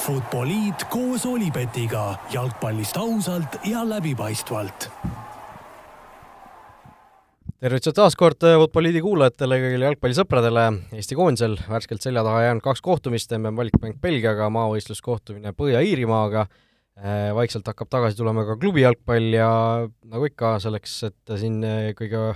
Futboliit 0.00 0.84
koos 0.90 1.26
Olipetiga 1.26 2.14
jalgpallist 2.32 2.96
ausalt 2.96 3.56
ja 3.64 3.82
läbipaistvalt. 3.88 4.88
tervitused 7.60 7.94
taas 7.94 8.16
kord 8.16 8.40
Futboliidi 8.40 9.02
kuulajatele, 9.04 9.58
kõigile 9.60 9.86
jalgpallisõpradele. 9.90 10.64
Eesti 10.96 11.14
koondisel 11.14 11.58
värskelt 11.68 12.02
selja 12.02 12.24
taha 12.26 12.42
jäänud 12.42 12.64
kaks 12.64 12.80
kohtumist, 12.80 13.32
MM 13.36 13.56
valikmäng 13.56 14.00
Belgiaga, 14.00 14.50
maavõistluskohtumine 14.50 15.52
Põhja-Iirimaaga. 15.52 16.46
vaikselt 17.34 17.66
hakkab 17.66 17.88
tagasi 17.88 18.16
tulema 18.16 18.44
ka 18.44 18.56
klubi 18.56 18.82
jalgpall 18.82 19.32
ja 19.32 19.50
nagu 20.04 20.24
ikka, 20.26 20.58
selleks, 20.60 21.02
et 21.04 21.36
siin 21.38 21.62
kõige 21.96 22.34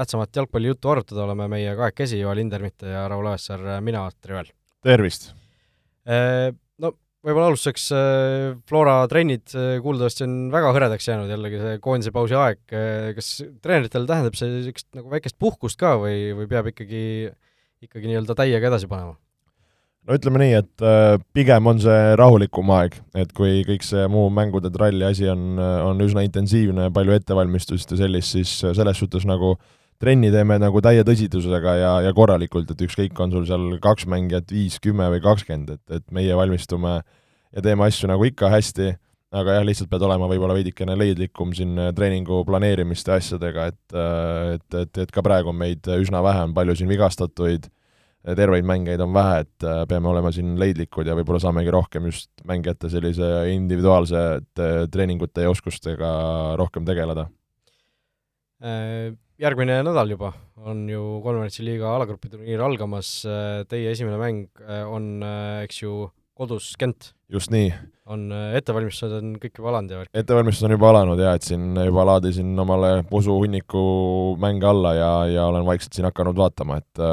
tähtsamat 0.00 0.36
jalgpallijuttu 0.36 0.90
arutada, 0.94 1.24
oleme 1.26 1.48
meie 1.52 1.76
kahekesi, 1.76 2.20
Joel 2.22 2.40
Hindermitte 2.40 2.88
ja 2.88 3.04
Raul 3.10 3.28
Õessar, 3.34 3.62
mina, 3.84 4.06
Trivel. 4.24 4.48
tervist! 4.86 5.30
No 6.80 6.94
võib-olla 7.20 7.50
alustuseks 7.50 7.90
Flora 8.68 8.94
trennid 9.12 9.52
kuuldavasti 9.84 10.24
on 10.24 10.36
väga 10.52 10.70
hõredaks 10.72 11.08
jäänud 11.10 11.28
jällegi 11.28 11.60
see 11.60 11.80
koondise 11.84 12.14
pausi 12.14 12.38
aeg, 12.38 12.62
kas 13.18 13.32
treeneritel 13.60 14.08
tähendab 14.08 14.38
see 14.38 14.48
niisugust 14.54 14.88
nagu 14.96 15.12
väikest 15.12 15.36
puhkust 15.38 15.80
ka 15.80 15.98
või, 16.00 16.30
või 16.38 16.48
peab 16.48 16.70
ikkagi, 16.72 17.02
ikkagi 17.84 18.08
nii-öelda 18.08 18.38
täiega 18.38 18.70
edasi 18.72 18.88
panema? 18.88 19.18
no 20.08 20.16
ütleme 20.16 20.40
nii, 20.40 20.54
et 20.62 20.86
pigem 21.36 21.68
on 21.68 21.82
see 21.84 22.14
rahulikum 22.16 22.72
aeg, 22.78 22.96
et 23.20 23.36
kui 23.36 23.60
kõik 23.68 23.84
see 23.84 24.06
muu 24.08 24.30
mängude 24.32 24.72
tralli 24.72 25.04
asi 25.04 25.28
on, 25.28 25.60
on 25.60 26.00
üsna 26.00 26.24
intensiivne, 26.24 26.88
palju 26.96 27.18
ettevalmistust 27.18 27.92
ja 27.92 28.00
sellist, 28.00 28.32
siis 28.32 28.54
selles 28.64 29.04
suhtes 29.04 29.28
nagu 29.28 29.58
trenni 30.00 30.30
teeme 30.32 30.56
nagu 30.60 30.80
täie 30.84 31.04
tõsidusega 31.06 31.76
ja, 31.76 31.92
ja 32.06 32.14
korralikult, 32.16 32.72
et 32.72 32.84
ükskõik, 32.86 33.18
on 33.20 33.34
sul 33.34 33.46
seal 33.48 33.66
kaks 33.84 34.08
mängijat, 34.10 34.48
viis, 34.52 34.78
kümme 34.82 35.10
või 35.12 35.22
kakskümmend, 35.24 35.76
et, 35.76 36.00
et 36.00 36.06
meie 36.14 36.36
valmistume 36.36 37.00
ja 37.00 37.64
teeme 37.64 37.84
asju 37.86 38.08
nagu 38.08 38.24
ikka 38.28 38.48
hästi, 38.52 38.94
aga 39.36 39.58
jah, 39.58 39.66
lihtsalt 39.66 39.90
pead 39.90 40.04
olema 40.06 40.28
võib-olla 40.30 40.56
veidikene 40.56 40.96
leidlikum 40.98 41.52
siin 41.56 41.76
treeningu 41.96 42.40
planeerimiste 42.48 43.12
asjadega, 43.18 43.68
et 43.70 43.98
et, 44.54 44.78
et, 44.86 45.02
et 45.04 45.12
ka 45.12 45.22
praegu 45.26 45.52
on 45.52 45.60
meid 45.60 45.86
üsna 46.00 46.24
vähe, 46.24 46.46
on 46.48 46.56
palju 46.56 46.78
siin 46.80 46.90
vigastatuid, 46.90 47.68
terveid 48.36 48.66
mängijaid 48.68 49.04
on 49.04 49.12
vähe, 49.16 49.44
et 49.44 49.66
peame 49.88 50.08
olema 50.10 50.32
siin 50.32 50.56
leidlikud 50.60 51.08
ja 51.08 51.16
võib-olla 51.18 51.40
saamegi 51.44 51.72
rohkem 51.76 52.08
just 52.08 52.30
mängijate 52.48 52.90
sellise 52.92 53.28
individuaalsete 53.52 54.70
treeningute 54.92 55.44
ja 55.44 55.52
oskustega 55.52 56.10
rohkem 56.60 56.88
tegeleda 56.88 57.28
järgmine 59.40 59.80
nädal 59.86 60.10
juba 60.12 60.32
on 60.68 60.84
ju 60.88 61.02
konverentsi 61.24 61.64
liiga 61.64 61.94
alagrupiturniir 61.96 62.60
algamas, 62.60 63.20
teie 63.70 63.92
esimene 63.94 64.18
mäng 64.20 64.64
on, 64.84 65.14
eks 65.64 65.82
ju, 65.82 66.10
kodus 66.40 66.74
Gent. 66.80 67.12
just 67.28 67.50
nii. 67.52 67.72
on 68.10 68.30
ettevalmistused 68.56 69.12
on 69.18 69.34
kõik 69.38 69.58
juba 69.60 69.70
alanud 69.70 69.92
ja 69.92 69.98
värk? 70.00 70.10
ettevalmistused 70.22 70.66
on 70.66 70.74
juba 70.74 70.88
alanud 70.90 71.20
jaa, 71.20 71.34
et 71.36 71.46
siin 71.46 71.76
juba 71.76 72.06
laadisin 72.08 72.52
omale 72.64 72.92
usuhunniku 73.16 73.82
mänge 74.40 74.68
alla 74.70 74.94
ja, 74.96 75.10
ja 75.30 75.44
olen 75.50 75.66
vaikselt 75.68 75.96
siin 75.96 76.08
hakanud 76.08 76.40
vaatama, 76.40 76.80
et 76.80 77.04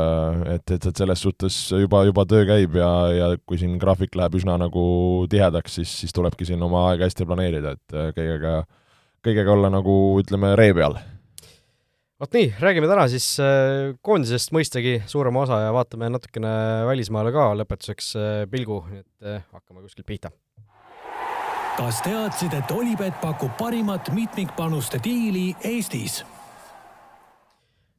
et, 0.55 0.75
et, 0.77 0.87
et 0.91 1.03
selles 1.03 1.25
suhtes 1.27 1.59
juba, 1.83 2.05
juba 2.07 2.25
töö 2.29 2.47
käib 2.49 2.79
ja, 2.79 2.91
ja 3.13 3.29
kui 3.45 3.59
siin 3.61 3.75
graafik 3.81 4.15
läheb 4.15 4.39
üsna 4.39 4.55
nagu 4.61 4.87
tihedaks, 5.31 5.79
siis, 5.81 5.99
siis 6.03 6.15
tulebki 6.15 6.47
siin 6.47 6.63
oma 6.63 6.87
aega 6.91 7.07
hästi 7.07 7.27
planeerida, 7.27 7.75
et 7.77 7.99
kõigega, 8.17 8.57
kõigega 9.27 9.55
olla 9.59 9.71
nagu 9.75 9.99
ütleme, 10.23 10.55
ree 10.59 10.75
peal 10.77 10.99
vot 12.17 12.33
nii, 12.33 12.49
räägime 12.61 12.87
täna 12.89 13.05
siis 13.11 13.27
koondisest 14.05 14.53
mõistagi 14.55 14.97
suurema 15.09 15.43
osa 15.45 15.59
ja 15.67 15.73
vaatame 15.75 16.09
natukene 16.09 16.53
välismaale 16.89 17.33
ka 17.35 17.51
lõpetuseks 17.59 18.13
pilgu, 18.51 18.81
nii 18.89 19.03
et 19.03 19.43
hakkame 19.53 19.83
kuskilt 19.83 20.07
pihta. 20.09 20.31
kas 21.77 22.01
teadsid, 22.01 22.55
et 22.57 22.71
Olipet 22.73 23.21
pakub 23.21 23.53
parimat 23.57 24.09
mitmikpanuste 24.13 25.01
diili 25.03 25.51
Eestis? 25.61 26.23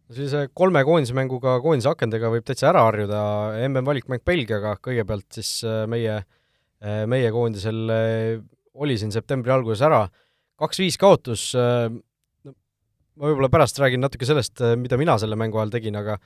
sellise 0.09 0.49
kolme 0.57 0.83
koondismänguga 0.89 1.59
koondise 1.63 1.91
akendega 1.93 2.31
võib 2.33 2.47
täitsa 2.49 2.71
ära 2.73 2.87
harjuda, 2.89 3.23
MM 3.69 3.87
valikmäng 3.87 4.25
Belgiaga 4.27 4.75
kõigepealt 4.83 5.29
siis 5.37 5.61
meie, 5.87 6.23
meie 7.07 7.31
koondisel 7.31 7.85
oli 8.79 8.97
siin 8.99 9.13
septembri 9.13 9.53
alguses 9.53 9.85
ära, 9.85 10.07
kaks-viis 10.59 10.97
kaotus, 10.99 11.53
ma 13.19 13.27
võib-olla 13.27 13.51
pärast 13.53 13.81
räägin 13.83 14.03
natuke 14.05 14.27
sellest, 14.29 14.63
mida 14.79 14.99
mina 15.01 15.17
selle 15.21 15.39
mängu 15.39 15.59
ajal 15.59 15.75
tegin, 15.75 15.99
aga 15.99 16.17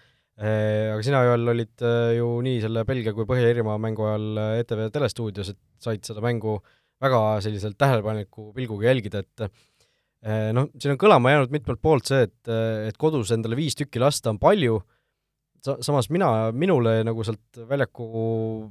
aga 0.42 1.00
sina, 1.04 1.20
Joel, 1.26 1.44
olid 1.52 1.82
ju 2.16 2.28
nii 2.44 2.62
selle 2.62 2.86
Belgia 2.88 3.12
kui 3.12 3.26
Põhja-Iirimaa 3.28 3.76
mängu 3.80 4.06
ajal 4.08 4.40
ETV 4.62 4.86
telestuudios, 4.94 5.52
et 5.52 5.60
said 5.82 6.00
seda 6.08 6.24
mängu 6.24 6.56
väga 7.02 7.20
selliselt 7.44 7.76
tähelepaneliku 7.80 8.48
pilguga 8.56 8.88
jälgida, 8.88 9.20
et 9.22 9.44
noh, 10.56 10.70
siin 10.80 10.94
on 10.94 11.00
kõlama 11.00 11.34
jäänud 11.34 11.52
mitmelt 11.52 11.82
poolt 11.84 12.08
see, 12.08 12.24
et, 12.28 12.52
et 12.88 12.98
kodus 13.00 13.32
endale 13.36 13.58
viis 13.58 13.76
tükki 13.76 14.00
lasta 14.00 14.32
on 14.32 14.40
palju, 14.42 14.80
sa-, 15.62 15.78
samas 15.84 16.08
mina, 16.14 16.30
minule 16.56 17.00
nagu 17.06 17.26
sealt 17.28 17.62
väljaku 17.68 18.08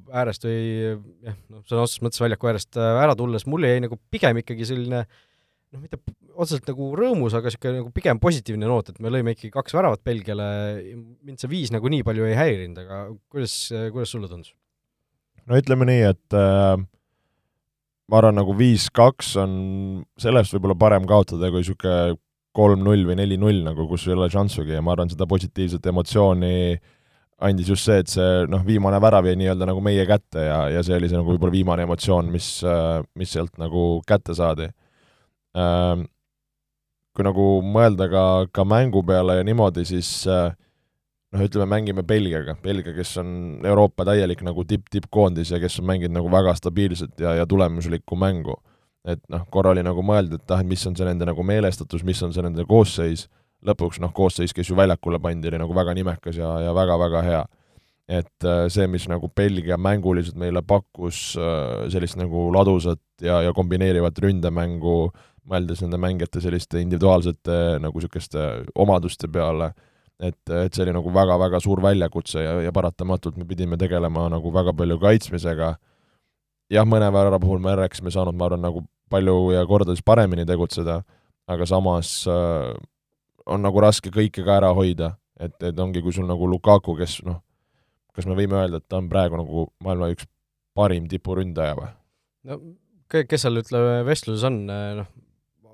äärest 0.09 0.49
või 0.49 0.61
jah, 1.27 1.37
noh, 1.45 1.65
sõna 1.69 1.85
otseses 1.85 2.05
mõttes 2.07 2.25
väljaku 2.25 2.51
äärest 2.51 2.81
ära 2.81 3.17
tulles, 3.19 3.45
mulle 3.49 3.75
jäi 3.75 3.85
nagu 3.85 4.01
pigem 4.11 4.41
ikkagi 4.41 4.69
selline 4.73 5.05
äh, 5.05 5.19
noh, 5.71 5.81
mitte 5.81 5.99
otseselt 6.31 6.67
nagu 6.71 6.91
rõõmus, 6.97 7.35
aga 7.37 7.49
niisugune 7.49 7.81
nagu 7.81 7.91
pigem 7.95 8.19
positiivne 8.21 8.69
noot, 8.69 8.91
et 8.91 9.03
me 9.03 9.11
lõime 9.13 9.35
ikkagi 9.35 9.51
kaks 9.53 9.75
väravat 9.75 10.03
Belgiale, 10.07 10.47
mind 11.23 11.41
see 11.41 11.51
viis 11.51 11.73
nagu 11.73 11.91
nii 11.91 12.05
palju 12.07 12.27
ei 12.27 12.37
häirinud, 12.37 12.81
aga 12.83 13.03
kuidas, 13.31 13.55
kuidas 13.93 14.13
sulle 14.13 14.31
tundus? 14.31 14.53
no 15.47 15.57
ütleme 15.57 15.87
nii, 15.89 16.01
et 16.11 16.37
äh, 16.37 16.75
ma 18.11 18.19
arvan, 18.19 18.37
nagu 18.41 18.55
viis-kaks 18.57 19.35
on 19.41 19.53
sellest 20.21 20.55
võib-olla 20.55 20.77
parem 20.79 21.07
kaotada 21.09 21.51
kui 21.51 21.63
niisugune 21.63 22.17
kolm-null 22.55 23.05
või 23.07 23.15
neli-null 23.15 23.61
nagu, 23.63 23.85
kus 23.87 24.09
ei 24.09 24.15
ole 24.17 24.27
šanssugi 24.31 24.75
ja 24.75 24.83
ma 24.83 24.95
arvan, 24.95 25.11
seda 25.11 25.27
positiivset 25.29 25.85
emotsiooni 25.87 26.55
andis 27.41 27.71
just 27.71 27.87
see, 27.87 28.03
et 28.03 28.11
see 28.11 28.43
noh, 28.51 28.61
viimane 28.67 28.99
värav 29.01 29.25
jäi 29.25 29.37
nii-öelda 29.39 29.65
nagu 29.71 29.81
meie 29.81 30.03
kätte 30.05 30.43
ja, 30.45 30.59
ja 30.69 30.83
see 30.85 30.99
oli 30.99 31.07
see 31.09 31.17
nagu 31.17 31.31
võib-olla 31.31 31.55
viimane 31.55 31.87
emotsioon, 31.87 32.27
mis, 32.29 32.57
mis 33.17 33.31
sealt 33.33 33.55
nagu 33.61 33.85
kätte 34.05 34.35
saadi 34.37 34.67
Äh, 34.67 34.80
kui 37.11 37.27
nagu 37.27 37.45
mõelda 37.65 38.07
ka, 38.11 38.25
ka 38.55 38.65
mängu 38.67 39.03
peale 39.07 39.39
ja 39.39 39.45
niimoodi, 39.47 39.83
siis 39.87 40.09
äh, 40.31 40.53
noh, 41.31 41.43
ütleme, 41.43 41.67
mängime 41.73 42.03
Belgiaga, 42.07 42.55
Belgia, 42.63 42.93
kes 42.95 43.15
on 43.21 43.33
Euroopa 43.67 44.05
täielik 44.07 44.43
nagu 44.47 44.65
tipp-tippkoondis 44.67 45.53
ja 45.53 45.59
kes 45.61 45.79
on 45.81 45.89
mänginud 45.91 46.19
nagu 46.19 46.31
väga 46.31 46.55
stabiilset 46.59 47.19
ja, 47.19 47.35
ja 47.41 47.47
tulemuslikku 47.47 48.15
mängu. 48.15 48.57
et 49.01 49.21
noh, 49.33 49.41
korra 49.49 49.71
oli 49.73 49.81
nagu 49.81 50.03
mõelda, 50.05 50.37
et 50.37 50.51
ah, 50.53 50.59
et 50.61 50.67
mis 50.69 50.83
on 50.85 50.93
see 50.93 51.05
nende 51.07 51.25
nagu 51.25 51.41
meelestatus, 51.41 52.03
mis 52.05 52.19
on 52.21 52.35
see 52.35 52.43
nende 52.45 52.61
koosseis, 52.69 53.23
lõpuks 53.65 53.97
noh, 53.97 54.11
koosseis, 54.13 54.53
kes 54.53 54.69
ju 54.69 54.75
väljakule 54.77 55.17
pandi, 55.19 55.49
oli 55.49 55.57
nagu 55.57 55.73
väga 55.73 55.95
nimekas 55.97 56.37
ja, 56.37 56.51
ja 56.67 56.75
väga-väga 56.77 57.23
hea. 57.25 57.41
et 58.11 58.45
äh, 58.45 58.67
see, 58.69 58.85
mis 58.91 59.07
nagu 59.09 59.29
Belgia 59.35 59.77
mänguliselt 59.77 60.35
meile 60.37 60.61
pakkus, 60.61 61.31
sellist 61.89 62.17
nagu 62.19 62.49
ladusat 62.53 62.99
ja, 63.21 63.41
ja 63.41 63.53
kombineerivat 63.55 64.19
ründemängu 64.19 64.95
äh, 65.07 65.30
mõeldes 65.49 65.81
nende 65.83 65.97
mängijate 66.01 66.41
selliste 66.43 66.81
individuaalsete 66.83 67.79
nagu 67.81 67.97
niisuguste 67.97 68.43
omaduste 68.79 69.29
peale, 69.31 69.71
et, 70.21 70.39
et 70.49 70.73
see 70.73 70.85
oli 70.85 70.93
nagu 70.95 71.13
väga-väga 71.13 71.61
suur 71.63 71.81
väljakutse 71.83 72.43
ja, 72.43 72.57
ja 72.67 72.73
paratamatult 72.75 73.39
me 73.39 73.47
pidime 73.49 73.79
tegelema 73.81 74.27
nagu 74.31 74.53
väga 74.53 74.73
palju 74.77 74.99
kaitsmisega, 75.01 75.73
jah, 76.71 76.87
mõne 76.87 77.09
värava 77.13 77.39
puhul 77.41 77.61
me 77.63 77.75
rääkisime 77.79 78.13
saanud, 78.13 78.37
ma 78.37 78.47
arvan, 78.49 78.63
nagu 78.67 78.85
palju 79.11 79.37
ja 79.55 79.63
kordades 79.67 80.03
paremini 80.05 80.45
tegutseda, 80.47 81.01
aga 81.51 81.67
samas 81.67 82.21
äh, 82.29 82.75
on 83.49 83.65
nagu 83.65 83.81
raske 83.83 84.13
kõike 84.13 84.45
ka 84.45 84.59
ära 84.61 84.71
hoida, 84.77 85.15
et, 85.41 85.57
et 85.65 85.79
ongi, 85.79 86.03
kui 86.05 86.13
sul 86.15 86.29
nagu 86.29 86.47
Lukaku, 86.47 86.95
kes 86.99 87.19
noh, 87.27 87.41
kas 88.15 88.29
me 88.29 88.37
võime 88.37 88.59
öelda, 88.61 88.79
et 88.79 88.87
ta 88.87 89.01
on 89.01 89.09
praegu 89.11 89.41
nagu 89.41 89.65
maailma 89.83 90.11
üks 90.13 90.29
parim 90.77 91.09
tipuründaja 91.11 91.75
või? 91.79 91.89
no 92.47 92.61
kes 93.11 93.43
seal, 93.43 93.59
ütleme, 93.59 94.05
vestluses 94.07 94.45
on, 94.47 94.61
noh, 94.69 95.09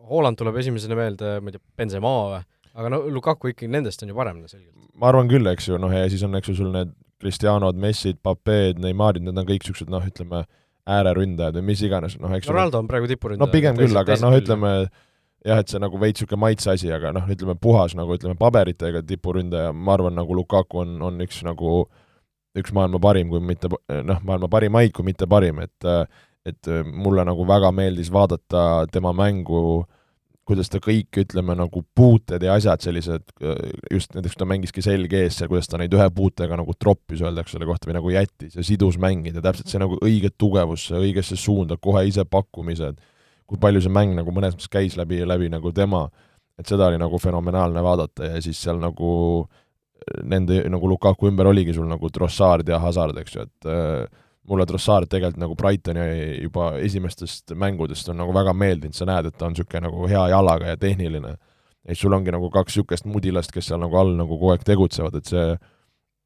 Haaland 0.07 0.39
tuleb 0.39 0.59
esimesena 0.61 0.97
meelde, 0.97 1.37
ma 1.41 1.51
ei 1.51 1.57
tea, 1.57 1.63
Benzema 1.79 2.13
või, 2.31 2.43
aga 2.77 2.91
no 2.93 3.01
Lukaku 3.11 3.51
ikkagi 3.53 3.71
nendest 3.73 4.03
on 4.03 4.13
ju 4.13 4.17
parem 4.17 4.43
selgelt. 4.47 4.75
ma 4.97 5.11
arvan 5.11 5.29
küll, 5.31 5.47
eks 5.51 5.69
ju, 5.69 5.79
noh 5.81 5.93
ja 5.93 6.05
siis 6.11 6.23
on, 6.25 6.37
eks 6.39 6.51
ju, 6.51 6.57
sul 6.61 6.71
need 6.73 6.93
Cristianod, 7.21 7.77
Messid, 7.81 8.19
Papeed, 8.21 8.79
Neymarid, 8.81 9.25
need 9.25 9.37
on 9.37 9.47
kõik 9.47 9.65
niisugused 9.65 9.89
noh, 9.89 10.05
ütleme, 10.05 10.43
ääreründajad 10.87 11.57
või 11.57 11.71
mis 11.71 11.81
iganes, 11.83 12.15
noh 12.21 12.31
eks 12.37 12.47
Ronaldo 12.47 12.79
on 12.79 12.87
praegu 12.87 13.09
tipuründaja. 13.11 13.43
no 13.43 13.51
pigem 13.51 13.77
küll, 13.79 13.97
aga 13.99 14.15
noh, 14.21 14.35
ütleme 14.37 14.73
jah, 14.77 15.59
et 15.59 15.71
see 15.71 15.81
nagu 15.83 15.99
veits 15.99 16.21
niisugune 16.21 16.43
maitse 16.45 16.71
asi, 16.71 16.91
aga 16.93 17.11
noh, 17.15 17.25
ütleme 17.33 17.57
puhas 17.59 17.97
nagu 17.97 18.15
ütleme 18.15 18.37
paberitega 18.39 19.01
tipuründaja, 19.07 19.73
ma 19.73 19.97
arvan, 19.97 20.15
nagu 20.15 20.37
Lukaku 20.37 20.85
on, 20.85 20.95
on 21.09 21.19
üks 21.25 21.41
nagu 21.47 21.81
üks 22.57 22.71
maailma 22.73 23.01
parim, 23.01 23.27
kui 23.33 23.43
mitte 23.43 23.69
noh, 23.69 24.23
maailma 24.25 24.47
parimaid, 24.49 24.93
kui 24.95 25.05
mitte 25.05 25.27
parim, 25.29 25.61
et 25.65 25.91
et 26.47 26.69
mulle 26.87 27.25
nagu 27.27 27.43
väga 27.43 27.73
meeldis 27.75 28.07
vaadata 28.13 28.85
tema 28.87 29.11
mängu 29.11 29.81
äh, 29.81 29.96
kuidas 30.47 30.71
ta 30.71 30.79
kõik, 30.83 31.09
ütleme, 31.19 31.55
nagu 31.59 31.81
puuted 31.95 32.43
ja 32.43 32.55
asjad 32.55 32.83
sellised, 32.85 33.25
just 33.91 34.13
näiteks 34.15 34.37
kui 34.37 34.41
ta 34.41 34.47
mängiski 34.47 34.83
selge 34.85 35.19
ees 35.25 35.39
seal, 35.39 35.49
kuidas 35.51 35.67
ta 35.67 35.79
neid 35.81 35.93
ühe 35.95 36.07
puutega 36.15 36.55
nagu 36.59 36.75
troppis, 36.79 37.23
öeldakse 37.25 37.57
selle 37.57 37.67
kohta, 37.67 37.89
või 37.89 37.97
nagu 37.97 38.13
jättis 38.13 38.55
ja 38.55 38.63
sidus 38.63 38.99
mängid 39.01 39.35
ja 39.35 39.43
täpselt 39.43 39.71
see 39.71 39.81
nagu 39.83 39.99
õige 39.99 40.31
tugevusse, 40.39 40.95
õigesse 41.01 41.35
suunda, 41.39 41.75
kohe 41.81 42.05
ise 42.07 42.23
pakkumised, 42.23 43.01
kui 43.47 43.59
palju 43.59 43.83
see 43.83 43.93
mäng 43.93 44.15
nagu 44.15 44.31
mõnes 44.35 44.55
mõttes 44.55 44.71
käis 44.71 44.95
läbi, 44.99 45.19
läbi 45.27 45.51
nagu 45.51 45.73
tema, 45.75 46.05
et 46.57 46.71
seda 46.71 46.87
oli 46.87 47.01
nagu 47.01 47.19
fenomenaalne 47.21 47.83
vaadata 47.83 48.31
ja 48.31 48.43
siis 48.43 48.61
seal 48.63 48.79
nagu 48.81 49.11
nende 50.23 50.61
nagu 50.71 50.87
Lukaku 50.87 51.27
ümber 51.27 51.49
oligi 51.51 51.75
sul 51.75 51.87
nagu 51.89 52.09
Trossard 52.13 52.69
ja 52.69 52.79
Hazard, 52.79 53.19
eks 53.19 53.35
ju, 53.35 53.43
et 53.43 53.67
äh, 53.67 54.23
mulle 54.47 54.65
Trossard 54.65 55.09
tegelikult 55.11 55.41
nagu 55.41 55.55
Brightoni 55.59 56.07
juba 56.43 56.71
esimestest 56.83 57.53
mängudest 57.55 58.09
on 58.11 58.21
nagu 58.21 58.33
väga 58.35 58.53
meeldinud, 58.55 58.95
sa 58.95 59.07
näed, 59.09 59.29
et 59.29 59.37
ta 59.37 59.47
on 59.47 59.55
niisugune 59.55 59.87
nagu 59.87 60.07
hea 60.07 60.27
jalaga 60.33 60.73
ja 60.73 60.77
tehniline. 60.79 61.35
et 61.87 61.95
sul 61.97 62.11
ongi 62.11 62.31
nagu 62.31 62.49
kaks 62.51 62.75
niisugust 62.75 63.05
mudilast, 63.07 63.51
kes 63.51 63.69
seal 63.69 63.79
nagu 63.79 63.95
all 63.95 64.15
nagu 64.17 64.35
kogu 64.35 64.51
aeg 64.51 64.63
tegutsevad, 64.67 65.15
et 65.15 65.29
see 65.31 65.45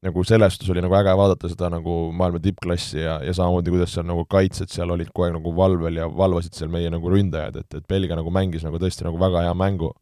nagu 0.02 0.24
sellest 0.26 0.64
oli 0.70 0.82
nagu 0.82 0.96
äge 0.98 1.14
vaadata 1.18 1.50
seda 1.50 1.68
nagu 1.70 1.96
maailma 2.18 2.40
tippklassi 2.42 2.98
ja, 3.04 3.20
ja 3.22 3.34
samamoodi, 3.34 3.70
kuidas 3.70 3.94
seal 3.94 4.06
nagu 4.08 4.24
kaitsjad 4.26 4.70
seal 4.72 4.90
olid 4.90 5.12
kogu 5.12 5.28
aeg 5.28 5.36
nagu 5.36 5.54
valvel 5.56 6.00
ja 6.00 6.08
valvasid 6.10 6.58
seal 6.58 6.72
meie 6.72 6.90
nagu 6.90 7.10
ründajad, 7.10 7.60
et, 7.62 7.78
et 7.78 7.86
Belgia 7.88 8.18
nagu 8.18 8.32
mängis 8.34 8.66
nagu 8.66 8.80
tõesti 8.82 9.06
nagu 9.06 9.20
väga 9.22 9.46
hea 9.46 9.54
mängu. 9.54 9.92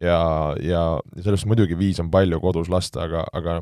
ja, 0.00 0.20
ja, 0.64 0.84
ja 1.16 1.22
sellest 1.24 1.48
muidugi 1.48 1.76
viis 1.76 2.00
on 2.00 2.10
palju 2.12 2.40
kodus 2.40 2.68
lasta, 2.72 3.04
aga, 3.04 3.24
aga 3.32 3.60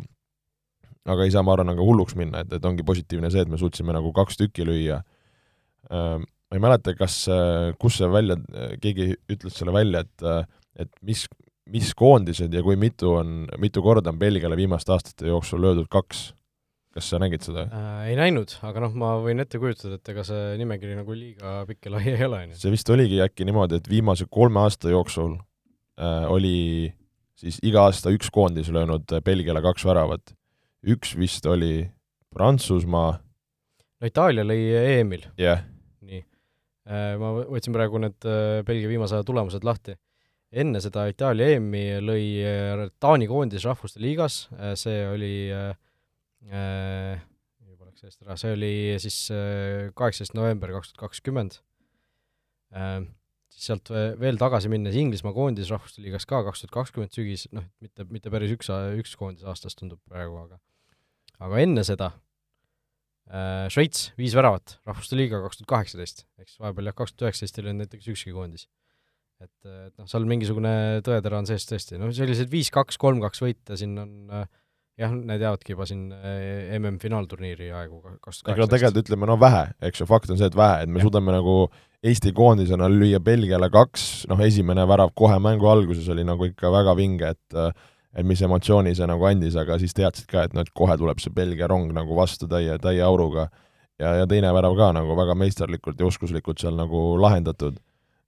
aga 1.07 1.27
ei 1.27 1.35
saa, 1.35 1.45
ma 1.47 1.55
arvan, 1.55 1.71
nagu 1.73 1.85
hulluks 1.87 2.17
minna, 2.19 2.43
et, 2.45 2.57
et 2.59 2.65
ongi 2.69 2.87
positiivne 2.87 3.31
see, 3.33 3.45
et 3.45 3.53
me 3.53 3.61
suutsime 3.61 3.95
nagu 3.97 4.13
kaks 4.17 4.41
tükki 4.41 4.67
lüüa. 4.69 5.03
Ma 5.89 6.57
ei 6.57 6.63
mäleta, 6.63 6.95
kas, 6.97 7.21
kus 7.81 8.01
see 8.01 8.09
välja, 8.13 8.39
keegi 8.83 9.13
ütles 9.31 9.57
selle 9.57 9.73
välja, 9.77 10.03
et, 10.05 10.49
et 10.85 10.91
mis, 11.07 11.27
mis 11.73 11.93
koondised 11.97 12.53
ja 12.55 12.65
kui 12.65 12.77
mitu 12.81 13.15
on, 13.21 13.45
mitu 13.61 13.85
korda 13.85 14.13
on 14.13 14.21
Belgiale 14.21 14.57
viimaste 14.59 14.93
aastate 14.97 15.31
jooksul 15.31 15.65
löödud 15.65 15.89
kaks? 15.93 16.33
kas 16.99 17.11
sa 17.13 17.19
nägid 17.21 17.45
seda 17.45 17.67
äh,? 17.69 18.11
Ei 18.11 18.17
näinud, 18.19 18.55
aga 18.67 18.83
noh, 18.83 18.95
ma 18.99 19.13
võin 19.23 19.43
ette 19.43 19.61
kujutada, 19.61 19.99
et 19.99 20.13
ega 20.13 20.25
see 20.27 20.57
nimekiri 20.59 20.97
nagu 20.99 21.15
liiga 21.15 21.61
pikk 21.69 21.89
ja 21.89 21.93
lai 21.95 22.05
ei 22.15 22.25
ole, 22.27 22.41
on 22.47 22.55
ju. 22.55 22.61
see 22.63 22.73
vist 22.75 22.91
oligi 22.91 23.21
äkki 23.23 23.47
niimoodi, 23.47 23.79
et 23.79 23.91
viimase 23.91 24.27
kolme 24.33 24.65
aasta 24.65 24.91
jooksul 24.93 25.37
äh, 25.37 26.25
oli 26.33 26.57
siis 27.39 27.61
iga 27.67 27.85
aasta 27.87 28.11
üks 28.15 28.33
koondis 28.35 28.73
löönud 28.75 29.07
Belgiale 29.25 29.63
kaks 29.63 29.87
väravat 29.87 30.35
üks 30.87 31.17
vist 31.19 31.47
oli 31.47 31.91
Prantsusmaa. 32.35 33.19
no 33.99 34.07
Itaalia 34.07 34.45
lõi 34.47 34.61
EM-il. 34.79 35.25
jah 35.41 35.59
yeah.. 35.59 35.65
nii. 36.05 36.23
Äh, 36.89 37.15
ma 37.21 37.27
võtsin 37.41 37.75
praegu 37.77 38.01
need 38.01 38.25
äh, 38.29 38.61
Belgia 38.67 38.89
viimase 38.91 39.15
aja 39.19 39.27
tulemused 39.27 39.65
lahti. 39.67 39.97
enne 40.53 40.81
seda 40.85 41.07
Itaalia 41.11 41.47
EM-i 41.57 41.99
lõi 42.05 42.25
äh, 42.47 42.87
Taani 43.01 43.27
koondis 43.31 43.67
Rahvuste 43.69 44.01
Liigas, 44.03 44.35
see 44.81 44.99
oli 45.09 45.35
juba 45.49 47.89
läks 47.89 48.05
eest 48.07 48.23
ära, 48.23 48.37
see 48.41 48.55
oli 48.55 48.73
siis 49.03 49.19
kaheksateist 49.99 50.35
november 50.39 50.69
kaks 50.79 50.93
tuhat 50.93 51.09
kakskümmend 51.09 51.53
sealt 53.63 53.91
veel 54.21 54.39
tagasi 54.41 54.71
minnes 54.73 54.97
Inglismaa 54.99 55.35
koondis 55.37 55.71
Rahvuste 55.73 56.03
Liigas 56.05 56.27
ka 56.29 56.43
kaks 56.47 56.65
tuhat 56.65 56.75
kakskümmend 56.75 57.15
sügis, 57.15 57.49
noh, 57.55 57.67
mitte, 57.85 58.07
mitte 58.13 58.33
päris 58.33 58.55
üks, 58.55 58.71
üks 59.01 59.15
koondis 59.19 59.47
aastas 59.49 59.79
tundub 59.79 60.01
praegu, 60.09 60.39
aga 60.45 60.61
aga 61.45 61.63
enne 61.63 61.85
seda 61.87 62.11
äh, 63.31 63.67
Šveits, 63.73 64.11
viis 64.19 64.37
väravat, 64.39 64.79
Rahvuste 64.89 65.19
Liiga 65.19 65.43
kaks 65.45 65.61
tuhat 65.61 65.73
kaheksateist, 65.75 66.25
siis 66.43 66.61
vahepeal 66.63 66.91
jah, 66.91 66.99
kaks 66.99 67.15
tuhat 67.15 67.29
üheksateist 67.29 67.61
ei 67.61 67.69
löönud 67.69 67.87
näiteks 67.87 68.13
ükski 68.15 68.35
koondis. 68.37 68.69
et, 69.39 69.55
et 69.67 69.95
noh, 70.01 70.07
seal 70.11 70.25
mingisugune 70.27 71.03
tõetera 71.07 71.39
on 71.39 71.47
sees 71.47 71.67
tõesti, 71.69 71.99
noh 72.01 72.11
sellised 72.15 72.51
viis-kaks, 72.51 72.99
kolm-kaks 72.99 73.45
võite 73.45 73.79
siin 73.79 73.95
on 74.03 74.15
äh, 74.35 74.49
jah, 74.99 75.15
need 75.15 75.45
jäävadki 75.45 75.77
juba 75.77 75.87
siin 75.89 76.09
äh, 76.15 76.75
MM-finaalturniiri 76.79 77.71
aegu 77.71 78.01
kaks 78.03 78.43
tuhat 78.43 78.49
kaheksateist. 78.49 78.75
tegelikult 78.75 79.05
ütleme, 79.05 79.31
no 79.31 79.39
vähe, 79.41 79.69
eks 79.91 80.03
ju, 80.03 80.09
fakt 80.11 80.33
on 80.35 80.41
see, 80.41 80.51
et 80.51 80.59
vähe, 80.59 80.83
et 80.85 80.91
me 80.91 81.03
ja. 81.03 81.07
suudame 81.07 81.35
nagu 81.37 81.61
Eesti 82.07 82.31
koondisena 82.31 82.87
lüüa 82.87 83.19
Belgiale 83.19 83.67
kaks, 83.75 84.27
noh 84.31 84.39
esimene 84.45 84.85
värav 84.87 85.11
kohe 85.19 85.39
mängu 85.43 85.67
alguses 85.67 86.07
oli 86.15 86.23
nagu 86.27 86.47
ikka 86.47 86.71
väga 86.71 86.95
vinge, 86.99 87.33
et 87.35 87.63
et 88.19 88.27
mis 88.27 88.41
emotsiooni 88.43 88.95
see 88.97 89.07
nagu 89.07 89.27
andis, 89.29 89.57
aga 89.59 89.77
siis 89.79 89.95
teadsid 89.95 90.29
ka, 90.31 90.47
et 90.47 90.55
noh, 90.55 90.65
et 90.65 90.71
kohe 90.75 90.95
tuleb 90.99 91.19
see 91.23 91.35
Belgia 91.35 91.69
rong 91.71 91.91
nagu 91.95 92.17
vastu 92.17 92.49
täie, 92.51 92.79
täie 92.83 93.03
auruga. 93.05 93.49
ja, 93.99 94.15
ja 94.15 94.27
teine 94.31 94.53
värav 94.55 94.77
ka 94.79 94.93
nagu 94.95 95.17
väga 95.19 95.35
meisterlikult 95.35 95.99
ja 95.99 96.07
oskuslikult 96.07 96.61
seal 96.63 96.77
nagu 96.79 97.19
lahendatud 97.19 97.81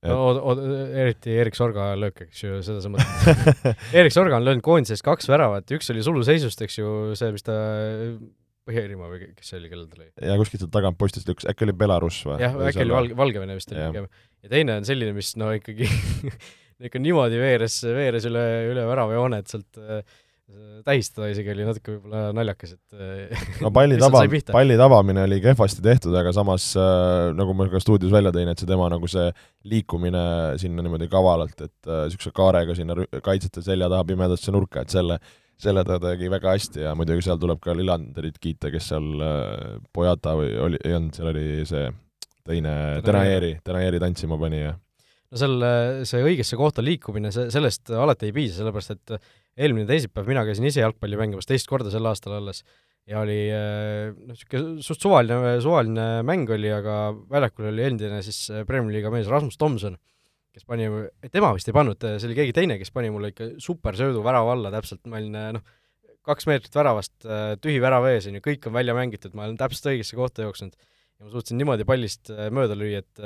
et... 0.03 0.11
no 0.11 0.57
eriti 0.99 1.37
Erik 1.39 1.55
Sorga 1.55 1.93
löök, 1.95 2.25
eks 2.27 2.43
ju, 2.43 2.59
seda 2.67 2.83
sa 2.83 2.91
mõtled 2.91 3.61
Erik 4.01 4.15
Sorga 4.15 4.41
on 4.41 4.49
löönud 4.49 4.65
koondises 4.67 5.05
kaks 5.07 5.31
väravat, 5.31 5.71
üks 5.77 5.93
oli 5.95 6.03
suluseisust, 6.03 6.63
eks 6.67 6.81
ju, 6.81 6.95
see, 7.19 7.31
mis 7.37 7.47
ta 7.47 7.57
Põhja-Iirimaa 8.71 9.11
või 9.11 9.29
kes 9.35 9.53
see 9.53 9.59
oli, 9.61 9.73
kellel 9.73 9.91
ta 9.91 10.01
lõi? 10.01 10.09
ja 10.31 10.39
kuskilt 10.41 10.65
sealt 10.65 10.75
tagant 10.79 10.99
postist 11.01 11.29
lükkas, 11.29 11.51
äkki 11.51 11.67
oli 11.67 11.77
Belarus 11.83 12.23
või? 12.29 12.39
jah, 12.41 12.57
äkki 12.71 12.87
oli 12.87 12.97
Valge, 12.97 13.19
Valgevene 13.19 13.59
vist 13.59 13.75
oli 13.75 13.85
pigem. 13.91 14.09
ja 14.47 14.55
teine 14.55 14.81
on 14.81 14.89
selline, 14.89 15.15
mis 15.17 15.35
no 15.41 15.53
ikkagi 15.59 15.91
ikka 16.89 17.03
niimoodi 17.03 17.39
veeres, 17.41 17.83
veeres 17.85 18.27
üle, 18.29 18.43
üle 18.71 18.85
väravajoone, 18.89 19.41
et 19.43 19.53
sealt 19.53 19.81
äh, 19.81 20.01
tähistada 20.87 21.29
isegi 21.31 21.53
oli 21.53 21.67
natuke 21.67 21.93
võib-olla 21.95 22.31
naljakas, 22.37 22.73
et 22.79 22.97
äh, 22.97 23.45
no 23.63 23.73
palli 23.75 23.99
taba, 24.03 24.23
palli 24.51 24.79
tabamine 24.81 25.27
oli 25.29 25.41
kehvasti 25.45 25.85
tehtud, 25.85 26.17
aga 26.17 26.33
samas 26.37 26.71
äh, 26.81 27.31
nagu 27.37 27.55
ma 27.57 27.69
ka 27.73 27.83
stuudios 27.83 28.13
välja 28.15 28.33
tõin, 28.35 28.51
et 28.53 28.63
see 28.63 28.71
tema 28.71 28.89
nagu 28.93 29.11
see 29.11 29.29
liikumine 29.71 30.25
sinna 30.63 30.87
niimoodi 30.87 31.11
kavalalt, 31.13 31.59
et 31.61 31.93
niisuguse 31.93 32.33
kaarega 32.37 32.77
sinna 32.79 32.97
kaitsjate 33.21 33.65
selja 33.67 33.91
taha 33.93 34.09
pimedasse 34.09 34.55
nurka, 34.55 34.87
et 34.87 34.97
selle, 34.97 35.21
selle 35.63 35.85
ta 35.87 35.99
tegi 36.03 36.31
väga 36.33 36.55
hästi 36.57 36.85
ja 36.87 36.95
muidugi 36.99 37.25
seal 37.27 37.41
tuleb 37.41 37.61
ka 37.63 37.75
Lillanderit 37.77 38.39
kiita, 38.43 38.71
kes 38.73 38.91
seal 38.93 39.11
Pojata 39.93 40.37
või 40.39 40.55
oli, 40.69 40.81
ei 40.85 40.97
olnud, 40.97 41.17
seal 41.17 41.33
oli 41.33 41.47
see 41.69 41.89
teine 42.47 42.75
Denaeri, 43.05 43.57
Denaeri 43.67 44.01
tantsima 44.03 44.39
pani 44.41 44.63
ja 44.65 44.75
no 44.75 45.41
seal 45.41 45.65
see 46.09 46.23
õigesse 46.27 46.59
kohta 46.59 46.85
liikumine, 46.85 47.33
see, 47.35 47.51
sellest 47.55 47.93
alati 47.95 48.31
ei 48.31 48.37
piisa, 48.37 48.61
sellepärast 48.61 48.97
et 48.97 49.17
eelmine 49.61 49.87
teisipäev 49.89 50.29
mina 50.31 50.45
käisin 50.49 50.67
ise 50.69 50.83
jalgpalli 50.83 51.19
mängimas 51.21 51.49
teist 51.49 51.69
korda 51.71 51.93
sel 51.93 52.09
aastal 52.11 52.39
alles 52.41 52.65
ja 53.09 53.23
oli 53.23 53.39
noh, 53.51 54.35
niisugune 54.35 54.85
suht 54.85 55.03
suvaline, 55.03 55.57
suvaline 55.63 56.07
mäng 56.27 56.51
oli, 56.55 56.71
aga 56.75 57.01
väljakul 57.31 57.71
oli 57.71 57.87
endine 57.89 58.21
siis 58.27 58.49
Premier 58.69 58.93
League'i 58.97 59.15
mees 59.15 59.31
Rasmus 59.31 59.59
Tomson, 59.61 59.97
kes 60.55 60.67
pani, 60.67 60.89
tema 61.31 61.53
vist 61.57 61.69
ei 61.71 61.77
pannud, 61.77 62.01
see 62.03 62.29
oli 62.29 62.39
keegi 62.39 62.57
teine, 62.57 62.79
kes 62.81 62.91
pani 62.95 63.13
mulle 63.15 63.33
ikka 63.33 63.53
supersöödu 63.63 64.23
värava 64.25 64.57
alla 64.57 64.73
täpselt, 64.75 65.03
ma 65.11 65.21
olin 65.21 65.39
noh, 65.59 65.77
kaks 66.27 66.49
meetrit 66.51 66.75
väravast, 66.77 67.15
tühi 67.65 67.79
värav 67.83 68.07
ees, 68.11 68.27
on 68.29 68.39
ju, 68.39 68.45
kõik 68.45 68.67
on 68.69 68.77
välja 68.77 68.97
mängitud, 68.97 69.37
ma 69.39 69.47
olen 69.47 69.59
täpselt 69.61 69.93
õigesse 69.93 70.19
kohta 70.19 70.45
jooksnud 70.45 70.75
ja 70.77 71.27
ma 71.27 71.31
suutsin 71.33 71.61
niimoodi 71.61 71.87
pallist 71.89 72.33
mööda 72.53 72.77
lüüa, 72.79 73.05
et 73.05 73.23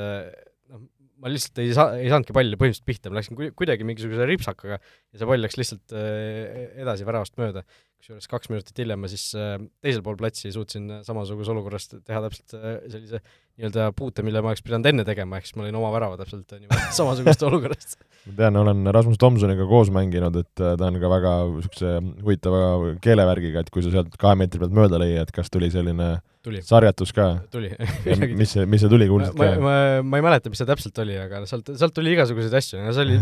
noh, 0.71 0.85
ma 1.25 1.31
lihtsalt 1.33 1.61
ei 1.63 1.73
saa, 1.77 1.95
ei 1.97 2.11
saanudki 2.13 2.35
palli 2.37 2.59
põhimõtteliselt 2.61 2.89
pihta, 2.89 3.11
ma 3.11 3.19
läksin 3.21 3.39
kuidagi 3.57 3.87
mingisuguse 3.87 4.27
ripsakaga 4.29 4.77
ja 4.77 5.21
see 5.21 5.29
pall 5.29 5.45
läks 5.45 5.59
lihtsalt 5.61 5.95
äh, 5.97 6.75
edasi 6.85 7.07
väravast 7.09 7.39
mööda. 7.41 7.65
Kusjuures 8.05 8.29
kaks 8.29 8.51
minutit 8.53 8.77
hiljem 8.83 9.01
ma 9.01 9.09
siis 9.09 9.31
äh, 9.39 9.55
teisel 9.81 10.03
pool 10.05 10.19
platsi 10.21 10.53
suutsin 10.53 10.91
samasuguses 11.07 11.49
olukorras 11.55 11.89
teha 11.95 12.21
täpselt 12.27 12.53
äh, 12.59 12.75
sellise 12.93 13.21
nii-öelda 13.55 13.87
puute, 13.97 14.25
mille 14.27 14.43
ma 14.43 14.51
oleks 14.51 14.65
pidanud 14.67 14.91
enne 14.91 15.05
tegema, 15.07 15.39
ehk 15.39 15.47
siis 15.49 15.57
ma 15.57 15.65
olin 15.65 15.79
oma 15.79 15.93
värava 15.95 16.19
täpselt 16.21 16.53
niimoodi 16.59 16.91
samasugusest 16.99 17.45
olukorrast. 17.49 17.97
ma 18.27 18.37
tean, 18.43 18.59
olen 18.61 18.93
Rasmus 18.93 19.21
Tomsoniga 19.23 19.65
koos 19.71 19.93
mänginud, 19.95 20.37
et 20.43 20.53
ta 20.61 20.75
on 20.91 21.01
ka 21.01 21.11
väga 21.13 21.35
niisuguse 21.55 21.95
huvitava 22.27 22.63
keelevärgiga, 23.05 23.65
et 23.65 23.73
kui 23.73 23.87
sa 23.87 23.95
sealt 23.95 24.13
kahe 24.21 24.37
meetri 24.43 24.61
pealt 24.61 24.77
mööda 24.77 25.01
lõi, 25.01 25.15
et 25.23 25.33
kas 25.35 25.49
tuli 25.55 25.73
selline 25.73 26.11
tuli. 26.45 26.61
sarjatus 26.67 27.15
ka? 27.17 27.31
tuli 27.55 27.73
mis 28.41 28.53
see, 28.59 28.67
mis 28.69 28.85
see 28.85 28.93
tuli, 28.93 29.09
kuulsid 29.09 29.33
ka? 29.39 29.55
ma, 29.65 29.77
ma 30.05 30.21
ei 30.21 30.27
mäleta, 30.29 30.53
mis 30.53 30.61
see 30.61 30.69
täpselt 30.69 31.01
oli, 31.07 31.17
aga 31.25 31.47
sealt, 31.49 31.73
sealt 31.79 31.97
tuli 31.97 32.13
igasuguseid 32.19 32.61
asju 32.61 32.83
ja 32.83 32.93
see 32.93 33.07
oli, 33.07 33.21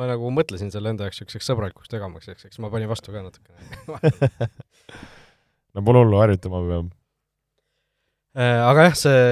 ma 0.00 0.08
nagu 0.08 0.32
mõtlesin 0.32 0.72
selle 0.72 0.94
enda 0.94 1.06
jaoks 1.06 1.20
niisuguseks 1.20 1.50
sõbralikuks 1.50 1.92
tegemaks, 1.92 2.30
eks, 2.32 2.48
eks 2.48 2.60
ma 2.62 2.72
panin 2.72 2.88
vastu 2.90 3.12
ka 3.12 3.22
natukene 3.24 4.50
no 5.74 5.84
pole 5.86 6.02
hullu, 6.02 6.18
harjutama 6.22 6.62
peab. 6.66 6.92
Äh, 8.38 8.60
aga 8.64 8.88
jah, 8.88 8.98
see, 8.98 9.24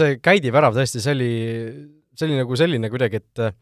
see 0.00 0.20
Käidi 0.22 0.52
värav 0.54 0.76
tõesti, 0.76 1.02
see 1.02 1.16
oli, 1.16 1.32
see 2.16 2.28
oli 2.28 2.38
nagu 2.38 2.58
selline 2.58 2.90
kuidagi, 2.92 3.20
et 3.20 3.42
äh, 3.44 3.56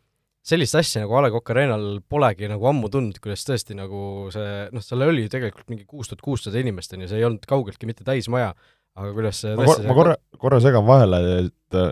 sellist 0.48 0.76
asja 0.78 1.02
nagu 1.04 1.16
A 1.18 1.24
Le 1.24 1.30
Coq 1.34 1.52
Arena'l 1.52 2.00
polegi 2.08 2.48
nagu 2.50 2.68
ammu 2.70 2.90
tundnud, 2.92 3.20
kuidas 3.24 3.44
tõesti 3.48 3.76
nagu 3.76 4.28
see, 4.34 4.66
noh, 4.74 4.84
seal 4.84 5.06
oli 5.08 5.26
ju 5.26 5.32
tegelikult 5.34 5.72
mingi 5.72 5.86
kuus 5.88 6.10
tuhat 6.10 6.24
kuussada 6.24 6.60
inimest, 6.60 6.94
on 6.94 7.04
ju, 7.04 7.10
see 7.10 7.20
ei 7.20 7.28
olnud 7.28 7.48
kaugeltki 7.48 7.88
mitte 7.88 8.06
täismaja, 8.06 8.52
aga 8.98 9.14
kuidas 9.16 9.42
see 9.44 9.56
ma, 9.58 9.66
kor 9.68 9.82
ma 9.88 9.96
korra, 9.98 10.18
korra 10.40 10.60
segan 10.64 10.86
vahele, 10.88 11.22
et 11.42 11.80
äh, 11.80 11.90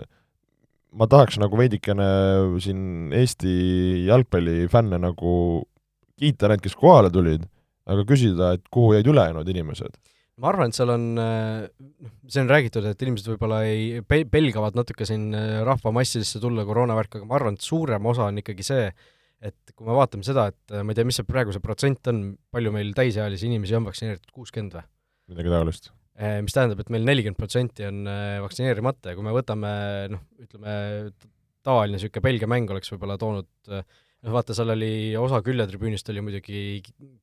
ma 0.97 1.07
tahaks 1.09 1.37
nagu 1.41 1.59
veidikene 1.59 2.07
siin 2.63 3.13
Eesti 3.15 3.53
jalgpallifänne 4.07 4.99
nagu 5.01 5.31
kiita 6.17 6.49
need, 6.49 6.63
kes 6.63 6.75
kohale 6.77 7.11
tulid, 7.13 7.45
aga 7.87 8.05
küsida, 8.07 8.55
et 8.57 8.65
kuhu 8.73 8.95
jäid 8.97 9.09
ülejäänud 9.13 9.49
inimesed? 9.53 9.97
ma 10.37 10.51
arvan, 10.51 10.69
et 10.69 10.77
seal 10.77 10.91
on, 10.93 11.05
noh, 11.17 12.09
see 12.29 12.43
on 12.43 12.49
räägitud, 12.51 12.85
et 12.85 12.99
inimesed 13.01 13.31
võib-olla 13.31 13.63
ei, 13.65 14.03
pelgavad 14.05 14.75
natuke 14.77 15.07
siin 15.09 15.31
rahvamassidesse 15.65 16.41
tulla, 16.43 16.65
koroonavärk, 16.67 17.17
aga 17.17 17.29
ma 17.29 17.39
arvan, 17.39 17.57
et 17.57 17.65
suurem 17.65 18.05
osa 18.11 18.27
on 18.29 18.37
ikkagi 18.43 18.65
see, 18.67 18.91
et 19.41 19.73
kui 19.73 19.89
me 19.89 19.97
vaatame 19.97 20.27
seda, 20.27 20.51
et 20.53 20.77
ma 20.77 20.93
ei 20.93 20.99
tea, 20.99 21.07
mis 21.09 21.17
see 21.17 21.25
praegu 21.25 21.55
see 21.55 21.63
protsent 21.63 22.13
on, 22.13 22.21
palju 22.53 22.73
meil 22.75 22.93
täisealisi 22.97 23.49
inimesi 23.49 23.79
on 23.79 23.89
vaktsineeritud, 23.89 24.29
kuuskümmend 24.37 24.77
või? 24.77 24.85
midagi 25.33 25.55
taolist. 25.55 25.89
Mis 26.17 26.55
tähendab, 26.55 26.79
et 26.81 26.87
meil 26.89 27.03
nelikümmend 27.05 27.37
protsenti 27.37 27.85
on 27.85 28.07
vaktsineerimata 28.41 29.11
ja 29.11 29.17
kui 29.17 29.25
me 29.25 29.35
võtame 29.35 29.71
noh, 30.09 30.23
ütleme 30.41 30.71
tavaline 31.61 31.93
niisugune 31.93 32.23
Belgia 32.25 32.49
mäng 32.49 32.71
oleks 32.73 32.89
võib-olla 32.89 33.19
toonud 33.21 33.83
noh, 34.25 34.33
vaata, 34.33 34.55
seal 34.57 34.73
oli 34.73 34.91
osa 35.19 35.41
küljetribüünist 35.45 36.09
oli 36.13 36.23
muidugi 36.25 36.61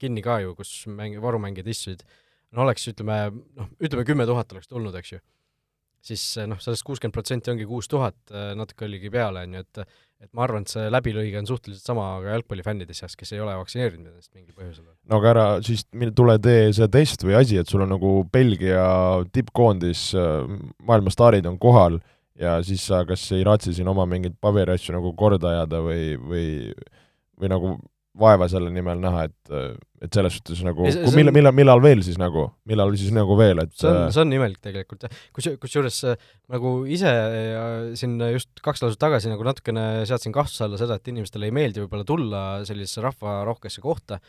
kinni 0.01 0.25
ka 0.25 0.39
ju, 0.45 0.55
kus 0.59 0.73
mäng, 0.91 1.19
varumängijad 1.23 1.71
istusid, 1.71 2.05
no 2.55 2.65
oleks, 2.67 2.87
ütleme, 2.93 3.19
noh, 3.59 3.71
ütleme 3.83 4.07
kümme 4.09 4.27
tuhat 4.29 4.53
oleks 4.55 4.71
tulnud, 4.71 4.95
eks 5.01 5.15
ju, 5.17 5.21
siis 6.05 6.27
noh, 6.51 6.61
sellest 6.63 6.87
kuuskümmend 6.87 7.17
protsenti 7.17 7.53
ongi 7.53 7.67
kuus 7.69 7.91
tuhat, 7.91 8.19
natuke 8.59 8.87
oligi 8.89 9.13
peale, 9.13 9.47
on 9.49 9.59
ju, 9.59 9.65
et 9.67 9.85
et 10.25 10.31
ma 10.37 10.45
arvan, 10.47 10.64
et 10.64 10.73
see 10.73 10.88
läbilõige 10.93 11.40
on 11.40 11.49
suhteliselt 11.49 11.93
sama 11.93 12.07
ka 12.25 12.35
jalgpallifännide 12.35 12.97
seas, 12.97 13.16
kes 13.19 13.35
ei 13.35 13.43
ole 13.45 13.54
vaktsineerinud 13.61 14.11
ennast 14.11 14.33
mingil 14.35 14.57
põhjusel. 14.57 14.87
no 15.11 15.21
aga 15.21 15.31
ära 15.35 15.47
siis 15.66 15.87
tule 16.16 16.38
tee 16.43 16.73
see 16.76 16.90
test 16.93 17.25
või 17.26 17.38
asi, 17.40 17.61
et 17.61 17.71
sul 17.71 17.85
on 17.85 17.95
nagu 17.95 18.16
Belgia 18.33 18.88
tippkoondis, 19.35 20.11
maailma 20.85 21.14
staarid 21.14 21.47
on 21.50 21.59
kohal 21.62 22.00
ja 22.40 22.59
siis 22.66 22.87
sa 22.88 23.04
kas 23.09 23.25
ei 23.37 23.45
raatsi 23.47 23.75
siin 23.76 23.88
oma 23.90 24.07
mingeid 24.11 24.37
paberiasju 24.43 24.97
nagu 24.97 25.14
korda 25.19 25.52
ajada 25.52 25.83
või, 25.85 26.14
või, 26.19 26.47
või 27.40 27.52
nagu 27.52 27.75
vaeva 28.18 28.47
selle 28.50 28.71
nimel 28.71 29.00
näha, 29.02 29.25
et, 29.26 29.80
et 30.04 30.14
selles 30.14 30.37
suhtes 30.37 30.61
nagu, 30.66 30.87
kui 30.87 31.25
millal, 31.35 31.50
millal, 31.56 31.83
veel 31.83 32.04
siis 32.06 32.18
nagu, 32.21 32.47
millal 32.71 32.94
siis 32.99 33.11
nagu 33.14 33.35
veel, 33.38 33.64
et 33.64 33.75
see 33.75 33.90
on, 33.90 34.06
see 34.14 34.23
on 34.23 34.37
imelik 34.37 34.61
tegelikult 34.62 35.06
jah, 35.06 35.18
kus, 35.35 35.49
kusjuures 35.62 35.99
nagu 36.54 36.76
ise 36.94 37.11
siin 37.99 38.14
just 38.37 38.62
kaks 38.64 38.85
lauset 38.85 39.02
tagasi 39.02 39.33
nagu 39.33 39.47
natukene 39.47 40.04
seadsin 40.06 40.35
kahtluse 40.37 40.68
alla 40.68 40.80
seda, 40.80 41.00
et 41.00 41.12
inimestele 41.12 41.50
ei 41.50 41.56
meeldi 41.59 41.83
võib-olla 41.83 42.06
tulla 42.06 42.47
sellisesse 42.68 43.02
rahvarohkesse 43.04 43.83
kohta, 43.85 44.21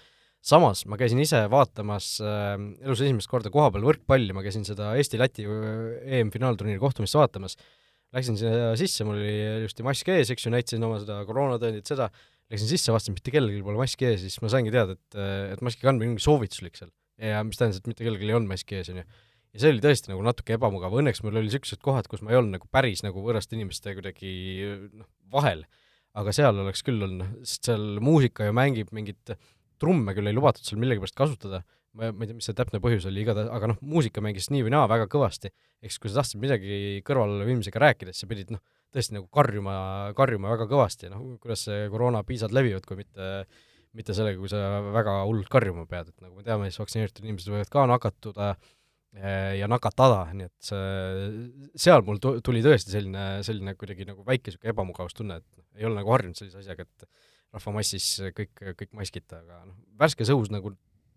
samas 0.46 0.86
ma 0.90 0.98
käisin 1.02 1.22
ise 1.22 1.46
vaatamas 1.54 2.16
äh, 2.26 2.54
elus 2.86 3.06
esimest 3.06 3.30
korda 3.30 3.54
kohapeal 3.54 3.86
võrkpalli, 3.86 4.34
ma 4.34 4.46
käisin 4.46 4.66
seda 4.66 4.96
Eesti-Läti 4.98 5.46
EM-finaalturniiri 5.46 6.82
kohtumist 6.82 7.18
vaatamas. 7.18 7.58
Äh,, 7.58 7.74
läksin 8.16 8.38
sinna 8.40 8.74
sisse, 8.80 9.06
mul 9.08 9.20
oli 9.20 9.34
ilusti 9.62 9.86
mask 9.86 10.10
ees, 10.14 10.32
eks 10.32 10.48
ju, 10.48 10.54
näitasin 10.54 10.84
oma 10.88 11.02
seda 11.02 11.20
koroonatõendit, 11.28 11.88
seda, 11.90 12.10
läksin 12.54 12.70
sisse, 12.70 12.94
vaatasin, 12.94 13.16
mitte 13.18 13.34
kellelgi 13.34 13.64
pole 13.66 13.80
maski 13.80 14.10
ees, 14.10 14.26
siis 14.26 14.38
ma 14.44 14.52
saingi 14.54 14.74
teada, 14.74 14.98
et, 14.98 15.18
et 15.56 15.64
maski 15.66 15.86
kandmine 15.86 16.14
ongi 16.14 16.26
soovituslik 16.26 16.78
seal. 16.80 16.92
ja 17.22 17.40
mis 17.48 17.60
tähendas, 17.60 17.80
et 17.82 17.90
mitte 17.90 18.06
kellelgi 18.06 18.28
ei 18.28 18.36
olnud 18.38 18.52
maski 18.52 18.80
ees, 18.80 18.92
on 18.94 19.02
ju. 19.02 19.06
ja 19.56 19.64
see 19.64 19.74
oli 19.74 19.82
tõesti 19.86 20.12
nagu 20.12 20.26
natuke 20.26 20.58
ebamugav, 20.58 20.94
õnneks 21.02 21.24
mul 21.26 21.40
oli 21.40 21.50
niisugused 21.50 21.82
kohad, 21.86 22.10
kus 22.12 22.22
ma 22.26 22.34
ei 22.34 22.40
olnud 22.42 22.58
nagu 22.58 22.70
päris 22.72 23.02
nagu 23.06 23.24
võõraste 23.24 23.58
inimeste 23.58 23.96
kuidagi 23.98 24.34
noh, 24.92 25.10
vahel, 25.34 25.66
aga 26.16 26.36
seal 26.36 26.62
oleks 26.64 26.86
küll 26.86 27.02
olnud, 27.08 27.42
sest 27.48 27.72
seal 27.72 27.98
muusika 28.04 28.48
ju 28.48 28.56
mängib 28.56 28.94
mingit 28.96 29.36
trumme 29.82 30.14
küll 30.16 30.30
ei 30.30 30.36
lubatud 30.36 30.68
seal 30.68 30.80
millegipärast 30.80 31.18
kasutada, 31.18 31.64
ma, 31.96 32.12
ma 32.12 32.24
ei 32.24 32.30
tea, 32.30 32.38
mis 32.38 32.48
see 32.50 32.58
täpne 32.58 32.82
põhjus 32.84 33.08
oli, 33.10 33.24
igatahes, 33.26 33.50
aga 33.52 33.72
noh, 33.74 33.82
muusika 33.84 34.24
mängis 34.24 34.52
nii 34.54 34.68
või 34.68 34.76
naa 34.76 34.86
väga 34.92 35.10
kõvasti, 35.12 35.52
eks 35.86 35.98
kui 36.02 36.12
sa 36.12 36.22
tahtsid 36.22 36.42
midagi 36.44 37.02
kõrvalviimisega 37.08 37.82
rääkida, 37.88 38.14
siis 38.14 38.26
sa 38.26 38.32
pidid 38.32 38.54
noh, 38.56 38.64
tõesti 38.96 39.18
nagu 39.18 39.28
karjuma, 39.34 39.78
karjuma 40.18 40.54
väga 40.56 40.68
kõvasti, 40.72 41.12
noh, 41.12 41.36
kuidas 41.44 41.68
see 41.68 41.88
koroonapiisad 41.92 42.56
levivad, 42.56 42.88
kui 42.88 43.04
mitte 43.04 43.46
mitte 43.96 44.16
sellega, 44.16 44.40
kui 44.40 44.52
sa 44.52 44.62
väga 44.94 45.20
hullult 45.24 45.50
karjuma 45.52 45.86
pead, 45.90 46.10
et 46.12 46.24
nagu 46.24 46.36
me 46.36 46.46
teame, 46.46 46.70
siis 46.70 46.82
vaktsineeritud 46.82 47.26
inimesed 47.26 47.52
võivad 47.54 47.72
ka 47.72 47.86
nakatuda 47.90 48.50
eh, 48.52 49.54
ja 49.62 49.70
nakatada, 49.72 50.26
nii 50.36 50.50
et 50.50 50.70
see, 50.70 50.82
seal 51.86 52.04
mul 52.08 52.20
tuli 52.20 52.64
tõesti 52.66 52.92
selline, 52.92 53.26
selline 53.48 53.76
kuidagi 53.80 54.08
nagu 54.10 54.26
väike 54.28 54.52
niisugune 54.52 54.74
ebamugavustunne, 54.74 55.40
et 55.40 55.48
noh, 55.48 55.68
ei 55.80 55.88
ole 55.88 56.00
nagu 56.02 56.16
harjunud 56.16 56.40
sellise 56.40 56.60
asjaga, 56.60 56.88
et 56.88 57.08
rahvamassis 57.56 58.10
kõik, 58.36 58.52
kõik 58.82 58.92
maskita, 59.00 59.40
aga 59.46 59.64
noh, 59.64 59.78
värskes 60.02 60.34
õhus 60.36 60.52
nagu 60.52 60.76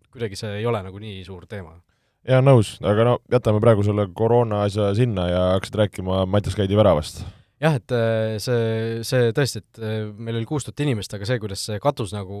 kuidagi 0.09 0.39
see 0.39 0.61
ei 0.61 0.67
ole 0.69 0.81
nagu 0.85 1.01
nii 1.01 1.19
suur 1.27 1.43
teema. 1.49 1.75
jaa, 2.27 2.39
nõus, 2.43 2.77
aga 2.85 3.05
no 3.11 3.17
jätame 3.31 3.59
praegu 3.63 3.83
selle 3.85 4.07
koroona 4.15 4.63
asja 4.69 4.93
sinna 4.97 5.27
ja 5.29 5.43
hakkasid 5.57 5.83
rääkima 5.83 6.23
Mattias 6.31 6.57
Käidi 6.57 6.79
väravast. 6.79 7.25
Jah, 7.63 7.75
et 7.79 7.95
äh, 7.95 8.37
see, 8.43 9.01
see 9.07 9.33
tõesti, 9.35 9.63
et 9.63 9.81
äh, 9.83 9.97
meil 10.15 10.39
oli 10.39 10.47
kuus 10.49 10.67
tuhat 10.67 10.85
inimest, 10.85 11.13
aga 11.15 11.27
see, 11.27 11.41
kuidas 11.41 11.65
see 11.67 11.79
katus 11.83 12.13
nagu 12.15 12.39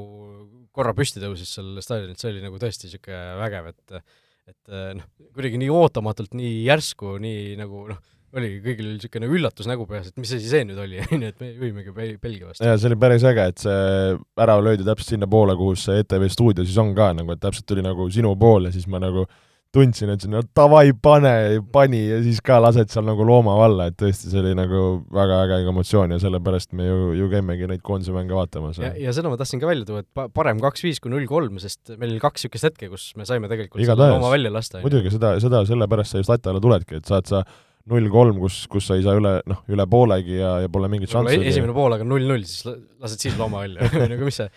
korra 0.75 0.93
püsti 0.97 1.21
tõusis 1.23 1.51
seal 1.57 1.79
staadionil, 1.83 2.17
see 2.19 2.31
oli 2.31 2.43
nagu 2.45 2.61
tõesti 2.61 2.87
niisugune 2.87 3.23
vägev, 3.41 3.73
et 3.73 4.01
et 4.49 4.71
äh, 4.73 4.93
noh, 4.97 5.05
kuidagi 5.35 5.59
nii 5.61 5.69
ootamatult, 5.69 6.31
nii 6.37 6.63
järsku, 6.65 7.19
nii 7.21 7.57
nagu 7.59 7.83
noh, 7.91 7.99
oligi, 8.37 8.61
kõigil 8.65 8.87
oli 8.87 8.95
niisugune 8.95 9.29
üllatusnägu 9.29 9.85
peas, 9.89 10.09
et 10.09 10.21
mis 10.21 10.31
asi 10.33 10.49
see 10.49 10.63
nüüd 10.65 10.79
oli, 10.81 11.01
on 11.13 11.25
ju, 11.25 11.33
et 11.33 11.43
me 11.43 11.51
juhimegi 11.51 11.93
Belgia 11.93 12.49
vastu. 12.49 12.65
jaa, 12.65 12.79
see 12.79 12.89
oli 12.89 12.99
päris 13.01 13.25
äge, 13.29 13.45
et 13.53 13.61
see 13.65 14.15
ära 14.45 14.57
löödi 14.63 14.87
täpselt 14.87 15.13
sinnapoole, 15.15 15.57
kuhu 15.59 15.75
see 15.77 16.01
ETV 16.03 16.25
stuudio 16.33 16.65
siis 16.65 16.79
on 16.81 16.95
ka 16.97 17.11
nagu, 17.17 17.35
et 17.35 17.43
täpselt 17.43 17.67
tuli 17.69 17.85
nagu 17.85 18.09
sinu 18.13 18.33
poole, 18.39 18.73
siis 18.73 18.87
ma 18.89 19.01
nagu 19.03 19.27
tundsin, 19.75 20.09
et 20.09 20.23
no 20.29 20.41
davai, 20.57 20.89
pane, 20.97 21.31
pani 21.73 21.99
ja 22.07 22.17
siis 22.25 22.39
ka 22.45 22.57
lased 22.61 22.89
seal 22.89 23.05
nagu 23.05 23.25
looma 23.27 23.53
valla, 23.59 23.89
et 23.91 23.97
tõesti, 23.99 24.31
see 24.31 24.41
oli 24.41 24.55
nagu 24.57 24.81
väga 25.13 25.43
äge 25.45 25.59
emotsioon 25.69 26.15
ja 26.15 26.19
sellepärast 26.23 26.73
me 26.77 26.87
ju, 26.87 27.13
ju 27.19 27.29
käimegi 27.29 27.69
neid 27.69 27.83
koondise 27.85 28.15
mänge 28.15 28.33
vaatamas. 28.33 28.81
ja, 28.81 28.95
ja 28.97 29.13
seda 29.15 29.29
ma 29.29 29.37
tahtsin 29.37 29.61
ka 29.61 29.69
välja 29.69 29.85
tuua, 29.85 30.01
et 30.01 30.33
parem 30.33 30.61
kaks-viis 30.63 31.01
kui 31.03 31.13
null-kolm, 31.13 31.61
sest 31.61 31.93
meil 31.97 32.15
oli 32.15 32.23
kaks 32.23 32.47
niisugust 32.47 32.69
hetke, 32.71 32.89
kus 32.89 33.11
me 33.19 33.29
saime 33.29 33.51
tegelikult 33.51 33.85
Igatahes. 33.85 34.17
looma 34.17 34.33
välja 34.33 34.53
lasta. 34.57 34.81
muidugi, 34.85 35.13
seda, 35.13 35.35
seda, 35.43 35.61
sellepärast 35.69 36.15
sa 36.15 36.23
just 36.23 36.33
lati 36.33 36.49
alla 36.49 36.65
tuledki, 36.65 37.03
et 37.03 37.13
saad 37.13 37.29
sa 37.29 37.45
null 37.89 38.09
kolm, 38.13 38.41
kus, 38.41 38.63
kus 38.69 38.89
sa 38.89 38.97
ei 38.97 39.05
saa 39.05 39.17
üle, 39.17 39.37
noh, 39.49 39.63
üle 39.69 39.85
poolegi 39.89 40.35
ja, 40.37 40.57
ja 40.65 40.69
pole 40.71 40.89
mingit 40.91 41.13
šanssi. 41.13 41.39
esimene 41.53 41.77
pool, 41.77 41.93
aga 41.93 42.05
null-null, 42.09 42.41
siis 42.49 42.65
lased 43.01 43.21
siis 43.21 43.37
looma 43.37 43.63
välja 43.67 43.85
nagu 44.15 44.27
mis 44.27 44.41
see 44.41 44.49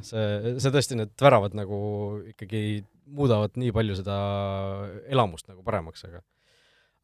see, 0.00 0.58
see 0.64 0.74
tõesti, 0.74 1.00
need 1.00 1.12
väravad 1.20 1.56
nagu 1.56 1.78
ikkagi 2.32 2.66
muudavad 3.06 3.54
nii 3.60 3.74
palju 3.74 3.98
seda 4.00 4.16
elamust 5.12 5.50
nagu 5.50 5.62
paremaks, 5.66 6.06
aga 6.08 6.22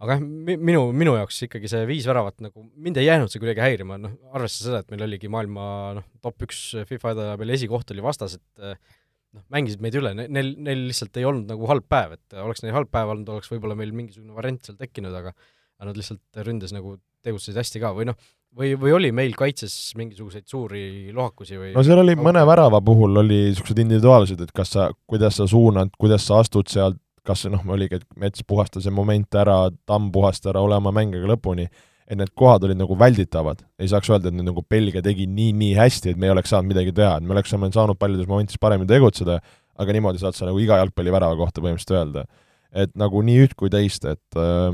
aga 0.03 0.17
jah, 0.17 0.25
minu, 0.59 0.89
minu 0.97 1.15
jaoks 1.15 1.45
ikkagi 1.47 1.71
see 1.71 1.85
viis 1.87 2.09
väravat 2.11 2.41
nagu, 2.43 2.65
mind 2.75 2.99
ei 2.99 3.07
jäänud 3.07 3.31
see 3.31 3.43
kuidagi 3.43 3.63
häirima, 3.63 4.01
noh, 4.03 4.17
arvestades 4.35 4.67
seda, 4.67 4.83
et 4.83 4.91
meil 4.91 5.07
oligi 5.07 5.31
maailma 5.31 5.67
noh, 6.01 6.09
top 6.25 6.43
üks 6.49 6.65
FIFA 6.89 7.15
edetabeli 7.15 7.55
esikoht 7.55 7.95
oli 7.95 8.03
vastas, 8.03 8.35
et 8.41 8.65
noh, 8.67 9.45
mängisid 9.55 9.85
meid 9.85 9.97
üle, 10.01 10.11
neil, 10.19 10.53
neil 10.59 10.87
lihtsalt 10.89 11.17
ei 11.21 11.29
olnud 11.29 11.47
nagu 11.55 11.71
halb 11.71 11.87
päev, 11.91 12.17
et 12.19 12.39
oleks 12.43 12.65
neil 12.65 12.75
halb 12.75 12.91
päev 12.93 13.15
olnud, 13.15 13.31
oleks 13.37 13.53
võib-olla 13.53 13.79
meil 13.79 13.95
mingisugune 13.95 14.35
variant 14.35 14.67
seal 14.67 14.81
tekkinud, 14.81 15.15
aga 15.23 15.37
aga 15.83 15.91
nad 15.91 15.99
lihtsalt 15.99 16.43
ründes 16.47 16.75
nagu 16.75 16.97
tegutsesid 17.27 17.59
hästi 17.59 17.83
ka 17.83 17.91
või 17.97 18.07
noh, 18.11 18.19
või, 18.59 18.73
või 18.79 18.95
oli 18.97 19.13
meil 19.15 19.37
kaitses 19.39 19.75
mingisuguseid 19.99 20.49
suuri 20.51 21.13
lohakusi 21.15 21.59
või 21.61 21.71
no 21.77 21.85
seal 21.87 22.03
oli 22.03 22.17
mõne 22.19 22.43
värava 22.49 22.83
puhul 22.85 23.23
oli 23.23 23.39
niisugused 23.49 23.81
individuaalsed, 23.85 24.43
et 24.45 24.53
kas 24.57 24.75
sa, 24.77 24.91
kuidas 25.09 25.39
sa 25.41 25.49
suunad, 25.51 25.95
kuidas 26.01 26.27
sa 26.29 26.41
astud 26.43 26.71
sealt, 26.73 27.01
kas 27.27 27.47
noh, 27.51 27.63
oligi, 27.71 28.01
et 28.01 28.07
Mets 28.19 28.45
puhastas 28.47 28.87
see 28.87 28.95
moment 28.95 29.39
ära, 29.39 29.65
Tamm 29.87 30.11
puhastas 30.15 30.53
ära, 30.53 30.63
ole 30.65 30.79
oma 30.79 30.93
mängiga 30.95 31.29
lõpuni, 31.31 31.69
et 32.03 32.19
need 32.19 32.33
kohad 32.37 32.67
olid 32.67 32.81
nagu 32.81 32.97
välditavad. 32.99 33.63
ei 33.79 33.89
saaks 33.89 34.11
öelda, 34.11 34.29
et 34.29 34.37
nüüd 34.37 34.51
nagu 34.51 34.65
Belgia 34.69 35.03
tegi 35.05 35.29
nii-nii 35.31 35.77
hästi, 35.79 36.13
et 36.13 36.21
me 36.21 36.29
ei 36.29 36.35
oleks 36.35 36.51
saanud 36.53 36.75
midagi 36.75 36.95
teha, 36.97 37.17
et 37.17 37.27
me 37.27 37.37
oleksime 37.37 37.71
saanud 37.73 37.99
paljudes 37.99 38.29
momentides 38.29 38.61
paremini 38.61 38.91
tegutseda, 38.91 39.39
aga 39.79 39.95
niimoodi 39.95 40.21
saad 40.21 40.37
sa 40.37 40.49
nagu 40.49 40.59
iga 40.61 40.81
jalgpallivärava 40.83 41.39
kohta 41.39 41.63
põhimõtteliselt 41.63 41.99
öelda. 41.99 42.27
et 42.73 42.89
nagu 42.97 43.21
nii 43.21 43.41
üht 43.45 43.53
kui 43.53 43.69
teist, 43.69 44.05
et 44.09 44.37
äh, 44.41 44.73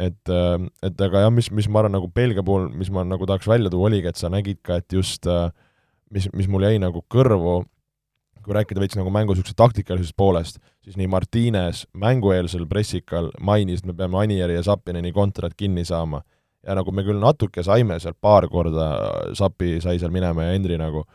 et, 0.00 0.20
äh, 0.32 0.56
et 0.86 1.02
aga 1.04 1.26
jah, 1.26 1.34
mis, 1.34 1.50
mis 1.52 1.68
ma 1.68 1.82
arvan 1.82 1.98
nagu 1.98 2.08
Belgia 2.08 2.44
puhul, 2.46 2.70
mis 2.76 2.88
ma 2.92 3.04
nagu 3.04 3.28
tahaks 3.28 3.48
välja 3.50 3.72
tuua, 3.72 3.90
oligi, 3.90 4.08
et 4.08 4.20
sa 4.20 4.32
nägid 4.32 4.62
ka, 4.64 4.80
et 4.80 4.96
just 4.96 5.28
äh, 5.28 5.50
mis, 6.10 6.28
mis 6.36 6.48
mul 6.50 6.64
jäi 6.66 6.80
nagu 6.82 7.02
kõrvu, 7.12 7.60
kui 8.40 8.56
rääkida 8.56 8.80
veits 8.80 8.96
nagu 8.96 9.12
mängu 9.12 9.34
niisugusest 9.34 9.58
taktikalisest 9.60 10.16
poolest, 10.18 10.60
siis 10.84 10.96
nii 10.96 11.08
Martines 11.12 11.84
mängueelsel 11.92 12.66
pressikal 12.70 13.30
mainis, 13.40 13.82
et 13.82 13.90
me 13.90 13.96
peame 13.96 14.20
Anieri 14.22 14.56
ja 14.56 14.64
Sapineni 14.64 15.12
kontrat 15.12 15.56
kinni 15.56 15.84
saama. 15.84 16.22
ja 16.60 16.74
nagu 16.76 16.92
me 16.92 17.00
küll 17.00 17.16
natuke 17.16 17.62
saime 17.64 17.96
seal 18.00 18.12
paar 18.20 18.44
korda, 18.48 18.88
Sapi 19.32 19.78
sai 19.80 19.98
seal 19.98 20.12
minema 20.12 20.44
ja 20.44 20.52
Henri 20.52 20.76
nagu, 20.76 21.06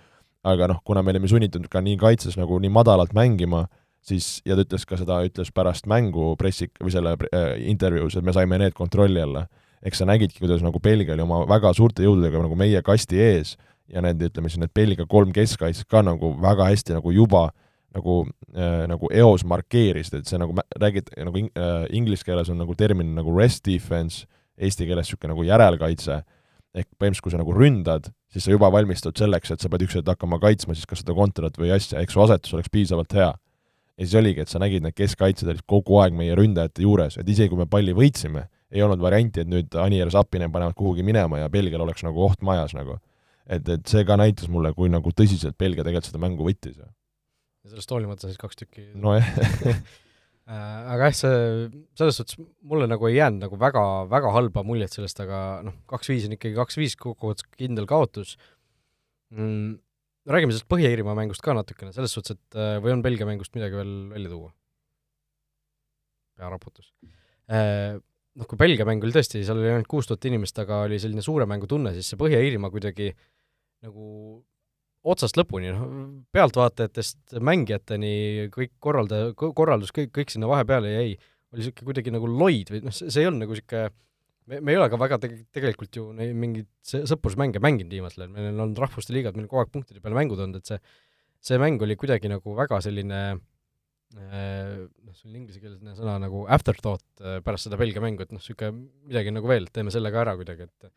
aga 0.44 0.68
noh, 0.72 0.80
kuna 0.86 1.04
me 1.04 1.14
olime 1.14 1.30
sunnitud 1.30 1.68
ka 1.70 1.82
nii 1.86 1.98
kaitses 2.02 2.38
nagu 2.38 2.58
nii 2.60 2.72
madalalt 2.74 3.14
mängima, 3.14 3.68
siis, 4.06 4.40
ja 4.46 4.58
ta 4.58 4.66
ütles 4.66 4.86
ka 4.88 5.00
seda, 5.00 5.20
ütles 5.26 5.52
pärast 5.56 5.88
mängu 5.90 6.34
pressik- 6.40 6.78
või 6.84 6.94
selle 6.94 7.16
äh, 7.30 7.56
intervjuus, 7.72 8.18
et 8.18 8.26
me 8.26 8.34
saime 8.36 8.60
need 8.62 8.76
kontrolli 8.78 9.22
alla. 9.22 9.48
eks 9.86 10.00
sa 10.02 10.06
nägidki, 10.10 10.40
kuidas 10.42 10.64
nagu 10.66 10.80
Belgia 10.82 11.14
oli 11.14 11.22
oma 11.22 11.44
väga 11.46 11.70
suurte 11.78 12.02
jõududega 12.02 12.40
nagu 12.42 12.56
meie 12.58 12.82
kasti 12.82 13.20
ees 13.22 13.56
ja 13.92 14.02
need, 14.02 14.22
ütleme 14.22 14.50
siis 14.50 14.62
need 14.64 14.74
Belgia 14.74 15.06
kolm 15.06 15.34
keskkaitset 15.34 15.86
ka 15.90 16.02
nagu 16.02 16.32
väga 16.42 16.72
hästi 16.72 16.96
nagu 16.98 17.12
juba 17.14 17.52
nagu 17.96 18.24
äh,, 18.56 18.86
nagu 18.92 19.10
eos 19.14 19.46
markeerisid, 19.48 20.20
et 20.20 20.28
see 20.32 20.40
nagu 20.42 20.56
räägid, 20.82 21.14
nagu 21.24 21.40
in, 21.40 21.52
äh, 21.56 21.86
inglise 21.96 22.26
keeles 22.28 22.50
on 22.52 22.58
nagu 22.60 22.76
termin 22.76 23.14
nagu 23.16 23.36
rest 23.38 23.64
defense, 23.68 24.26
eesti 24.58 24.88
keeles 24.90 25.08
niisugune 25.08 25.32
nagu 25.32 25.46
järelkaitse, 25.48 26.20
ehk 26.76 26.90
põhimõtteliselt, 27.00 27.24
kui 27.24 27.32
sa 27.32 27.40
nagu 27.40 27.56
ründad, 27.56 28.10
siis 28.34 28.48
sa 28.48 28.52
juba 28.52 28.68
valmistud 28.74 29.16
selleks, 29.16 29.54
et 29.54 29.64
sa 29.64 29.72
pead 29.72 29.86
üks 29.86 29.96
hetk 29.96 30.12
hakkama 30.12 30.42
kaitsma 30.44 30.76
siis 30.76 30.90
kas 30.90 31.06
seda 31.06 31.16
kontrat 31.16 31.56
või 31.62 31.72
asja, 31.76 32.02
ehk 32.02 32.12
su 32.12 32.26
asetus 32.26 32.58
oleks 32.58 32.74
piisavalt 32.74 33.16
hea 33.16 33.32
ja 33.96 34.06
siis 34.06 34.16
oligi, 34.20 34.44
et 34.44 34.52
sa 34.52 34.62
nägid, 34.62 34.84
need 34.86 34.96
keskkaitsjad 34.98 35.52
olid 35.54 35.66
kogu 35.70 36.00
aeg 36.04 36.16
meie 36.18 36.36
ründajate 36.38 36.86
juures, 36.86 37.18
et 37.22 37.30
isegi 37.32 37.52
kui 37.54 37.62
me 37.62 37.68
palli 37.72 37.96
võitsime, 37.96 38.48
ei 38.76 38.84
olnud 38.84 39.02
varianti, 39.02 39.46
et 39.46 39.52
nüüd 39.52 39.76
Anier 39.80 40.12
Zappinen 40.12 40.52
panevad 40.52 40.76
kuhugi 40.76 41.06
minema 41.06 41.40
ja 41.40 41.52
Belgial 41.52 41.86
oleks 41.86 42.04
nagu 42.04 42.26
oht 42.26 42.42
majas 42.44 42.76
nagu. 42.76 43.00
et, 43.46 43.68
et 43.70 43.86
see 43.88 44.02
ka 44.04 44.18
näitas 44.18 44.50
mulle, 44.50 44.74
kui 44.74 44.90
nagu 44.90 45.12
tõsiselt 45.14 45.58
Belgia 45.58 45.84
tegelikult 45.84 46.10
seda 46.10 46.22
mängu 46.24 46.48
võttis. 46.48 46.80
ja 46.80 46.90
sellest 47.70 47.92
hoolimata 47.92 48.28
siis 48.28 48.42
kaks 48.42 48.64
tükki 48.64 48.90
nojah 48.96 49.30
Äh, 50.46 50.82
aga 50.94 51.08
jah, 51.10 51.16
see, 51.18 51.38
selles 51.98 52.20
suhtes 52.20 52.38
mulle 52.70 52.86
nagu 52.86 53.08
ei 53.10 53.16
jäänud 53.16 53.42
nagu 53.48 53.58
väga, 53.58 53.82
väga 54.12 54.30
halba 54.30 54.62
muljet 54.62 54.94
sellest, 54.94 55.18
aga 55.24 55.40
noh, 55.66 55.74
kaks-viis 55.90 56.28
on 56.28 56.36
ikkagi 56.36 56.54
kaks-viis, 56.54 56.94
kokkuvõttes 57.02 57.48
kindel 57.58 57.88
kaotus 57.90 58.36
mm,. 59.34 59.80
Räägime 60.30 60.54
sellest 60.54 60.70
Põhja-Iirimaa 60.72 61.16
mängust 61.18 61.44
ka 61.46 61.54
natukene, 61.58 61.94
selles 61.96 62.14
suhtes, 62.16 62.38
et 62.38 62.58
äh, 62.60 62.78
või 62.84 62.96
on 62.96 63.04
Belgia 63.06 63.28
mängust 63.30 63.54
midagi 63.58 63.78
veel 63.78 63.94
välja 64.14 64.32
tuua? 64.32 64.52
pearaputus. 66.36 66.90
Äh, 67.48 67.96
noh, 68.36 68.48
kui 68.50 68.60
Belgia 68.60 68.88
mäng 68.88 69.04
oli 69.06 69.16
tõesti, 69.16 69.44
seal 69.48 69.62
oli 69.62 69.72
ainult 69.72 69.88
kuus 69.92 70.10
tuhat 70.10 70.26
inimest, 70.28 70.58
aga 70.60 70.82
oli 70.88 71.00
selline 71.00 71.24
suure 71.24 71.48
mängu 71.50 71.70
tunne, 71.72 71.94
siis 71.96 72.10
see 72.12 72.20
Põhja-Iirimaa 72.20 72.74
kuidagi 72.74 73.14
nagu 73.86 74.10
otsast 75.06 75.38
lõpuni, 75.38 75.72
noh, 75.72 75.86
pealtvaatajatest 76.36 77.38
mängijateni 77.46 78.50
kõik 78.54 78.74
korraldaja, 78.82 79.34
korraldus, 79.38 79.94
kõik, 79.96 80.12
kõik 80.16 80.34
sinna 80.34 80.50
vahepeale 80.50 80.96
jäi, 80.96 81.14
oli 81.54 81.62
niisugune 81.62 81.92
kuidagi 81.92 82.14
nagu 82.16 82.30
loid 82.32 82.74
või 82.74 82.82
noh, 82.88 82.96
see 82.96 83.22
ei 83.22 83.30
olnud 83.30 83.46
nagu 83.46 83.56
niisugune 83.56 83.92
me, 84.52 84.60
me 84.60 84.76
ei 84.76 84.80
ole 84.80 84.90
ka 84.92 85.00
väga 85.02 85.20
tege-, 85.24 85.44
tegelikult 85.56 85.98
ju 85.98 86.12
neid 86.18 86.36
mingeid 86.38 86.70
sõprusmänge 86.84 87.62
mänginud 87.64 87.94
viimasel 87.94 88.26
ajal, 88.26 88.36
meil 88.36 88.52
on 88.54 88.68
olnud 88.68 88.84
rahvuste 88.86 89.16
liigad, 89.16 89.38
meil 89.38 89.48
on 89.48 89.52
kogu 89.54 89.64
aeg 89.64 89.74
punktide 89.74 90.04
peale 90.04 90.18
mängud 90.18 90.42
olnud, 90.42 90.62
et 90.62 90.74
see 90.74 90.80
see 91.46 91.62
mäng 91.62 91.82
oli 91.86 91.98
kuidagi 92.00 92.32
nagu 92.32 92.56
väga 92.58 92.80
selline 92.84 93.22
noh, 94.16 95.16
see 95.16 95.30
on 95.30 95.40
inglisekeelne 95.42 95.96
sõna 95.98 96.18
nagu 96.22 96.46
afterthought 96.52 97.06
äh, 97.24 97.40
pärast 97.46 97.68
seda 97.68 97.80
Belgia 97.80 98.04
mängu, 98.04 98.24
et 98.24 98.32
noh, 98.32 98.40
niisugune 98.40 98.86
midagi 99.10 99.34
nagu 99.34 99.50
veel, 99.50 99.68
teeme 99.74 99.94
selle 99.94 100.12
ka 100.14 100.24
ära 100.24 100.38
kuidagi, 100.40 100.70
et 100.70 100.94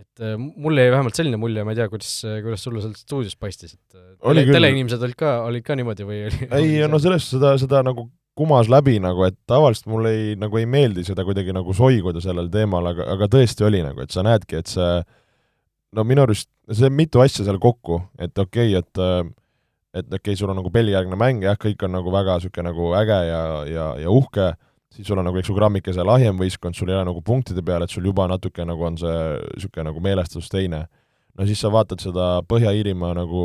et 0.00 0.22
äh, 0.24 0.36
mul 0.40 0.80
jäi 0.80 0.88
vähemalt 0.92 1.16
selline 1.16 1.36
mulje, 1.40 1.64
ma 1.64 1.74
ei 1.74 1.78
tea, 1.80 1.88
kuidas, 1.92 2.12
kuidas 2.44 2.62
sulle 2.64 2.80
sealt 2.84 3.00
stuudios 3.00 3.36
paistis, 3.36 3.76
et 3.76 3.96
äh, 3.98 4.14
tele, 4.22 4.46
teleinimesed 4.48 5.02
olid 5.04 5.18
ka, 5.20 5.34
olid 5.48 5.66
ka 5.66 5.76
niimoodi 5.76 6.06
või 6.08 6.22
oli 6.28 6.48
ei, 6.56 6.78
no 6.88 7.00
sellest 7.02 7.34
seda, 7.36 7.54
seda 7.60 7.82
nagu 7.86 8.06
kumas 8.38 8.70
läbi 8.72 8.98
nagu, 9.02 9.24
et 9.26 9.36
tavaliselt 9.50 9.88
mulle 9.90 10.12
ei, 10.14 10.36
nagu 10.40 10.58
ei 10.58 10.66
meeldi 10.70 11.04
seda 11.04 11.24
kuidagi 11.26 11.54
nagu 11.54 11.74
soiguda 11.76 12.22
sellel 12.24 12.48
teemal, 12.52 12.92
aga, 12.92 13.08
aga 13.16 13.28
tõesti 13.32 13.66
oli 13.66 13.82
nagu, 13.84 14.00
et 14.04 14.14
sa 14.14 14.24
näedki, 14.26 14.60
et 14.60 14.70
see 14.70 14.92
no 15.96 16.06
minu 16.06 16.24
arust, 16.24 16.48
see 16.70 16.88
on 16.88 16.96
mitu 16.96 17.22
asja 17.22 17.44
seal 17.46 17.60
kokku, 17.62 18.00
et 18.18 18.38
okei 18.38 18.76
okay,, 18.78 18.80
et 18.80 19.36
et 19.90 20.06
okei 20.06 20.20
okay,, 20.20 20.38
sul 20.38 20.50
on 20.52 20.60
nagu 20.60 20.70
Belli-järgne 20.70 21.18
mäng, 21.18 21.42
jah, 21.42 21.58
kõik 21.58 21.82
on 21.86 21.96
nagu 21.96 22.12
väga 22.14 22.38
niisugune 22.38 22.70
nagu 22.70 22.92
äge 23.00 23.16
ja, 23.26 23.42
ja, 23.66 23.86
ja 23.98 24.12
uhke, 24.14 24.52
siis 24.94 25.08
sul 25.08 25.18
on 25.18 25.26
nagu, 25.26 25.38
eks 25.40 25.50
ju, 25.50 25.56
grammikese 25.56 26.04
lahjem 26.06 26.38
võistkond, 26.38 26.78
sul 26.78 26.92
ei 26.92 26.98
ole 26.98 27.08
nagu 27.10 27.22
punktide 27.26 27.64
peal, 27.66 27.82
et 27.82 27.90
sul 27.90 28.06
juba 28.06 28.28
natuke 28.30 28.66
nagu 28.66 28.86
on 28.86 28.98
see 29.00 29.16
niisugune 29.56 29.88
nagu 29.90 30.02
meelestus 30.04 30.50
teine. 30.52 30.84
No 31.40 31.46
siis 31.48 31.60
sa 31.62 31.70
vaatad 31.72 32.02
seda 32.04 32.26
Põhja-Iirimaa 32.48 33.14
nagu 33.16 33.44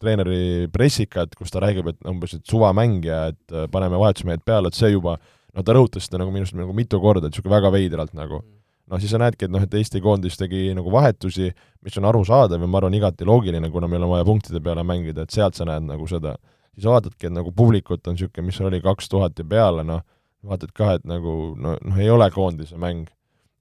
treeneri 0.00 0.68
pressikat, 0.72 1.32
kus 1.38 1.54
ta 1.54 1.62
räägib, 1.64 1.88
et 1.88 2.10
umbes, 2.10 2.36
et 2.36 2.44
suvamäng 2.48 3.00
ja 3.06 3.30
et 3.32 3.54
äh, 3.54 3.64
paneme 3.72 3.96
vahetusmehed 4.00 4.44
peale, 4.44 4.68
et 4.68 4.76
see 4.76 4.92
juba 4.92 5.16
no 5.54 5.64
ta 5.64 5.76
rõhutas 5.76 6.08
seda 6.08 6.20
nagu 6.20 6.34
minu 6.34 6.44
arust 6.44 6.58
nagu 6.58 6.74
mitu 6.76 7.00
korda, 7.00 7.28
et 7.28 7.34
niisugune 7.34 7.54
väga 7.54 7.72
veidralt 7.74 8.14
nagu. 8.18 8.42
noh, 8.84 9.00
siis 9.00 9.14
sa 9.14 9.16
näedki, 9.16 9.46
et 9.46 9.52
noh, 9.52 9.62
et 9.64 9.74
Eesti 9.78 10.00
koondis 10.04 10.34
tegi 10.36 10.66
nagu 10.76 10.90
vahetusi, 10.92 11.46
mis 11.80 11.94
on 11.96 12.04
arusaadav 12.04 12.60
ja 12.60 12.66
ma 12.68 12.82
arvan, 12.82 12.92
igati 12.98 13.24
loogiline, 13.24 13.70
kuna 13.72 13.88
meil 13.88 14.04
on 14.04 14.10
vaja 14.10 14.26
punktide 14.28 14.60
peale 14.60 14.84
mängida, 14.84 15.24
et 15.24 15.32
sealt 15.32 15.56
sa 15.56 15.64
näed 15.64 15.86
nagu 15.88 16.04
seda. 16.10 16.34
siis 16.74 16.84
vaatadki, 16.90 17.30
et 17.30 17.32
nagu 17.32 17.52
publikut 17.54 18.04
on 18.10 18.18
niisugune, 18.18 18.44
mis 18.50 18.60
oli 18.60 18.82
kaks 18.84 19.08
tuhat 19.08 19.38
ja 19.38 19.44
peale, 19.48 19.86
noh, 19.88 20.02
vaatad 20.44 20.74
kah, 20.76 20.98
et 20.98 21.04
nagu 21.08 21.54
no, 21.56 21.78
noh, 21.80 21.96
ei 21.98 22.10
ole 22.10 22.28
koondise 22.30 22.76
mäng. 22.76 23.08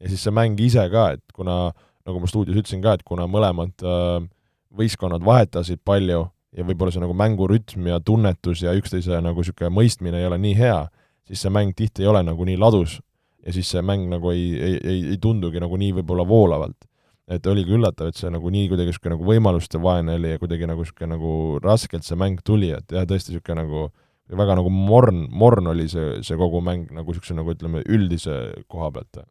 ja 0.01 0.11
siis 0.11 0.27
see 0.27 0.35
mäng 0.35 0.59
ise 0.59 0.83
ka, 0.91 1.13
et 1.15 1.23
kuna, 1.33 1.71
nagu 2.07 2.19
ma 2.19 2.29
stuudios 2.29 2.57
ütlesin 2.59 2.83
ka, 2.83 2.97
et 2.97 3.03
kuna 3.07 3.27
mõlemad 3.31 3.83
äh, 3.85 4.25
võistkonnad 4.73 5.23
vahetasid 5.25 5.81
palju 5.85 6.25
ja 6.53 6.65
võib-olla 6.67 6.93
see 6.93 7.03
nagu 7.03 7.15
mängurütm 7.17 7.87
ja 7.89 7.99
tunnetus 8.03 8.63
ja 8.65 8.73
üksteise 8.77 9.21
nagu 9.23 9.41
niisugune 9.41 9.71
mõistmine 9.73 10.21
ei 10.21 10.29
ole 10.29 10.39
nii 10.41 10.55
hea, 10.57 10.79
siis 11.27 11.43
see 11.45 11.53
mäng 11.53 11.73
tihti 11.77 12.05
ei 12.05 12.11
ole 12.11 12.23
nagu 12.25 12.45
nii 12.45 12.59
ladus 12.61 12.99
ja 13.43 13.53
siis 13.55 13.69
see 13.73 13.83
mäng 13.85 14.07
nagu 14.11 14.31
ei, 14.33 14.51
ei, 14.55 14.79
ei, 14.79 14.99
ei 15.13 15.19
tundugi 15.21 15.61
nagu 15.63 15.77
nii 15.79 15.97
võib-olla 15.99 16.27
voolavalt. 16.27 16.89
et 17.27 17.45
oligi 17.47 17.71
üllatav, 17.71 18.09
et 18.11 18.17
see 18.19 18.29
nagu 18.29 18.49
nii 18.51 18.65
kuidagi 18.67 18.91
niisugune 18.91 19.15
nagu 19.15 19.25
võimaluste 19.29 19.79
vaene 19.81 20.17
oli 20.19 20.33
ja 20.33 20.39
kuidagi 20.41 20.67
nagu 20.67 20.83
niisugune 20.83 21.15
nagu 21.15 21.59
raskelt 21.63 22.03
see 22.03 22.17
mäng 22.19 22.41
tuli, 22.43 22.73
et 22.75 22.91
jah, 22.91 23.05
tõesti 23.07 23.31
niisugune 23.31 23.63
nagu 23.63 23.85
väga 24.33 24.57
nagu 24.59 24.71
morn, 24.73 25.23
morn 25.31 25.69
oli 25.71 25.87
see, 25.91 26.19
see 26.25 26.37
kogu 26.39 26.59
mäng 26.63 26.91
nagu 26.91 27.13
niisuguse 27.13 27.37
nagu 27.37 27.55
ütleme, 27.55 27.83
üldise 27.87 28.37
koha 28.67 28.91
pealt. 28.91 29.23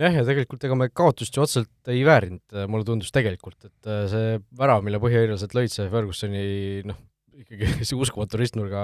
Jah, 0.00 0.16
ja 0.20 0.24
tegelikult 0.26 0.64
ega 0.68 0.78
me 0.78 0.88
kaotust 0.92 1.36
ju 1.36 1.44
otseselt 1.44 1.92
ei 1.92 2.04
väärinud, 2.06 2.56
mulle 2.72 2.86
tundus 2.88 3.12
tegelikult, 3.14 3.58
et 3.68 3.90
äh, 3.90 4.06
see 4.12 4.40
värav, 4.58 4.84
mille 4.86 5.00
põhjaiirlased 5.02 5.56
lõid, 5.56 5.72
see 5.72 5.86
Fergusoni 5.92 6.42
noh, 6.88 6.98
ikkagi 7.36 7.70
see 7.88 7.98
uskumatu 7.98 8.40
ristnurga 8.40 8.82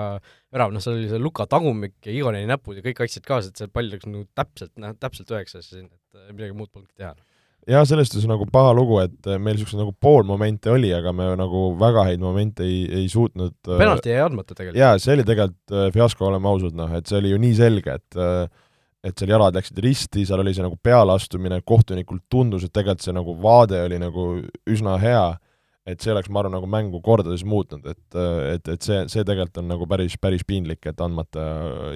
värav, 0.53 0.73
noh, 0.75 0.85
seal 0.85 0.99
oli 0.99 1.11
see 1.11 1.21
Luka 1.23 1.49
tagumik 1.51 1.99
ja 2.07 2.15
Igoni 2.15 2.45
näpud 2.49 2.79
ja 2.79 2.87
kõik 2.87 3.05
aitasid 3.05 3.27
kaasa, 3.29 3.53
et 3.53 3.61
see 3.61 3.73
pall 3.73 3.93
läks 3.93 4.09
nagu 4.09 4.25
täpselt, 4.39 4.75
noh, 4.81 4.97
täpselt 5.01 5.33
üheksasse 5.35 5.79
sinna, 5.79 5.93
et 5.93 6.25
äh, 6.25 6.33
midagi 6.35 6.57
muud 6.57 6.73
polnudki 6.73 6.99
teha 7.01 7.15
jah, 7.69 7.85
sellest 7.87 8.17
on 8.19 8.33
nagu 8.33 8.47
paha 8.51 8.73
lugu, 8.77 8.99
et 9.05 9.29
äh, 9.29 9.39
meil 9.39 9.57
niisuguseid 9.57 9.83
nagu 9.83 9.95
poolmomente 10.03 10.73
oli, 10.73 10.91
aga 10.95 11.13
me 11.17 11.29
nagu 11.39 11.65
väga 11.81 12.07
häid 12.11 12.23
momente 12.23 12.67
ei, 12.67 12.83
ei 13.03 13.07
suutnud 13.13 13.55
äh, 13.69 13.79
penalti 13.79 14.13
jäi 14.13 14.25
andmata 14.25 14.57
tegelikult. 14.57 14.81
jaa, 14.81 14.99
see 15.03 15.15
oli 15.17 15.27
tegelikult 15.29 15.77
äh, 15.77 15.89
fiasko, 15.95 16.27
oleme 16.29 16.51
ausad, 16.51 16.77
noh, 16.79 16.91
et 16.97 17.11
see 17.11 17.21
oli 17.21 17.33
ju 17.33 17.41
nii 17.43 17.55
selge, 17.59 17.99
et 18.01 18.21
et 19.03 19.19
seal 19.19 19.33
jalad 19.35 19.57
läksid 19.57 19.79
risti, 19.83 20.27
seal 20.29 20.43
oli 20.43 20.55
see 20.55 20.65
nagu 20.65 20.77
pealeastumine, 20.83 21.63
kohtunikul 21.67 22.21
tundus, 22.31 22.67
et 22.67 22.75
tegelikult 22.75 23.07
see 23.07 23.17
nagu 23.17 23.35
vaade 23.43 23.81
oli 23.87 23.99
nagu 24.03 24.27
üsna 24.71 24.99
hea, 25.03 25.25
et 25.87 26.03
see 26.03 26.13
oleks, 26.15 26.31
ma 26.31 26.43
arvan, 26.43 26.55
nagu 26.59 26.69
mängu 26.71 27.01
kordades 27.03 27.43
muutnud, 27.43 27.87
et, 27.91 28.21
et, 28.55 28.69
et 28.77 28.87
see, 28.87 29.01
see 29.11 29.25
tegelikult 29.27 29.65
on 29.65 29.73
nagu 29.75 29.89
päris, 29.91 30.15
päris 30.23 30.47
piinlik, 30.47 30.87
et 30.87 31.03
andmata 31.03 31.49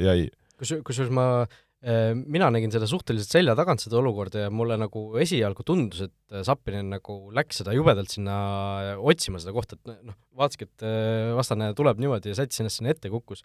jäi. 0.03 0.27
kus, 0.59 0.75
kusjuures 0.83 1.15
ma 1.15 1.29
Äh, 1.45 1.66
mina 1.85 2.49
nägin 2.51 2.73
seda 2.73 2.89
suhteliselt 2.89 3.37
selja 3.37 3.55
tagant, 3.59 3.83
seda 3.85 3.99
olukorda, 4.01 4.47
ja 4.47 4.53
mulle 4.55 4.79
nagu 4.81 5.07
esialgu 5.21 5.65
tundus, 5.67 6.07
et 6.09 6.15
äh, 6.33 6.43
Zappinen 6.47 6.89
nagu 6.97 7.19
läks 7.37 7.61
seda 7.61 7.75
jubedalt 7.77 8.11
sinna 8.11 8.97
otsima, 8.97 9.41
seda 9.43 9.53
kohta, 9.55 9.77
et 9.77 9.93
noh, 10.01 10.17
vaataski, 10.41 10.67
et 10.71 10.85
äh, 10.87 11.33
vastane 11.37 11.71
tuleb 11.77 12.01
niimoodi 12.01 12.33
ja 12.33 12.39
sättis 12.39 12.63
ennast 12.63 12.81
sinna 12.81 12.95
ette, 12.95 13.13
kukkus. 13.13 13.45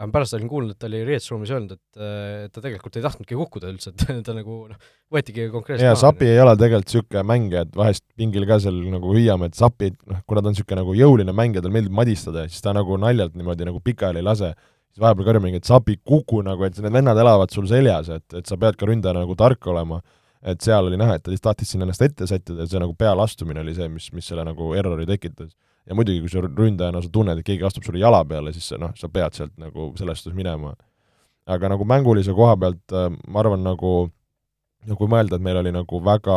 aga 0.00 0.08
pärast 0.12 0.36
olin 0.36 0.48
kuulnud, 0.48 0.76
et 0.76 0.80
ta 0.80 0.88
oli 0.88 1.00
riietusruumis 1.08 1.50
öelnud, 1.52 1.72
et, 1.76 2.50
ta 2.52 2.62
tegelikult 2.62 2.94
ei 2.96 3.02
tahtnudki 3.04 3.36
kukkuda 3.36 3.72
üldse, 3.72 3.92
et 3.92 4.04
ta 4.28 4.36
nagu 4.36 4.58
noh, 4.70 4.90
võetigi 5.12 5.48
konkreetselt 5.52 5.88
jaa, 5.88 5.98
Sapi 5.98 6.28
ei 6.28 6.40
ole 6.40 6.54
tegelikult 6.60 6.92
niisugune 6.92 7.24
mängija, 7.32 7.64
et 7.64 7.80
vahest 7.80 8.04
pingil 8.16 8.44
ka 8.48 8.60
seal 8.64 8.76
nagu 8.92 9.16
hüüame, 9.16 9.48
et 9.48 9.56
Sapi, 9.56 9.94
noh, 10.08 10.20
kuna 10.28 10.44
ta 10.44 10.52
on 10.52 10.56
niisugune 10.56 10.84
nagu 10.84 10.96
jõuline 11.00 11.36
mängija, 11.36 11.64
talle 11.64 11.78
meeldib 11.80 11.96
madistada, 11.96 12.44
siis 12.48 12.64
ta 12.64 12.76
nagu 12.76 13.00
naljalt 13.00 13.40
niimoodi 13.40 13.68
nagu 13.68 13.80
pikali 13.84 14.20
ei 14.20 14.28
lase 14.28 14.52
siis 14.90 15.02
vahepeal 15.02 15.28
karjub 15.28 15.46
mingi, 15.46 15.60
et 15.62 15.68
sapi 15.68 15.96
kuku 16.06 16.42
nagu, 16.46 16.64
et 16.66 16.78
need 16.78 16.94
vennad 16.98 17.18
elavad 17.22 17.52
sul 17.54 17.68
seljas, 17.70 18.10
et, 18.12 18.26
et 18.34 18.46
sa 18.50 18.58
pead 18.60 18.78
ka 18.78 18.88
ründajana 18.90 19.24
nagu 19.24 19.36
tark 19.38 19.66
olema. 19.70 20.00
et 20.40 20.60
seal 20.64 20.86
oli 20.88 20.96
näha, 20.96 21.18
et 21.18 21.22
ta 21.22 21.28
lihtsalt 21.28 21.50
tahtis 21.50 21.68
sinna 21.68 21.84
ennast 21.84 22.00
ette 22.00 22.24
sättida 22.26 22.64
ja 22.64 22.66
see 22.66 22.80
nagu 22.80 22.94
pealeastumine 22.96 23.60
oli 23.60 23.74
see, 23.76 23.90
mis, 23.92 24.06
mis 24.16 24.24
selle 24.24 24.40
nagu 24.44 24.70
errori 24.72 25.04
tekitas. 25.06 25.52
ja 25.86 25.94
muidugi, 25.94 26.22
kui 26.24 26.32
sa 26.32 26.40
ründajana 26.44 27.02
sa 27.02 27.10
tunned, 27.12 27.38
et 27.38 27.46
keegi 27.46 27.66
astub 27.66 27.84
sulle 27.84 28.00
jala 28.00 28.22
peale, 28.24 28.52
siis 28.56 28.72
noh, 28.80 28.94
sa 28.96 29.08
pead 29.12 29.36
sealt 29.36 29.52
nagu 29.60 29.92
selles 30.00 30.22
suhtes 30.22 30.36
minema. 30.36 30.74
aga 31.46 31.68
nagu 31.68 31.84
mängulise 31.84 32.32
koha 32.34 32.56
pealt 32.56 32.92
äh, 32.92 33.10
ma 33.28 33.40
arvan, 33.40 33.62
nagu 33.64 34.10
no 34.86 34.96
kui 34.96 35.10
mõelda, 35.10 35.36
et 35.36 35.44
meil 35.44 35.60
oli 35.60 35.72
nagu 35.74 36.00
väga 36.04 36.36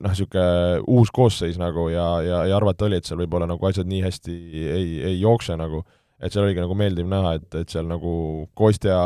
noh, 0.00 0.10
niisugune 0.10 0.82
uus 0.88 1.10
koosseis 1.12 1.58
nagu 1.60 1.88
ja, 1.92 2.06
ja, 2.24 2.44
ja 2.48 2.56
arvata 2.56 2.86
oli, 2.86 2.98
et 2.98 3.08
seal 3.08 3.20
võib-olla 3.20 3.48
nagu 3.50 3.68
asjad 3.68 3.88
nii 3.88 4.02
hästi 4.04 4.36
ei, 4.62 4.86
ei 5.10 5.18
jookse 5.20 5.56
nagu 5.60 5.82
et 6.22 6.32
seal 6.32 6.46
oligi 6.46 6.62
nagu 6.62 6.76
meeldiv 6.78 7.08
näha, 7.10 7.36
et, 7.40 7.48
et 7.58 7.72
seal 7.72 7.88
nagu 7.90 8.12
Kostja 8.58 8.98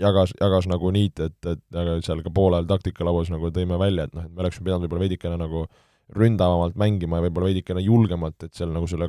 jagas, 0.00 0.34
jagas 0.40 0.68
nagu 0.70 0.90
niit, 0.94 1.20
et, 1.22 1.36
et 1.46 1.78
aga 1.78 1.98
seal 2.04 2.22
ka 2.24 2.32
poolel 2.34 2.66
taktikalauas 2.68 3.30
nagu 3.32 3.50
tõime 3.54 3.78
välja, 3.80 4.08
et 4.08 4.16
noh, 4.16 4.26
et 4.26 4.32
me 4.32 4.44
oleksime 4.44 4.68
pidanud 4.68 4.86
võib-olla 4.86 5.06
veidikene 5.06 5.38
nagu 5.40 5.66
ründavamalt 6.14 6.76
mängima 6.80 7.18
ja 7.18 7.26
võib-olla 7.26 7.52
veidikene 7.52 7.84
julgemalt, 7.84 8.36
et 8.44 8.52
seal 8.56 8.74
nagu 8.74 8.88
selle 8.90 9.08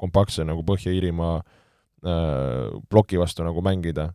kompaktse 0.00 0.46
nagu 0.48 0.64
Põhja-Iirimaa 0.66 1.36
äh, 1.38 2.80
ploki 2.90 3.20
vastu 3.20 3.46
nagu 3.46 3.62
mängida. 3.64 4.12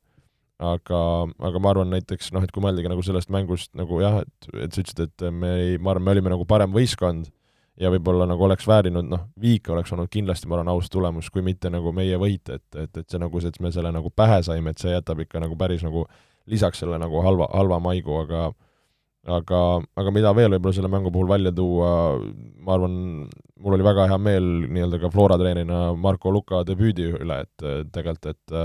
aga, 0.57 0.99
aga 1.45 1.59
ma 1.61 1.69
arvan 1.69 1.91
näiteks 1.93 2.31
noh, 2.33 2.41
et 2.41 2.49
kui 2.49 2.63
mõeldagi 2.65 2.89
nagu 2.89 3.03
sellest 3.05 3.29
mängust 3.29 3.69
nagu 3.77 3.99
jah, 4.01 4.23
et, 4.23 4.47
et 4.57 4.73
sa 4.73 4.81
ütlesid, 4.81 5.03
et 5.05 5.25
me 5.29 5.51
ei, 5.53 5.75
ma 5.77 5.91
arvan, 5.93 6.07
me 6.07 6.15
olime 6.15 6.31
nagu 6.33 6.47
parem 6.49 6.73
võistkond 6.73 7.29
ja 7.77 7.91
võib-olla 7.93 8.25
nagu 8.29 8.45
oleks 8.47 8.67
väärinud, 8.67 9.07
noh, 9.09 9.27
viik 9.41 9.69
oleks 9.73 9.91
olnud 9.93 10.09
kindlasti, 10.13 10.49
ma 10.49 10.57
arvan, 10.57 10.71
aus 10.73 10.89
tulemus, 10.93 11.29
kui 11.33 11.43
mitte 11.45 11.69
nagu 11.73 11.93
meie 11.95 12.17
võit, 12.21 12.49
et, 12.49 12.65
et, 12.75 12.91
et 12.97 13.05
see 13.05 13.21
nagu 13.21 13.41
see, 13.41 13.53
et 13.53 13.59
me 13.63 13.71
selle 13.73 13.91
nagu 13.93 14.09
pähe 14.09 14.39
saime, 14.45 14.73
et 14.73 14.81
see 14.81 14.93
jätab 14.93 15.21
ikka 15.23 15.41
nagu 15.43 15.57
päris 15.59 15.85
nagu 15.85 16.07
lisaks 16.49 16.81
selle 16.83 16.97
nagu 17.01 17.21
halva, 17.25 17.49
halva 17.53 17.79
maigu, 17.83 18.15
aga 18.23 18.47
aga, 19.37 19.61
aga 19.99 20.13
mida 20.15 20.31
veel 20.35 20.53
võib-olla 20.55 20.77
selle 20.77 20.91
mängu 20.91 21.11
puhul 21.13 21.29
välja 21.29 21.51
tuua, 21.55 21.89
ma 22.63 22.77
arvan, 22.77 22.93
mul 23.59 23.77
oli 23.77 23.85
väga 23.85 24.07
hea 24.11 24.19
meel 24.21 24.47
nii-öelda 24.71 25.01
ka 25.03 25.11
Flora 25.13 25.37
treenerina 25.39 25.81
Marko 25.99 26.31
Luka 26.31 26.63
debüüdi 26.67 27.11
üle, 27.19 27.41
et 27.43 27.67
tegelikult, 27.93 28.31
et 28.31 28.57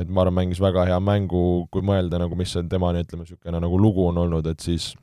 et 0.00 0.08
ma 0.08 0.24
arvan, 0.24 0.38
mängis 0.40 0.62
väga 0.62 0.86
hea 0.88 0.98
mängu, 1.02 1.66
kui 1.70 1.84
mõelda 1.84 2.18
nagu, 2.22 2.38
mis 2.38 2.54
see 2.54 2.66
tema, 2.70 2.92
ütleme, 2.96 3.26
niisugune 3.26 3.60
nagu 3.60 3.78
lugu 3.78 4.06
on 4.08 4.22
olnud, 4.22 4.46
et 4.48 4.62
siis 4.64 4.94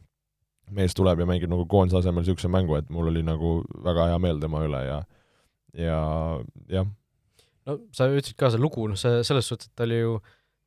mees 0.76 0.96
tuleb 0.98 1.22
ja 1.24 1.28
mängib 1.30 1.52
nagu 1.52 1.66
koondise 1.70 2.02
asemel 2.02 2.24
niisuguse 2.24 2.52
mängu, 2.52 2.78
et 2.80 2.90
mul 2.94 3.12
oli 3.12 3.24
nagu 3.26 3.60
väga 3.86 4.12
hea 4.12 4.24
meel 4.24 4.42
tema 4.44 4.64
üle 4.68 4.82
ja 4.86 4.98
ja 5.78 6.00
jah. 6.72 6.90
no 7.68 7.78
sa 7.96 8.10
ütlesid 8.12 8.38
ka, 8.40 8.52
see 8.54 8.62
lugu, 8.62 8.88
noh 8.90 9.00
see 9.00 9.22
selles 9.28 9.48
suhtes, 9.50 9.70
et 9.70 9.78
ta 9.78 9.88
oli 9.88 10.02
ju 10.02 10.18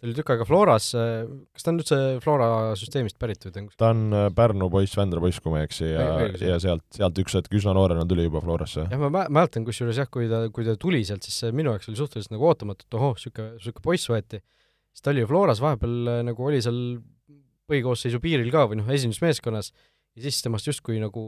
ta 0.01 0.09
oli 0.09 0.17
tükk 0.17 0.33
aega 0.33 0.47
Floras, 0.49 0.87
kas 0.97 1.65
ta 1.65 1.73
on 1.73 1.81
üldse 1.83 1.99
Flora 2.25 2.49
süsteemist 2.81 3.19
pärit 3.21 3.45
või 3.45 3.53
ta 3.53 3.61
on 3.61 3.67
ta 3.83 3.91
on 3.93 4.03
äh, 4.17 4.29
Pärnu 4.37 4.71
poiss, 4.73 4.97
Vändra 4.97 5.21
poiss, 5.21 5.43
kui 5.45 5.53
ma 5.53 5.61
ei 5.61 5.69
eksi, 5.69 5.91
ja, 5.91 6.07
ja 6.41 6.57
sealt, 6.63 6.87
sealt 6.97 7.21
üks 7.21 7.37
hetk 7.37 7.57
üsna 7.61 7.75
noorena 7.77 8.07
tuli 8.09 8.25
juba 8.25 8.41
Florasse. 8.45 8.87
jah, 8.89 9.03
ma 9.03 9.27
mäletan 9.29 9.67
kusjuures 9.69 10.01
jah, 10.01 10.09
kui 10.09 10.31
ta, 10.31 10.47
kui 10.55 10.65
ta 10.65 10.79
tuli 10.81 11.03
sealt, 11.05 11.29
siis 11.29 11.53
minu 11.53 11.75
jaoks 11.75 11.93
oli 11.93 12.01
suhteliselt 12.01 12.33
nagu 12.33 12.49
ootamatu, 12.49 12.89
et 12.89 12.97
ohoh, 12.97 13.13
niisugune, 13.19 13.59
niisugune 13.59 13.89
poiss 13.91 14.13
võeti, 14.13 14.41
siis 14.89 15.05
ta 15.05 15.13
oli 15.13 15.27
ju 15.27 15.31
Floras 15.35 15.61
vahepeal 15.65 16.13
äh, 16.15 16.23
nagu 16.31 16.49
oli 16.49 16.63
seal 16.65 16.81
põhikoosseisu 17.71 18.21
piiril 18.23 18.51
ka 18.55 18.67
või 18.71 18.81
noh, 18.81 18.91
esindusmeeskonnas, 18.95 19.73
ja 20.17 20.27
siis 20.27 20.43
temast 20.45 20.69
justkui 20.69 21.01
nagu 21.03 21.23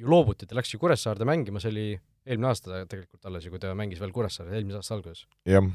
ju 0.00 0.10
loobuti, 0.10 0.48
ta 0.48 0.56
läks 0.56 0.74
ju 0.74 0.80
Kuressaarde 0.80 1.26
mängima, 1.28 1.60
see 1.62 1.72
oli 1.72 1.86
eelmine 2.24 2.50
aasta 2.50 2.84
tegelikult 2.88 3.26
alles 3.28 3.46
ju, 3.46 3.54
kui 3.54 3.62
ta 3.62 3.72
mängis 3.76 4.00
veel 4.00 4.14
Kuressaares, 4.14 4.54
eelmise 4.56 4.80
aasta 4.80 4.96
alguses. 4.98 5.26
jah. 5.48 5.66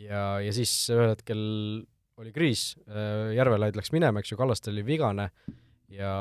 Ja, 0.00 0.38
ja 0.40 0.52
siis 0.54 0.72
ühel 0.94 1.10
hetkel 1.12 1.40
oli 2.20 2.30
kriis, 2.32 2.74
Järvelaid 3.34 3.76
läks 3.76 3.90
minema, 3.92 4.20
eks 4.20 4.32
ju, 4.32 4.38
Kallaste 4.38 4.70
oli 4.72 4.84
vigane 4.86 5.30
ja 5.90 6.12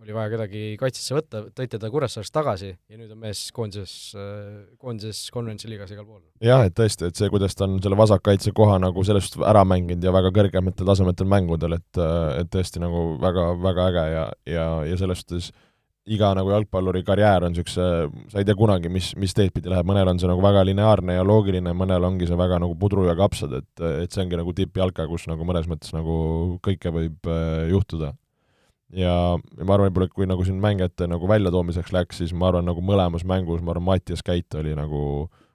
oli 0.00 0.14
vaja 0.16 0.32
kedagi 0.32 0.62
kaitsesse 0.80 1.14
võtta, 1.14 1.44
tõite 1.56 1.78
ta 1.78 1.90
Kuressaarest 1.92 2.34
tagasi 2.34 2.70
ja 2.72 2.98
nüüd 2.98 3.12
on 3.14 3.20
mees 3.22 3.46
koondises, 3.54 3.94
äh, 4.18 4.66
koondises 4.80 5.22
konverentsi 5.34 5.70
liigas 5.70 5.92
igal 5.94 6.06
pool. 6.08 6.22
jah, 6.44 6.64
et 6.66 6.76
tõesti, 6.76 7.08
et 7.10 7.20
see, 7.20 7.30
kuidas 7.32 7.54
ta 7.56 7.68
on 7.68 7.78
selle 7.82 7.98
vasakkaitse 8.00 8.54
koha 8.56 8.80
nagu 8.82 9.04
sellest 9.06 9.38
ära 9.46 9.64
mänginud 9.68 10.04
ja 10.04 10.14
väga 10.14 10.34
kõrgematel 10.34 10.90
tasemetel 10.90 11.30
mängudel, 11.30 11.78
et, 11.78 12.04
et 12.40 12.52
tõesti 12.52 12.82
nagu 12.82 13.14
väga, 13.22 13.50
väga 13.62 13.90
äge 13.92 14.06
ja, 14.14 14.28
ja, 14.58 14.70
ja 14.90 15.00
selles 15.00 15.22
suhtes 15.22 15.52
iga 16.10 16.30
nagu 16.34 16.50
jalgpalluri 16.50 17.02
karjäär 17.06 17.44
on 17.46 17.52
niisuguse, 17.54 17.86
sa 18.32 18.40
ei 18.40 18.46
tea 18.48 18.56
kunagi, 18.58 18.90
mis, 18.92 19.12
mis 19.20 19.34
teed 19.36 19.52
pidi 19.54 19.70
läheb, 19.70 19.86
mõnel 19.88 20.08
on 20.10 20.20
see 20.20 20.30
nagu 20.30 20.42
väga 20.42 20.64
lineaarne 20.66 21.18
ja 21.18 21.26
loogiline, 21.26 21.74
mõnel 21.76 22.06
ongi 22.08 22.28
see 22.28 22.38
väga 22.40 22.58
nagu 22.62 22.74
pudru 22.80 23.04
ja 23.06 23.14
kapsad, 23.18 23.54
et, 23.60 23.84
et 24.02 24.10
see 24.10 24.24
ongi 24.24 24.40
nagu 24.40 24.54
tippjalka, 24.56 25.06
kus 25.10 25.28
nagu 25.30 25.46
mõnes 25.46 25.68
mõttes 25.70 25.92
nagu 25.94 26.16
kõike 26.64 26.92
võib 26.94 27.30
äh, 27.30 27.68
juhtuda. 27.70 28.14
Ja, 28.96 29.14
ja 29.36 29.66
ma 29.66 29.76
arvan, 29.76 29.88
võib-olla 29.88 30.10
kui 30.14 30.28
nagu 30.28 30.46
siin 30.46 30.60
mängijate 30.62 31.08
nagu 31.10 31.28
väljatoomiseks 31.30 31.92
läks, 31.94 32.22
siis 32.22 32.34
ma 32.36 32.50
arvan, 32.50 32.68
nagu 32.68 32.84
mõlemas 32.84 33.26
mängus, 33.28 33.62
ma 33.64 33.74
arvan, 33.74 33.88
Mattias 33.90 34.24
Käit 34.26 34.54
oli 34.58 34.74
nagu 34.78 35.02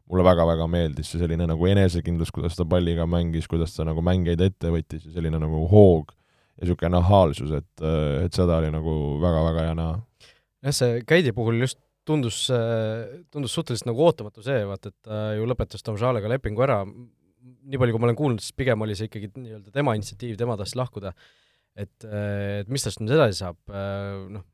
mulle 0.06 0.26
väga-väga 0.28 0.68
meeldis 0.70 1.10
see 1.12 1.22
selline 1.22 1.48
nagu 1.50 1.70
enesekindlus, 1.70 2.32
kuidas 2.34 2.58
ta 2.58 2.68
palliga 2.70 3.08
mängis, 3.10 3.48
kuidas 3.50 3.74
ta 3.74 3.88
nagu 3.88 4.04
mängijaid 4.06 4.44
ette 4.46 4.74
võttis 4.74 5.08
ja 5.08 5.16
selline 5.16 5.42
nagu 5.42 5.66
hoog 5.72 6.14
ja 6.56 6.64
niisugune 6.64 6.94
nahaalsus, 6.94 7.52
et, 7.58 7.86
et 8.24 8.36
seda 8.36 8.62
oli 8.62 8.70
nagu 8.72 8.94
väga-väga 9.24 9.66
hea 9.66 9.80
näha 9.80 9.96
jah, 10.66 10.76
see 10.76 11.02
Käidi 11.08 11.34
puhul 11.36 11.60
just 11.64 11.80
tundus, 12.06 12.46
tundus 13.34 13.56
suhteliselt 13.58 13.90
nagu 13.90 14.04
ootamatu 14.06 14.44
see, 14.46 14.62
vaata, 14.70 14.92
et 14.92 15.08
ta 15.08 15.22
ju 15.38 15.48
lõpetas 15.50 15.86
Tom 15.86 15.98
Žalega 16.00 16.30
lepingu 16.36 16.66
ära, 16.66 16.82
nii 16.86 17.82
palju, 17.82 17.96
kui 17.96 18.02
ma 18.02 18.10
olen 18.10 18.20
kuulnud, 18.20 18.44
siis 18.44 18.56
pigem 18.58 18.86
oli 18.86 18.98
see 18.98 19.10
ikkagi 19.10 19.32
nii-öelda 19.34 19.74
tema 19.74 19.96
initsiatiiv, 19.98 20.38
tema 20.40 20.58
tahtis 20.60 20.78
lahkuda. 20.78 21.16
Et, 21.76 22.08
et 22.08 22.70
mis 22.72 22.84
tast 22.86 23.02
nüüd 23.02 23.16
edasi 23.18 23.42
saab, 23.44 23.58
noh, 24.32 24.46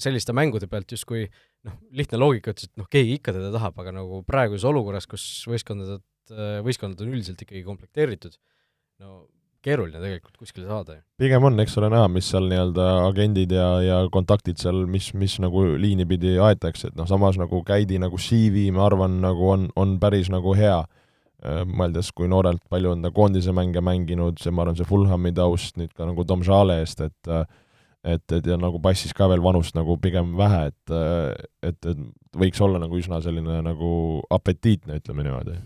selliste 0.00 0.34
mängude 0.36 0.68
pealt 0.70 0.92
justkui 0.92 1.24
noh, 1.66 1.78
lihtne 1.96 2.20
loogika 2.20 2.52
ütles, 2.52 2.68
et 2.68 2.80
noh, 2.80 2.88
keegi 2.90 3.16
ikka 3.20 3.34
teda 3.36 3.52
tahab, 3.54 3.78
aga 3.82 3.94
nagu 3.96 4.20
praeguses 4.28 4.66
olukorras, 4.68 5.08
kus 5.08 5.24
võistkondaded, 5.48 6.04
võistkonnad 6.66 7.00
on 7.00 7.14
üldiselt 7.14 7.40
ikkagi 7.42 7.64
komplekteeritud, 7.66 8.36
no 9.02 9.24
keeruline 9.66 9.98
tegelikult 9.98 10.36
kuskile 10.38 10.68
saada 10.68 10.98
ju. 10.98 11.02
pigem 11.18 11.46
on, 11.48 11.58
eks 11.62 11.74
ole, 11.80 11.88
näha, 11.90 12.06
mis 12.12 12.28
seal 12.30 12.44
nii-öelda 12.50 12.84
agendid 13.06 13.54
ja, 13.56 13.66
ja 13.82 13.96
kontaktid 14.14 14.60
seal, 14.62 14.84
mis, 14.90 15.08
mis 15.18 15.38
nagu 15.42 15.64
liini 15.80 16.06
pidi 16.06 16.36
aetakse, 16.42 16.92
et 16.92 16.98
noh, 16.98 17.08
samas 17.10 17.38
nagu 17.40 17.62
Käidi 17.66 17.98
nagu 18.02 18.20
CV, 18.20 18.68
ma 18.76 18.84
arvan, 18.86 19.18
nagu 19.24 19.50
on, 19.50 19.66
on 19.80 19.96
päris 20.02 20.30
nagu 20.30 20.54
hea, 20.58 20.78
äh, 20.84 21.05
mõeldes, 21.68 22.10
kui 22.16 22.28
noorelt 22.30 22.62
palju 22.72 22.94
on 22.94 23.04
ta 23.04 23.12
koondise 23.14 23.54
mänge 23.56 23.82
mänginud, 23.84 24.40
see, 24.42 24.54
ma 24.54 24.64
arvan, 24.64 24.78
see 24.78 24.88
Fulhami 24.88 25.32
taust, 25.36 25.76
nüüd 25.80 25.92
ka 25.96 26.08
nagu 26.08 26.24
Tom 26.26 26.44
Žale 26.46 26.80
eest, 26.82 27.04
et 27.06 27.32
et, 28.06 28.22
et 28.36 28.46
ja 28.46 28.54
nagu 28.60 28.78
passis 28.82 29.10
ka 29.16 29.26
veel 29.30 29.42
vanust 29.42 29.74
nagu 29.74 29.96
pigem 29.98 30.36
vähe, 30.38 30.68
et 30.70 30.96
et, 31.70 31.88
et 31.92 32.04
võiks 32.36 32.60
olla 32.62 32.78
nagu 32.82 32.98
üsna 32.98 33.22
selline 33.24 33.62
nagu 33.66 33.90
apetiitne, 34.30 35.00
ütleme 35.00 35.26
niimoodi. 35.26 35.56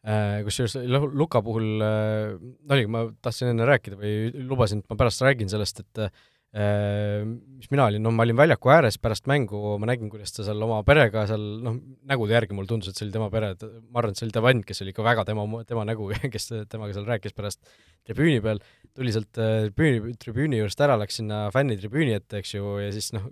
Äh, 0.00 0.40
kusjuures 0.46 0.78
Luka 1.12 1.42
puhul 1.44 1.82
äh, 1.84 2.30
oligi, 2.72 2.88
ma 2.88 3.02
tahtsin 3.20 3.50
enne 3.50 3.66
rääkida 3.68 3.98
või 4.00 4.30
lubasin, 4.48 4.80
et 4.80 4.88
ma 4.88 4.96
pärast 4.96 5.20
räägin 5.20 5.50
sellest, 5.52 5.82
et 5.84 6.00
äh, 6.06 6.22
mis 6.50 7.68
mina 7.70 7.84
olin, 7.86 8.02
no 8.02 8.10
ma 8.10 8.24
olin 8.24 8.34
väljaku 8.34 8.72
ääres 8.74 8.96
pärast 8.98 9.28
mängu, 9.30 9.76
ma 9.78 9.86
nägin, 9.86 10.08
kuidas 10.10 10.32
ta 10.34 10.42
seal 10.42 10.58
oma 10.66 10.80
perega 10.86 11.22
seal 11.30 11.44
noh, 11.62 11.76
nägude 12.10 12.34
järgi 12.34 12.56
mulle 12.58 12.66
tundus, 12.70 12.90
et 12.90 12.98
see 12.98 13.06
oli 13.06 13.14
tema 13.14 13.28
pere, 13.30 13.52
ma 13.86 14.00
arvan, 14.02 14.16
et 14.16 14.18
see 14.18 14.26
oli 14.26 14.34
ta 14.34 14.42
vend, 14.42 14.64
kes 14.66 14.82
oli 14.82 14.90
ikka 14.90 15.04
väga 15.06 15.24
tema, 15.28 15.44
tema 15.68 15.84
nägu, 15.86 16.08
kes 16.34 16.50
temaga 16.72 16.96
seal 16.96 17.06
rääkis 17.06 17.36
pärast 17.36 17.62
tribüüni 18.08 18.42
peal, 18.42 18.58
tuli 18.98 19.14
sealt 19.14 19.30
tribüüni, 19.36 20.16
tribüüni 20.18 20.58
juurest 20.58 20.82
ära, 20.82 20.98
läks 20.98 21.20
sinna 21.20 21.44
fännitribüüni 21.54 22.18
ette, 22.18 22.42
eks 22.42 22.56
ju, 22.56 22.74
ja 22.82 22.90
siis 22.96 23.12
noh, 23.14 23.30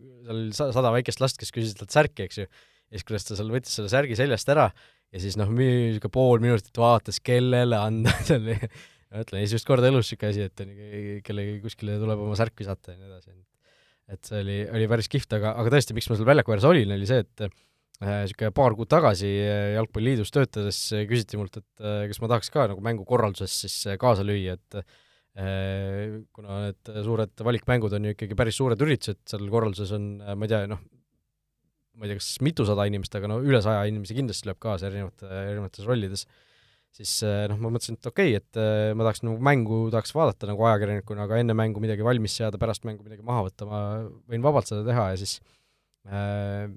seal 0.54 0.70
sada 0.76 0.94
väikest 0.94 1.24
last, 1.24 1.42
kes 1.42 1.50
küsisid 1.54 1.82
talt 1.82 1.96
särki, 1.96 2.28
eks 2.28 2.44
ju, 2.44 2.46
ja 2.46 3.00
siis 3.00 3.08
kuidas 3.08 3.26
ta 3.26 3.40
seal 3.40 3.50
võttis 3.50 3.74
selle 3.80 3.90
särgi 3.90 4.20
seljast 4.20 4.54
ära 4.54 4.70
ja 5.12 5.22
siis 5.22 5.34
noh, 5.40 5.50
niisugune 5.50 6.12
pool 6.12 6.42
minutit 6.44 6.78
vaatas, 6.78 7.18
kellele 7.24 7.82
anda 7.82 8.14
selle 8.30 8.60
ma 9.12 9.24
ütlen, 9.24 9.44
esimest 9.44 9.68
korda 9.68 9.88
elus 9.90 10.10
niisugune 10.10 10.32
asi, 10.32 10.48
et 10.48 11.22
kellegi 11.26 11.60
kuskile 11.64 11.96
tuleb 12.00 12.26
oma 12.26 12.36
särk 12.38 12.58
visata 12.60 12.94
ja 12.94 13.00
nii 13.00 13.08
edasi. 13.08 13.36
et 14.08 14.24
see 14.24 14.42
oli, 14.42 14.58
oli 14.72 14.88
päris 14.88 15.08
kihvt, 15.12 15.34
aga, 15.36 15.54
aga 15.60 15.72
tõesti, 15.74 15.96
miks 15.96 16.08
ma 16.08 16.16
seal 16.16 16.28
väljaku 16.28 16.54
ääres 16.54 16.68
olin, 16.68 16.94
oli 16.96 17.08
see, 17.08 17.24
et 17.24 17.48
niisugune 17.98 18.52
äh, 18.52 18.54
paar 18.54 18.76
kuud 18.78 18.90
tagasi 18.90 19.28
äh, 19.42 19.72
Jalgpalliliidus 19.74 20.32
töötades 20.34 20.78
küsiti 21.10 21.40
mult, 21.40 21.58
et 21.60 21.82
äh, 21.82 22.04
kas 22.10 22.22
ma 22.22 22.30
tahaks 22.30 22.52
ka 22.54 22.68
nagu 22.70 22.84
mängukorralduses 22.84 23.56
siis 23.64 23.98
kaasa 24.00 24.26
lüüa, 24.26 24.58
et 24.58 24.82
kuna 26.34 26.54
need 26.64 26.88
suured 27.06 27.42
valikmängud 27.46 27.92
on 27.94 28.08
ju 28.08 28.14
ikkagi 28.16 28.34
päris 28.34 28.56
suured 28.58 28.80
üritused, 28.82 29.20
seal 29.30 29.44
korralduses 29.52 29.92
on, 29.94 30.08
ma 30.18 30.48
ei 30.48 30.50
tea, 30.50 30.64
noh, 30.66 30.80
ma 31.94 32.06
ei 32.06 32.10
tea, 32.10 32.18
kas 32.18 32.40
mitusada 32.42 32.86
inimest, 32.90 33.14
aga 33.14 33.30
no 33.30 33.36
üle 33.44 33.60
saja 33.62 33.84
inimese 33.86 34.16
kindlasti 34.16 34.48
tuleb 34.48 34.58
kaasa 34.64 34.88
erinevate, 34.88 35.28
erinevates 35.28 35.86
rollides, 35.86 36.24
siis 36.96 37.12
eh, 37.26 37.44
noh, 37.50 37.60
ma 37.62 37.72
mõtlesin, 37.74 37.98
et 37.98 38.08
okei 38.10 38.34
okay,, 38.34 38.42
et 38.42 38.60
eh, 38.60 38.90
ma 38.96 39.06
tahaks 39.06 39.22
nagu 39.26 39.38
mängu, 39.48 39.80
tahaks 39.94 40.14
vaadata 40.16 40.50
nagu 40.50 40.66
ajakirjanikuna, 40.70 41.26
aga 41.28 41.40
enne 41.42 41.56
mängu 41.58 41.82
midagi 41.84 42.06
valmis 42.06 42.36
seada, 42.40 42.60
pärast 42.60 42.86
mängu 42.88 43.06
midagi 43.06 43.24
maha 43.26 43.46
võtta, 43.48 43.68
ma 43.68 43.80
võin 44.30 44.44
vabalt 44.44 44.70
seda 44.70 44.84
teha 44.86 45.08
ja 45.12 45.18
siis 45.20 45.38
äh, 46.08 46.68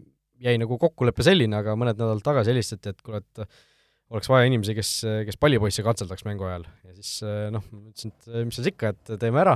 jäi 0.41 0.57
nagu 0.61 0.77
kokkulepe 0.81 1.25
selline, 1.25 1.61
aga 1.61 1.77
mõned 1.77 1.97
nädalad 1.97 2.23
tagasi 2.25 2.53
helistati, 2.53 2.93
et 2.93 3.05
kuule, 3.05 3.21
et 3.21 3.45
oleks 4.11 4.27
vaja 4.27 4.49
inimesi, 4.49 4.75
kes, 4.75 4.95
kes 5.29 5.39
pallipoisse 5.39 5.85
katseldaks 5.85 6.25
mängu 6.27 6.49
ajal 6.49 6.67
ja 6.67 6.97
siis 6.97 7.21
noh, 7.53 7.63
ma 7.71 7.93
ütlesin, 7.93 8.11
et 8.11 8.49
mis 8.49 8.59
seal 8.59 8.73
ikka, 8.73 8.91
et 8.91 9.15
teeme 9.21 9.39
ära 9.45 9.55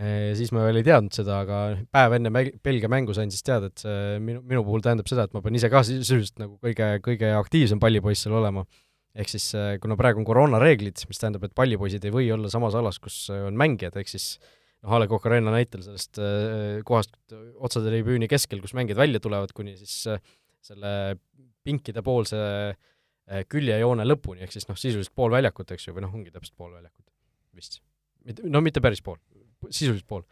ja 0.00 0.36
siis 0.38 0.52
ma 0.54 0.64
veel 0.64 0.80
ei 0.80 0.86
teadnud 0.86 1.14
seda, 1.14 1.40
aga 1.44 1.58
päev 1.92 2.16
enne 2.16 2.32
Belgia 2.64 2.90
mängu 2.92 3.14
sain 3.16 3.32
siis 3.32 3.44
teada, 3.46 3.68
et 3.70 3.82
see 3.82 4.20
minu, 4.24 4.42
minu 4.48 4.62
puhul 4.66 4.84
tähendab 4.84 5.10
seda, 5.10 5.26
et 5.26 5.34
ma 5.36 5.42
pean 5.44 5.58
ise 5.58 5.70
ka 5.72 5.82
sisuliselt 5.86 6.40
nagu 6.40 6.56
kõige, 6.64 6.88
kõige 7.04 7.32
aktiivsem 7.36 7.82
pallipoiss 7.82 8.24
seal 8.24 8.36
olema. 8.40 8.64
Ehk 9.14 9.32
siis 9.32 9.50
kuna 9.82 9.96
praegu 9.98 10.22
on 10.22 10.28
koroonareeglid, 10.28 11.02
mis 11.10 11.18
tähendab, 11.20 11.44
et 11.46 11.54
pallipoisid 11.56 12.04
ei 12.06 12.14
või 12.14 12.28
olla 12.34 12.50
samas 12.52 12.76
alas, 12.78 13.00
kus 13.02 13.24
on 13.34 13.58
mängijad, 13.58 13.96
ehk 13.98 14.12
siis 14.12 14.36
noh, 14.82 14.94
A 14.94 15.00
Le 15.02 15.08
Coq 15.10 15.26
Arena 15.28 15.54
näitel 15.54 15.82
sellest 15.86 16.20
kohast 16.86 17.16
otsade 17.58 17.90
tribüüni 17.90 18.30
keskel, 18.30 18.62
kus 18.62 18.76
mängijad 18.78 19.02
välja 19.02 19.22
tulevad, 19.22 19.52
kuni 19.56 19.74
siis 19.80 20.06
selle 20.62 20.94
pinkide 21.66 22.04
poolse 22.06 22.38
küljejoone 23.50 24.06
lõpuni, 24.06 24.44
ehk 24.46 24.54
siis 24.54 24.66
noh, 24.70 24.78
sisuliselt 24.78 25.14
pool 25.14 25.34
väljakut, 25.34 25.74
eks 25.74 25.88
ju, 25.88 25.94
või 25.96 26.06
noh, 26.06 26.14
ongi 26.14 26.32
täpselt 26.34 26.56
pool 26.58 26.72
väljakut 26.74 27.06
vist. 27.56 27.80
mitte, 28.24 28.46
no 28.46 28.62
mitte 28.62 28.82
päris 28.82 29.02
pool 29.02 29.18
sisuliselt 29.68 30.08
pool, 30.08 30.22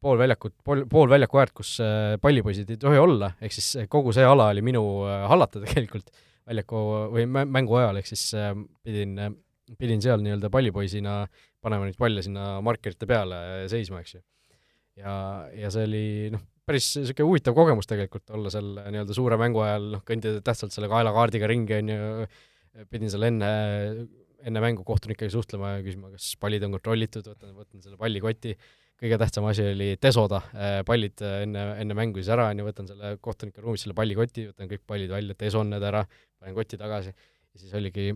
pool 0.00 0.20
väljakut, 0.20 0.54
pool, 0.64 0.84
pool 0.90 1.10
väljaku 1.12 1.40
äärt, 1.42 1.54
kus 1.56 1.74
äh, 1.84 2.14
pallipoisid 2.22 2.70
ei 2.72 2.80
tohi 2.80 3.00
olla, 3.00 3.34
ehk 3.44 3.56
siis 3.56 3.74
äh, 3.82 3.88
kogu 3.90 4.14
see 4.16 4.24
ala 4.24 4.48
oli 4.54 4.64
minu 4.64 4.84
äh, 5.04 5.26
hallata 5.30 5.62
tegelikult 5.64 6.08
väljaku 6.48 6.84
või 7.14 7.26
mängu 7.28 7.78
ajal, 7.80 8.00
ehk 8.00 8.10
siis 8.10 8.24
pidin, 8.84 9.18
pidin 9.80 10.02
seal 10.04 10.24
nii-öelda 10.24 10.50
pallipoisina 10.52 11.22
panema 11.64 11.88
neid 11.88 11.98
palle 12.00 12.24
sinna 12.24 12.58
markerite 12.64 13.08
peale 13.08 13.38
seisma, 13.72 14.02
eks 14.04 14.18
ju. 14.18 14.24
ja, 15.00 15.14
ja 15.56 15.70
see 15.72 15.86
oli 15.88 16.04
noh, 16.34 16.42
päris 16.68 16.90
niisugune 16.98 17.30
huvitav 17.30 17.56
kogemus 17.56 17.88
tegelikult, 17.88 18.26
olla 18.36 18.52
seal 18.52 18.74
nii-öelda 18.82 19.16
suure 19.16 19.40
mängu 19.40 19.64
ajal, 19.64 19.88
noh, 19.96 20.04
kõndida 20.06 20.44
tähtsalt 20.44 20.76
selle 20.76 20.90
kaelakaardiga 20.92 21.48
ringi, 21.48 21.80
on 21.80 21.94
ju, 21.94 22.28
pidin 22.92 23.12
seal 23.12 23.28
enne 23.30 23.50
enne 24.44 24.60
mängu 24.60 24.84
kohtun 24.86 25.14
ikkagi 25.14 25.32
suhtlema 25.32 25.76
ja 25.76 25.84
küsima, 25.84 26.10
kas 26.14 26.32
pallid 26.40 26.64
on 26.66 26.74
kontrollitud, 26.76 27.26
võtan, 27.32 27.52
võtan 27.56 27.84
selle 27.84 27.96
pallikoti, 28.00 28.54
kõige 29.00 29.18
tähtsam 29.20 29.46
asi 29.48 29.64
oli 29.72 29.88
desoda 30.02 30.40
pallid 30.86 31.22
enne, 31.24 31.64
enne 31.82 31.96
mängu 31.96 32.20
siis 32.20 32.30
ära, 32.34 32.50
on 32.52 32.60
ju, 32.60 32.66
võtan 32.68 32.90
selle 32.90 33.14
kohtunike 33.24 33.64
ruumis 33.64 33.86
selle 33.86 33.96
pallikoti, 33.96 34.48
võtan 34.52 34.70
kõik 34.70 34.84
pallid 34.90 35.12
välja, 35.12 35.36
deson 35.40 35.72
need 35.72 35.86
ära, 35.90 36.04
panen 36.44 36.60
kotti 36.60 36.80
tagasi. 36.80 37.16
Ja 37.54 37.62
siis 37.62 37.74
oligi 37.74 38.12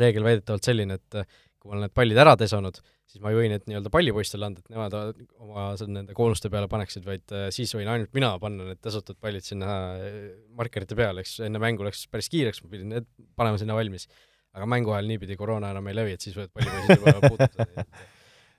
reegel 0.00 0.24
väidetavalt 0.24 0.64
selline, 0.64 0.96
et 1.00 1.22
kui 1.60 1.68
ma 1.68 1.76
olen 1.76 1.84
need 1.84 1.94
pallid 1.96 2.18
ära 2.22 2.32
desonud, 2.40 2.78
siis 3.10 3.20
ma 3.20 3.32
ei 3.32 3.36
või 3.36 3.50
need 3.52 3.66
nii-öelda 3.68 3.90
pallipoistele 3.92 4.46
anda, 4.46 4.62
et 4.62 4.72
nemad 4.72 4.94
oma 5.42 5.66
nende 5.90 6.14
koonuste 6.16 6.48
peale 6.52 6.70
paneksid, 6.72 7.04
vaid 7.04 7.34
äh, 7.36 7.48
siis 7.52 7.74
võin 7.76 7.90
ainult 7.92 8.14
mina 8.16 8.30
panna 8.40 8.70
need 8.70 8.80
desotud 8.84 9.18
pallid 9.20 9.44
sinna 9.44 9.74
äh, 9.98 10.14
markerite 10.56 10.96
peale, 10.96 11.24
eks 11.24 11.36
enne 11.44 11.60
mängu 11.60 11.84
läks 11.84 12.06
päris 12.12 12.30
kiireks, 12.32 12.62
ma 12.64 12.72
pidin 12.72 12.94
need 12.94 13.10
panema 13.36 13.60
sinna 13.60 13.76
valmis. 13.76 14.08
aga 14.56 14.66
mängu 14.66 14.90
ajal 14.90 15.06
niipidi 15.06 15.36
koroona 15.38 15.68
enam 15.70 15.86
ei 15.86 15.94
levi, 15.94 16.16
et 16.16 16.24
siis 16.24 16.34
võivad 16.34 16.54
pallipoisid 16.56 16.96
juba 16.96 17.12
puutuda, 17.28 17.84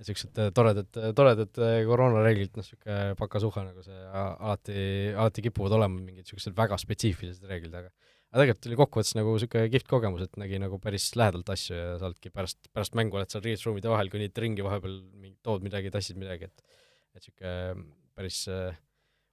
niisugused 0.02 0.38
äh, 0.43 0.54
toredad, 0.56 1.02
toredad 1.17 1.62
koroonareeglid, 1.89 2.54
noh, 2.54 2.67
niisugune 2.67 3.17
pakasuha, 3.17 3.65
nagu 3.71 3.88
see 3.88 4.06
alati, 4.21 4.78
alati 5.15 5.47
kipuvad 5.50 5.80
olema 5.80 5.97
mingid 5.97 6.28
niisugused 6.28 6.54
väga 6.58 6.78
spetsiifilised 6.86 7.50
reeglid, 7.50 7.82
aga 7.82 7.89
aga 8.32 8.44
tegelikult 8.44 8.70
oli 8.70 8.78
kokkuvõttes 8.80 9.15
nagu 9.17 9.34
niisugune 9.36 9.72
kihvt 9.74 9.89
kogemus, 9.91 10.24
et 10.26 10.38
nägi 10.39 10.60
nagu 10.63 10.80
päris 10.84 11.10
lähedalt 11.20 11.50
asju 11.52 11.76
ja 11.76 11.98
sa 12.00 12.08
oledki 12.08 12.32
pärast, 12.32 12.70
pärast 12.72 12.96
mängu 12.96 13.20
oled 13.20 13.32
seal 13.32 13.44
riietusruumide 13.44 13.91
vahel, 13.91 14.12
kõnnid 14.13 14.39
ringi 14.44 14.63
vahepeal, 14.65 15.02
tood 15.44 15.65
midagi, 15.67 15.91
tassid 15.94 16.20
midagi, 16.22 16.48
et 16.48 16.80
et 17.12 17.26
niisugune 17.26 17.89
päris 18.15 18.46
äh, 18.48 18.78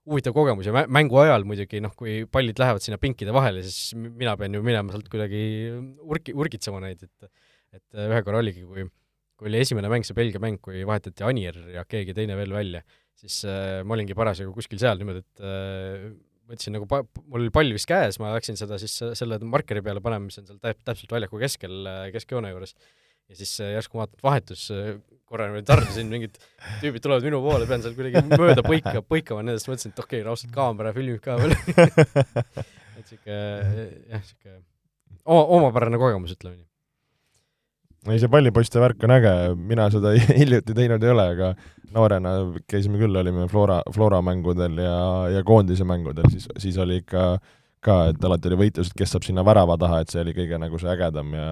huvitav 0.09 0.35
kogemus. 0.35 0.67
Ja 0.67 0.87
mängu 0.91 1.21
ajal 1.23 1.47
muidugi 1.47 1.83
noh, 1.85 1.93
kui 1.99 2.25
pallid 2.33 2.59
lähevad 2.59 2.83
sinna 2.83 2.99
pinkide 2.99 3.35
vahele, 3.35 3.63
siis 3.67 3.95
mina 3.95 4.35
pean 4.41 4.57
ju 4.57 4.65
minema 4.67 4.95
sealt 4.95 5.11
kuidagi 5.13 5.43
urki, 6.03 6.35
urgitsema 6.35 6.83
neid, 6.85 7.05
et 7.07 7.31
et 7.77 7.99
ühe 8.01 8.23
korra 8.25 8.41
oligi, 8.41 8.65
kui 8.65 8.87
kui 9.39 9.51
oli 9.53 9.61
esimene 9.63 9.91
mäng, 9.93 10.07
see 10.07 10.17
Belgia 10.19 10.41
mäng, 10.43 10.59
kui 10.59 10.81
vahetati 10.89 11.23
Anier 11.23 11.59
ja 11.71 11.85
keegi 11.87 12.15
teine 12.17 12.35
veel 12.35 12.51
välja, 12.51 12.81
siis 13.19 13.37
äh, 13.47 13.85
ma 13.87 13.95
olingi 13.95 14.17
parasjagu 14.19 14.51
kuskil 14.57 14.81
seal 14.83 14.99
niimoodi, 14.99 15.23
et 15.23 15.45
äh, 15.47 16.09
võtsin 16.49 16.75
nagu 16.77 16.89
pa-, 16.91 17.05
mul 17.27 17.45
oli 17.45 17.53
pall 17.55 17.75
vist 17.77 17.89
käes, 17.89 18.19
ma 18.23 18.33
läksin 18.35 18.59
seda 18.61 18.79
siis 18.81 18.97
selle 19.19 19.39
markeri 19.45 19.83
peale 19.85 20.03
panema, 20.05 20.29
mis 20.29 20.41
on 20.41 20.49
seal 20.49 20.61
täp-, 20.63 20.81
täpselt 20.87 21.13
väljaku 21.15 21.41
keskel, 21.43 21.91
keskjoone 22.15 22.53
juures. 22.55 22.75
ja 23.29 23.37
siis 23.39 23.53
äh, 23.65 23.75
järsku 23.77 24.01
vaatan, 24.01 24.17
et 24.17 24.25
vahetus, 24.25 24.65
äh, 24.75 24.95
korra 25.29 25.49
niimoodi 25.49 25.69
tarbisin, 25.69 26.09
mingid 26.13 26.39
tüübid 26.81 27.05
tulevad 27.05 27.27
minu 27.29 27.43
poole, 27.45 27.69
pean 27.69 27.85
seal 27.85 27.97
kuidagi 27.99 28.25
mööda 28.33 28.65
põika, 28.65 29.03
põikama 29.05 29.45
nendest, 29.45 29.69
mõtlesin, 29.69 29.93
et 29.93 30.01
okei 30.05 30.23
okay,, 30.23 30.27
raudselt 30.29 30.55
kaamera 30.55 30.95
filmib 30.97 31.21
ka 31.25 31.37
veel 31.41 31.53
et 32.99 33.05
sihuke 33.05 33.37
jah, 33.37 34.25
sihuke 34.25 34.59
omapärane 35.29 36.01
kogemus, 36.01 36.33
ütleme 36.39 36.57
nii 36.57 36.69
ei, 38.07 38.19
see 38.21 38.31
pallipoiste 38.31 38.81
värk 38.83 39.03
on 39.07 39.15
äge, 39.17 39.35
mina 39.59 39.89
seda 39.93 40.15
hiljuti 40.41 40.77
teinud 40.77 41.03
ei 41.05 41.15
ole, 41.15 41.27
aga 41.35 41.53
noorena 41.95 42.35
käisime 42.71 43.01
küll, 43.01 43.17
olime 43.19 43.49
Flora, 43.51 43.81
Flora 43.95 44.21
mängudel 44.25 44.79
ja, 44.83 44.99
ja 45.35 45.43
koondise 45.47 45.87
mängudel, 45.89 46.29
siis, 46.33 46.47
siis 46.61 46.79
oli 46.79 47.01
ikka 47.03 47.31
ka, 47.85 47.99
et 48.13 48.25
alati 48.25 48.51
oli 48.51 48.63
võitlus, 48.65 48.91
et 48.91 48.99
kes 48.99 49.15
saab 49.15 49.27
sinna 49.27 49.45
värava 49.47 49.79
taha, 49.81 50.03
et 50.03 50.13
see 50.13 50.23
oli 50.23 50.35
kõige 50.37 50.59
nagu 50.61 50.81
see 50.81 50.95
ägedam 50.95 51.35
ja 51.37 51.51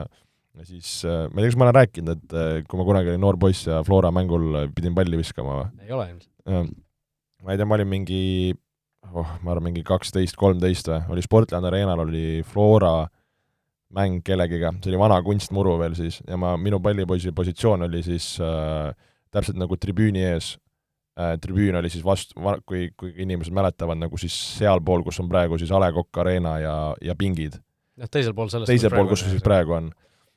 ja 0.57 0.65
siis, 0.65 0.89
äh, 1.05 1.27
ma 1.29 1.41
ei 1.41 1.45
tea, 1.45 1.53
kas 1.53 1.59
ma 1.61 1.67
olen 1.67 1.77
rääkinud, 1.77 2.13
et 2.17 2.37
äh, 2.37 2.53
kui 2.65 2.81
ma 2.81 2.87
kunagi 2.89 3.13
olin 3.13 3.21
noor 3.21 3.37
poiss 3.41 3.67
ja 3.69 3.83
Flora 3.85 4.09
mängul 4.15 4.55
pidin 4.77 4.95
palli 4.97 5.19
viskama 5.21 5.59
või? 5.59 5.85
ei 5.85 5.93
ole 5.93 6.07
ilmselt. 6.15 6.71
ma 7.45 7.53
ei 7.53 7.61
tea, 7.61 7.69
ma 7.69 7.77
olin 7.77 7.91
mingi, 7.91 8.23
oh, 9.13 9.35
ma 9.43 9.53
arvan, 9.53 9.69
mingi 9.69 9.85
kaksteist, 9.87 10.39
kolmteist 10.41 10.89
või, 10.89 11.03
oli 11.13 11.25
Sportland 11.27 11.69
Arenal 11.69 12.07
oli 12.07 12.41
Flora 12.49 13.03
mäng 13.95 14.23
kellegiga, 14.27 14.73
see 14.83 14.91
oli 14.93 15.01
vana 15.01 15.19
kunstmuru 15.23 15.77
veel 15.81 15.95
siis, 15.99 16.19
ja 16.27 16.39
ma, 16.41 16.57
minu 16.59 16.81
pallipoisi 16.83 17.33
positsioon 17.37 17.87
oli 17.87 18.03
siis 18.03 18.35
äh, 18.43 18.91
täpselt 19.35 19.59
nagu 19.61 19.79
tribüüni 19.79 20.25
ees. 20.27 20.57
Äh,, 21.17 21.39
tribüün 21.41 21.79
oli 21.79 21.89
siis 21.89 22.05
vastu, 22.05 22.37
kui, 22.69 22.91
kui 22.99 23.15
inimesed 23.25 23.55
mäletavad, 23.57 23.97
nagu 23.97 24.19
siis 24.21 24.35
sealpool, 24.59 25.01
kus 25.07 25.23
on 25.23 25.31
praegu 25.31 25.57
siis 25.57 25.71
A 25.73 25.79
Le 25.81 25.89
Coq 25.97 26.21
Arena 26.21 26.59
ja, 26.61 26.75
ja 27.01 27.15
pingid. 27.17 27.57
jah, 27.97 28.11
teisel 28.13 28.35
pool 28.37 28.51
sellest 28.53 28.69
teisel 28.69 28.93
pool, 28.93 29.09
kus 29.09 29.23
siis 29.25 29.45
praegu 29.45 29.79
on. 29.79 29.89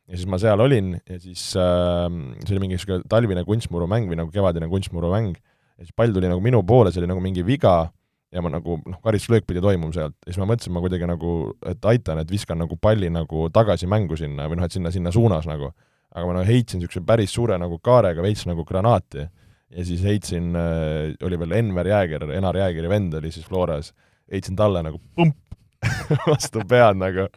ja 0.08 0.16
siis 0.16 0.30
ma 0.30 0.40
seal 0.40 0.62
olin 0.64 0.94
ja 0.96 1.20
siis 1.20 1.50
äh, 1.60 2.06
see 2.46 2.54
oli 2.56 2.64
mingi 2.64 2.78
niisugune 2.78 3.04
talvine 3.12 3.44
kunstmurumäng 3.50 4.08
või 4.08 4.22
nagu 4.22 4.32
kevadine 4.32 4.70
kunstmurumäng, 4.72 5.36
ja 5.36 5.84
siis 5.84 5.96
pall 5.98 6.16
tuli 6.16 6.32
nagu 6.32 6.40
minu 6.44 6.64
poole, 6.64 6.94
see 6.94 7.04
oli 7.04 7.12
nagu 7.12 7.24
mingi 7.24 7.44
viga, 7.44 7.90
ja 8.32 8.44
ma 8.46 8.52
nagu 8.54 8.78
noh, 8.86 9.00
karistuslöök 9.04 9.48
pidi 9.50 9.62
toimuma 9.64 9.94
sealt 9.96 10.16
ja 10.26 10.34
siis 10.34 10.40
ma 10.42 10.48
mõtlesin, 10.52 10.74
ma 10.76 10.84
kuidagi 10.84 11.10
nagu, 11.10 11.34
et 11.70 11.86
aitan, 11.92 12.22
et 12.22 12.32
viskan 12.32 12.60
nagu 12.62 12.78
palli 12.82 13.10
nagu 13.14 13.48
tagasi 13.54 13.90
mängu 13.90 14.18
sinna 14.20 14.46
või 14.50 14.60
noh, 14.60 14.70
et 14.70 14.76
sinna, 14.76 14.94
sinna 14.94 15.14
suunas 15.14 15.50
nagu. 15.50 15.74
aga 16.10 16.26
ma 16.26 16.40
nagu 16.40 16.50
heitsin 16.50 16.80
niisuguse 16.82 17.06
päris 17.06 17.34
suure 17.34 17.58
nagu 17.62 17.78
kaarega 17.86 18.24
veits 18.26 18.48
nagu 18.50 18.64
granaati. 18.66 19.28
Ja 19.70 19.84
siis 19.86 20.02
heitsin 20.02 20.56
äh,, 20.58 21.14
oli 21.22 21.38
veel 21.38 21.52
Enver 21.60 21.88
Jääger, 21.88 22.24
Enar 22.34 22.58
Jäägeri 22.58 22.90
vend 22.90 23.14
oli 23.14 23.30
siis 23.32 23.46
Floras, 23.46 23.92
heitsin 24.32 24.56
talle 24.58 24.82
nagu 24.82 24.98
pump 25.16 25.38
vastu 26.32 26.64
pead 26.68 26.98
nagu, 26.98 27.28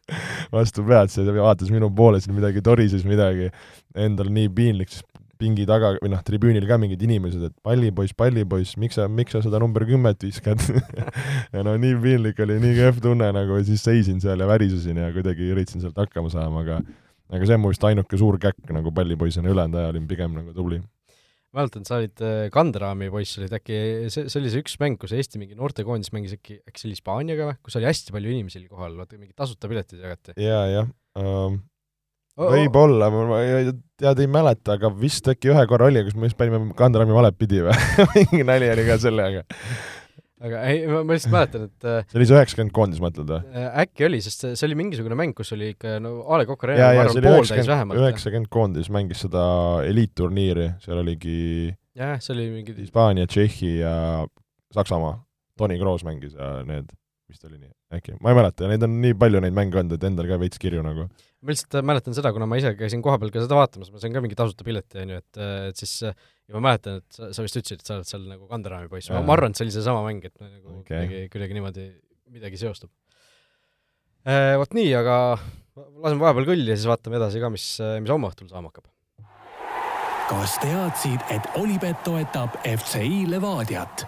vastu 0.52 0.84
pead, 0.86 1.12
see 1.12 1.34
vaatas 1.36 1.70
minu 1.70 1.90
poole, 1.94 2.20
siin 2.20 2.34
midagi 2.34 2.62
torises 2.64 3.04
midagi, 3.04 3.50
endal 3.94 4.32
nii 4.32 4.48
piinlik, 4.56 4.90
siis 4.90 5.04
pingi 5.42 5.66
taga 5.68 5.92
või 5.98 6.12
noh, 6.12 6.22
tribüünil 6.24 6.66
ka 6.70 6.78
mingid 6.80 7.02
inimesed, 7.02 7.42
et 7.50 7.56
pallipoiss, 7.66 8.14
pallipoiss, 8.18 8.78
miks 8.80 8.98
sa, 9.00 9.08
miks 9.10 9.34
sa 9.34 9.42
seda 9.44 9.60
number 9.62 9.84
kümmet 9.88 10.22
viskad 10.22 10.62
ja 11.54 11.66
no 11.66 11.74
nii 11.80 11.98
piinlik 12.02 12.40
oli, 12.46 12.60
nii 12.62 12.78
kehv 12.78 13.02
tunne 13.04 13.32
nagu, 13.34 13.58
siis 13.66 13.84
seisin 13.84 14.22
seal 14.22 14.40
ja 14.42 14.48
värisesin 14.50 15.02
ja 15.02 15.10
kuidagi 15.14 15.50
üritasin 15.52 15.84
sealt 15.84 15.98
hakkama 16.00 16.32
saama, 16.32 16.64
aga 16.64 16.80
aga 17.32 17.48
see 17.48 17.58
on 17.58 17.64
mu 17.64 17.72
vist 17.72 17.84
ainuke 17.88 18.18
suur 18.20 18.38
käkk 18.40 18.72
nagu 18.76 18.92
pallipoisina, 18.94 19.50
ülejäänud 19.50 19.80
aja 19.80 19.92
olin 19.94 20.08
pigem 20.10 20.36
nagu 20.38 20.54
tubli 20.56 20.80
mäletan, 21.56 21.84
sa 21.84 21.98
olid 22.00 22.22
äh, 22.24 22.46
Kanderaami 22.52 23.10
poiss, 23.12 23.36
olid 23.40 23.52
äkki, 23.56 23.76
see, 24.12 24.28
see 24.32 24.40
oli 24.40 24.52
see 24.52 24.62
üks 24.64 24.78
mäng, 24.80 24.96
kus 25.00 25.12
Eesti 25.16 25.40
mingi 25.40 25.58
noortekoondis 25.58 26.12
mängis 26.14 26.36
äkki, 26.38 26.62
äkki 26.64 26.80
see 26.80 26.88
oli 26.88 26.96
Hispaaniaga 26.96 27.50
või, 27.50 27.58
kus 27.66 27.76
oli 27.80 27.88
hästi 27.90 28.14
palju 28.14 28.32
inimesi 28.32 28.60
oli 28.62 28.70
kohal, 28.70 28.96
vaata 28.96 29.20
mingi 29.20 29.36
tasuta 29.36 29.68
piletid 29.68 30.00
jagati. 30.00 30.36
jaa, 30.40 30.64
jah 30.72 30.88
um, 31.20 31.60
võib-olla, 32.38 33.08
ma 33.12 33.40
tead 34.00 34.20
ei 34.22 34.28
mäleta, 34.30 34.76
aga 34.78 34.90
vist 34.96 35.26
äkki 35.28 35.52
ühe 35.52 35.64
korra 35.70 35.88
oli, 35.90 36.04
kas 36.06 36.16
me 36.18 36.30
just 36.30 36.38
panime 36.40 36.72
Kanderaami 36.78 37.16
valet 37.16 37.36
pidi 37.38 37.62
või 37.64 37.74
mingi 38.14 38.46
nali 38.48 38.70
oli 38.72 38.86
ka 38.88 38.96
sellega. 39.02 39.42
aga 40.42 40.62
ei, 40.70 40.86
ma 40.88 41.02
lihtsalt 41.06 41.34
mäletan, 41.34 41.66
et 41.68 41.88
äh, 41.88 42.06
see 42.08 42.20
oli 42.20 42.28
see 42.30 42.38
üheksakümmend 42.38 42.74
koondis, 42.76 43.02
mõtled 43.04 43.28
või? 43.34 43.42
Äh, 43.52 43.68
äkki 43.84 44.08
oli, 44.08 44.22
sest 44.24 44.46
see 44.48 44.68
oli 44.68 44.78
mingisugune 44.80 45.18
mäng, 45.18 45.36
kus 45.36 45.52
oli 45.56 45.72
ikka 45.74 45.98
no 46.02 46.14
A 46.26 46.40
Le 46.40 46.48
Coq 46.48 46.64
Arena, 46.66 46.88
ma 46.88 47.04
arvan, 47.06 47.28
pooltäis 47.28 47.68
vähemalt. 47.68 48.00
üheksakümmend 48.00 48.52
koondis 48.52 48.90
mängis 48.94 49.26
seda 49.26 49.44
eliitturniiri, 49.88 50.72
seal 50.82 51.02
oligi 51.04 51.42
jah, 51.98 52.16
see 52.22 52.34
oli 52.36 52.48
mingi 52.56 52.78
Hispaania, 52.80 53.28
Tšehhi 53.28 53.76
ja 53.82 53.94
Saksamaa. 54.72 55.20
Toni 55.60 55.76
Kroos 55.76 56.00
mängis 56.00 56.32
ja 56.32 56.62
need, 56.64 56.88
vist 57.28 57.44
oli 57.44 57.58
nii, 57.58 57.68
äkki, 57.92 58.14
ma 58.24 58.32
ei 58.32 58.38
mäleta, 58.38 58.64
neid 58.70 58.82
on 58.86 58.94
nii 59.02 59.12
palju 59.20 59.42
neid 59.44 59.52
mänge 59.54 59.76
olnud, 59.76 59.98
et 59.98 60.06
endal 60.08 60.26
ka 60.30 60.38
veits 60.40 60.58
kirju 60.58 60.80
nagu 60.82 61.04
ma 61.42 61.50
lihtsalt 61.50 61.76
äh, 61.78 61.84
mäletan 61.86 62.14
seda, 62.16 62.30
kuna 62.34 62.46
ma 62.48 62.58
ise 62.60 62.72
käisin 62.78 63.02
kohapeal 63.04 63.32
ka 63.34 63.42
seda 63.42 63.58
vaatamas, 63.58 63.90
ma 63.90 64.00
sain 64.02 64.14
ka 64.14 64.22
mingi 64.22 64.38
tasuta 64.38 64.66
pileti, 64.66 65.00
on 65.02 65.14
ju, 65.14 65.22
et, 65.22 65.40
äh, 65.40 65.54
et 65.72 65.80
siis 65.80 65.94
äh, 66.06 66.14
ja 66.46 66.54
ma 66.56 66.68
mäletan, 66.68 67.00
et 67.02 67.18
sa, 67.18 67.30
sa 67.34 67.44
vist 67.44 67.58
ütlesid, 67.58 67.82
et 67.82 67.88
sa 67.88 67.98
oled 67.98 68.08
seal 68.08 68.28
nagu 68.30 68.46
Kanderaami 68.50 68.90
poiss, 68.92 69.10
ma, 69.10 69.24
ma 69.26 69.34
arvan, 69.34 69.54
et 69.54 69.58
see 69.58 69.66
oli 69.66 69.74
seesama 69.74 70.04
mäng, 70.06 70.22
et 70.28 70.36
nagu 70.38 70.78
okay. 70.78 70.86
kuidagi, 70.86 71.24
kuidagi 71.34 71.58
niimoodi 71.58 71.88
midagi 72.32 72.62
seostub 72.62 72.92
e,. 74.22 74.38
Vot 74.62 74.78
nii, 74.78 74.94
aga 75.00 75.18
laseme 75.74 76.22
vahepeal 76.22 76.48
kõlli 76.52 76.70
ja 76.70 76.78
siis 76.78 76.88
vaatame 76.92 77.18
edasi 77.18 77.42
ka, 77.42 77.52
mis, 77.52 77.66
mis 78.04 78.14
homme 78.14 78.30
õhtul 78.30 78.50
saama 78.52 78.70
hakkab. 78.70 78.86
kas 80.30 80.56
teadsid, 80.62 81.26
et 81.34 81.50
Olipet 81.58 82.06
toetab 82.06 82.54
FCI 82.62 83.26
Levadiat? 83.34 84.06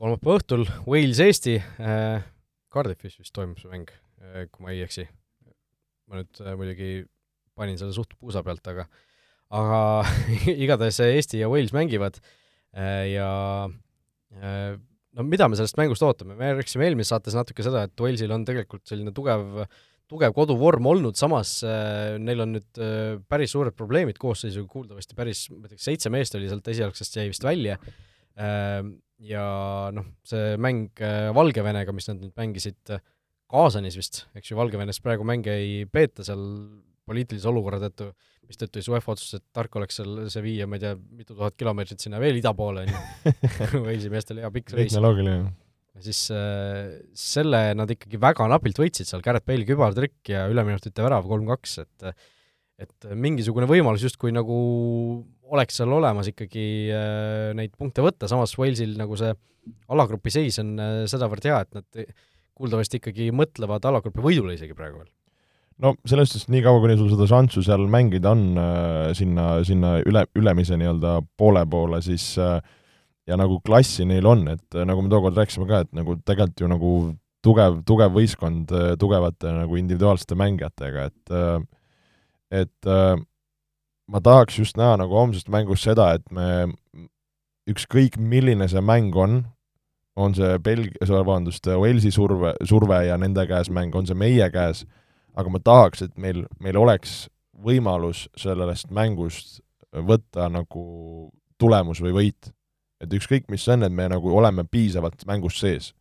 kolmapäeva 0.00 0.40
õhtul 0.40 0.66
Wales-Eesti 0.88 1.60
äh,, 1.60 2.22
Cardiffis 2.72 3.20
vist 3.20 3.36
toimub 3.36 3.60
see 3.62 3.70
mäng 3.70 3.90
kui 4.20 4.64
ma 4.64 4.74
ei 4.74 4.84
eksi. 4.84 5.06
ma 6.10 6.20
nüüd 6.20 6.42
äh, 6.42 6.56
muidugi 6.58 6.90
panin 7.58 7.78
selle 7.80 7.94
suht 7.94 8.16
puusa 8.18 8.42
pealt, 8.46 8.66
aga 8.66 8.86
aga 9.50 9.82
igatahes 10.64 11.00
Eesti 11.04 11.42
ja 11.42 11.50
Wales 11.50 11.74
mängivad 11.74 12.20
äh, 12.74 13.12
ja 13.14 13.30
no 14.30 15.24
mida 15.26 15.48
me 15.50 15.58
sellest 15.58 15.78
mängust 15.78 16.04
ootame, 16.06 16.36
me 16.38 16.52
rääkisime 16.54 16.86
eelmises 16.86 17.10
saates 17.10 17.34
natuke 17.34 17.64
seda, 17.66 17.86
et 17.88 18.02
Walesil 18.02 18.30
on 18.34 18.44
tegelikult 18.46 18.84
selline 18.86 19.14
tugev 19.14 19.66
tugev 20.10 20.34
koduvorm 20.34 20.88
olnud, 20.90 21.18
samas 21.18 21.60
äh, 21.66 22.16
neil 22.22 22.42
on 22.44 22.56
nüüd 22.56 22.80
äh, 22.82 23.18
päris 23.30 23.54
suured 23.54 23.76
probleemid 23.78 24.18
koosseisuga, 24.20 24.66
kuuldavasti 24.72 25.16
päris, 25.18 25.44
ma 25.54 25.68
ei 25.68 25.74
tea, 25.76 25.84
seitse 25.84 26.10
meest 26.12 26.34
oli 26.38 26.50
sealt 26.50 26.66
esialgsest 26.72 27.20
jäi 27.20 27.28
vist 27.30 27.46
välja. 27.46 27.76
Äh,, 28.40 28.80
ja 29.22 29.44
noh, 29.94 30.06
see 30.26 30.56
mäng 30.58 30.98
Valgevenega, 31.36 31.92
mis 31.94 32.08
nad 32.08 32.22
nüüd 32.22 32.32
mängisid, 32.40 32.80
Kaasanis 33.50 33.96
vist, 33.98 34.24
eks 34.38 34.52
ju, 34.52 34.58
Valgevenes 34.58 35.00
praegu 35.02 35.26
mänge 35.26 35.54
ei 35.58 35.84
peeta 35.90 36.26
seal 36.26 36.42
poliitilise 37.10 37.48
olukorra 37.50 37.80
tõttu, 37.82 38.10
mistõttu 38.46 38.78
siis 38.78 38.90
UEFA 38.92 39.14
otsustas, 39.14 39.42
et 39.42 39.56
tark 39.56 39.74
oleks 39.80 39.98
seal 39.98 40.28
see 40.30 40.44
viia, 40.44 40.68
ma 40.70 40.78
ei 40.78 40.84
tea, 40.84 40.94
mitu 41.18 41.34
tuhat 41.34 41.56
kilomeetrit 41.58 42.02
sinna 42.02 42.20
veel 42.22 42.38
ida 42.38 42.52
poole, 42.56 42.86
on 42.86 42.92
ju, 42.92 43.34
Walesi 43.84 44.12
meestel 44.12 44.42
hea 44.42 44.50
pikk 44.54 44.74
reis. 44.76 44.92
tehnoloogiline. 44.92 45.50
siis 46.06 46.22
äh, 46.34 47.00
selle 47.18 47.62
nad 47.78 47.90
ikkagi 47.90 48.20
väga 48.22 48.46
napilt 48.52 48.78
võitsid 48.82 49.10
seal, 49.10 49.24
Garrett 49.24 49.48
Bale'i 49.48 49.66
kübartrikk 49.68 50.32
ja 50.32 50.46
üleminutite 50.52 51.06
värav 51.06 51.26
kolm-kaks, 51.30 51.80
et 51.84 52.12
et 52.80 53.10
mingisugune 53.12 53.66
võimalus 53.68 54.06
justkui 54.06 54.30
nagu 54.32 54.54
oleks 55.52 55.76
seal 55.76 55.90
olemas 55.92 56.30
ikkagi 56.30 56.64
äh, 56.94 57.50
neid 57.58 57.74
punkte 57.76 58.00
võtta, 58.06 58.30
samas 58.30 58.54
Walesil 58.56 58.94
nagu 58.96 59.18
see 59.20 59.34
alagrupi 59.92 60.32
seis 60.32 60.56
on 60.62 60.78
äh, 60.80 61.02
sedavõrd 61.10 61.44
hea, 61.50 61.58
et 61.66 61.76
nad 61.76 61.98
kuuldavasti 62.60 63.00
ikkagi 63.00 63.30
mõtlevad 63.36 63.88
alagrupi 63.88 64.22
võidule 64.24 64.54
isegi 64.56 64.76
praegu 64.76 65.00
veel. 65.00 65.08
No 65.80 65.94
selles 66.08 66.28
suhtes, 66.28 66.50
niikaua 66.52 66.82
kuni 66.82 66.98
sul 66.98 67.08
seda 67.08 67.24
šanssu 67.30 67.62
seal 67.64 67.86
mängida 67.88 68.34
on 68.34 68.44
äh, 68.60 69.12
sinna, 69.16 69.46
sinna 69.64 69.94
üle, 70.04 70.26
ülemise 70.36 70.76
nii-öelda 70.76 71.14
poole 71.40 71.62
poole, 71.72 72.02
siis 72.04 72.34
äh, 72.40 72.58
ja 73.28 73.38
nagu 73.40 73.60
klassi 73.64 74.04
neil 74.08 74.28
on, 74.28 74.44
et 74.52 74.76
äh, 74.76 74.84
nagu 74.88 75.00
me 75.00 75.12
tookord 75.12 75.40
rääkisime 75.40 75.68
ka, 75.70 75.82
et 75.86 75.92
nagu 75.96 76.18
tegelikult 76.20 76.60
ju 76.60 76.68
nagu 76.68 76.92
tugev, 77.40 77.80
tugev 77.88 78.12
võistkond 78.12 78.74
tugevate 79.00 79.54
nagu 79.56 79.80
individuaalsete 79.80 80.36
mängijatega, 80.36 81.06
et 81.08 81.36
et 82.60 82.90
ma 84.10 84.20
tahaks 84.20 84.58
just 84.58 84.76
näha 84.76 84.98
nagu 85.00 85.16
homsest 85.16 85.48
mängust 85.48 85.86
seda, 85.86 86.10
et 86.18 86.26
me 86.34 86.68
ükskõik, 87.70 88.18
milline 88.20 88.68
see 88.68 88.82
mäng 88.84 89.16
on, 89.16 89.40
on 90.16 90.34
see 90.34 90.58
Belgia, 90.58 91.06
vabandust, 91.08 91.66
Walesi 91.66 92.10
surve, 92.10 92.54
surve 92.64 93.04
ja 93.06 93.18
nende 93.18 93.46
käes 93.46 93.70
mäng, 93.70 93.94
on 93.94 94.06
see 94.06 94.18
meie 94.18 94.50
käes, 94.50 94.84
aga 95.38 95.50
ma 95.50 95.60
tahaks, 95.62 96.02
et 96.02 96.16
meil, 96.18 96.44
meil 96.60 96.76
oleks 96.76 97.28
võimalus 97.60 98.26
sellest 98.38 98.90
mängust 98.90 99.60
võtta 99.92 100.48
nagu 100.50 101.30
tulemus 101.60 102.00
või 102.02 102.16
võit 102.16 102.50
et 103.00 103.16
ükskõik, 103.16 103.48
mis 103.50 103.64
see 103.64 103.74
on, 103.76 103.86
et 103.86 103.94
me 103.94 104.06
nagu 104.12 104.32
oleme 104.36 104.64
piisavalt 104.68 105.24
mängus 105.28 105.58
sees. 105.60 105.94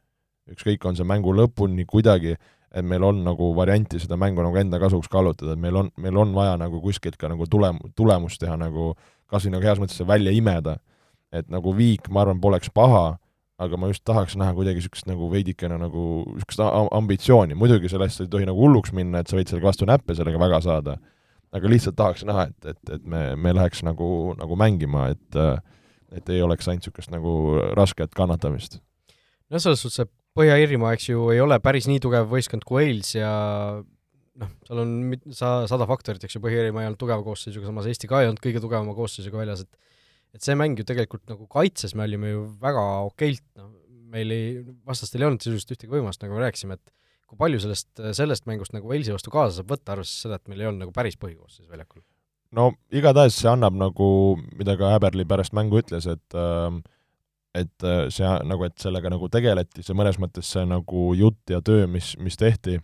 ükskõik, 0.49 0.85
on 0.89 0.95
see 0.97 1.05
mängu 1.05 1.29
lõpuni 1.37 1.85
kuidagi, 1.85 2.33
et 2.73 2.85
meil 2.85 3.03
on 3.05 3.19
nagu 3.21 3.51
varianti 3.53 3.99
seda 4.01 4.17
mängu 4.17 4.41
nagu 4.41 4.57
enda 4.57 4.79
kasuks 4.81 5.07
kallutada, 5.09 5.53
et 5.53 5.61
meil 5.61 5.75
on, 5.77 5.91
meil 5.97 6.17
on 6.17 6.33
vaja 6.33 6.55
nagu 6.57 6.81
kuskilt 6.81 7.17
ka 7.21 7.29
nagu 7.29 7.45
tulem-, 7.45 7.81
tulemust 7.95 8.41
teha 8.41 8.57
nagu 8.57 8.95
kas 9.29 9.45
või 9.45 9.53
nagu 9.53 9.67
heas 9.69 9.81
mõttes 9.81 10.01
välja 10.07 10.33
imeda. 10.33 10.79
et 11.31 11.45
nagu 11.45 11.69
viik, 11.77 12.07
ma 12.09 12.23
arvan, 12.23 12.39
poleks 12.41 12.71
paha, 12.73 13.19
aga 13.59 13.79
ma 13.79 13.89
just 13.91 14.05
tahaks 14.07 14.37
näha 14.39 14.53
kuidagi 14.55 14.79
niisugust 14.79 15.07
nagu 15.09 15.29
veidikene 15.31 15.77
nagu 15.81 16.03
niisugust 16.33 16.61
ambitsiooni, 16.95 17.57
muidugi 17.59 17.91
sellest 17.91 18.23
ei 18.23 18.31
tohi 18.31 18.47
nagu 18.47 18.61
hulluks 18.63 18.93
minna, 18.95 19.21
et 19.21 19.31
sa 19.31 19.37
võid 19.39 19.51
sellega 19.51 19.69
vastu 19.69 19.87
näppe 19.89 20.15
sellega 20.17 20.39
väga 20.41 20.61
saada, 20.65 20.95
aga 21.55 21.71
lihtsalt 21.71 21.97
tahaks 21.99 22.23
näha, 22.29 22.47
et, 22.51 22.71
et, 22.73 22.95
et 22.95 23.09
me, 23.09 23.23
me 23.35 23.53
läheks 23.57 23.83
nagu, 23.87 24.09
nagu 24.39 24.59
mängima, 24.59 25.09
et 25.15 25.43
et 26.09 26.29
ei 26.33 26.41
oleks 26.41 26.65
ainult 26.65 26.87
niisugust 26.87 27.11
nagu 27.13 27.31
rasket 27.77 28.15
kannatamist. 28.17 28.79
no 29.49 29.59
selles 29.61 29.83
suhtes, 29.83 30.07
et 30.07 30.15
Põhja-Iirimaa, 30.37 30.93
eks 30.95 31.09
ju, 31.09 31.23
ei 31.33 31.41
ole 31.41 31.57
päris 31.59 31.87
nii 31.89 31.99
tugev 32.03 32.29
võistkond 32.31 32.63
kui 32.67 32.83
Wales 32.83 33.15
ja 33.15 33.29
noh, 34.39 34.51
seal 34.67 34.81
on 34.83 34.91
sa-, 35.35 35.65
sada 35.69 35.87
faktorit, 35.89 36.23
eks 36.23 36.37
ju, 36.37 36.41
Põhja-Iirimaa 36.43 36.85
ei 36.85 36.89
olnud 36.89 37.01
tugeva 37.01 37.25
koosseisuga, 37.25 37.67
samas 37.69 37.89
Eesti 37.89 38.09
ka 38.09 38.21
ei 38.23 38.29
olnud 38.29 38.41
kõige 38.43 38.61
tugevama 38.63 38.95
koosseisuga 38.97 39.41
väljas, 39.41 39.65
et 39.65 39.97
et 40.35 40.45
see 40.45 40.55
mäng 40.57 40.77
ju 40.79 40.85
tegelikult 40.87 41.25
nagu 41.31 41.47
kaitses 41.51 41.95
me 41.97 42.05
olime 42.05 42.33
ju 42.33 42.45
väga 42.61 42.85
okeilt, 43.09 43.45
noh, 43.59 43.73
meil 44.09 44.33
ei, 44.33 44.45
vastastel 44.87 45.23
ei 45.23 45.29
olnud 45.29 45.43
sisuliselt 45.43 45.75
ühtegi 45.75 45.91
võimalust, 45.93 46.21
nagu 46.23 46.37
me 46.37 46.45
rääkisime, 46.45 46.79
et 46.79 46.93
kui 47.29 47.37
palju 47.37 47.59
sellest, 47.61 47.89
sellest 48.17 48.47
mängust 48.49 48.73
nagu 48.73 48.89
Walesi 48.89 49.13
vastu 49.13 49.33
kaasa 49.33 49.59
saab 49.59 49.73
võtta, 49.73 49.93
arvestades 49.93 50.23
seda, 50.25 50.39
et 50.39 50.49
meil 50.49 50.63
ei 50.63 50.69
olnud 50.69 50.87
nagu 50.87 50.95
päris 50.95 51.19
põhikoosseis 51.21 51.69
väljakul? 51.69 52.01
no 52.57 52.71
igatahes 52.89 53.35
see 53.37 53.49
annab 53.51 53.75
nagu, 53.77 54.07
mida 54.57 54.73
ka 54.79 54.95
Häberli 54.95 55.27
pärast 55.29 55.53
mängu 55.53 55.81
ütles, 55.83 56.07
et 56.09 56.37
äh, 56.37 56.79
et 57.57 57.85
äh, 57.85 58.05
see 58.13 58.29
nagu, 58.45 58.65
et 58.67 58.77
sellega 58.81 59.11
nagu 59.11 59.29
tegeleti, 59.31 59.83
see 59.85 59.97
mõnes 59.97 60.19
mõttes 60.21 60.49
see 60.53 60.65
nagu 60.69 61.09
jutt 61.17 61.53
ja 61.53 61.61
töö, 61.65 61.87
mis, 61.89 62.13
mis 62.21 62.37
tehti 62.37 62.79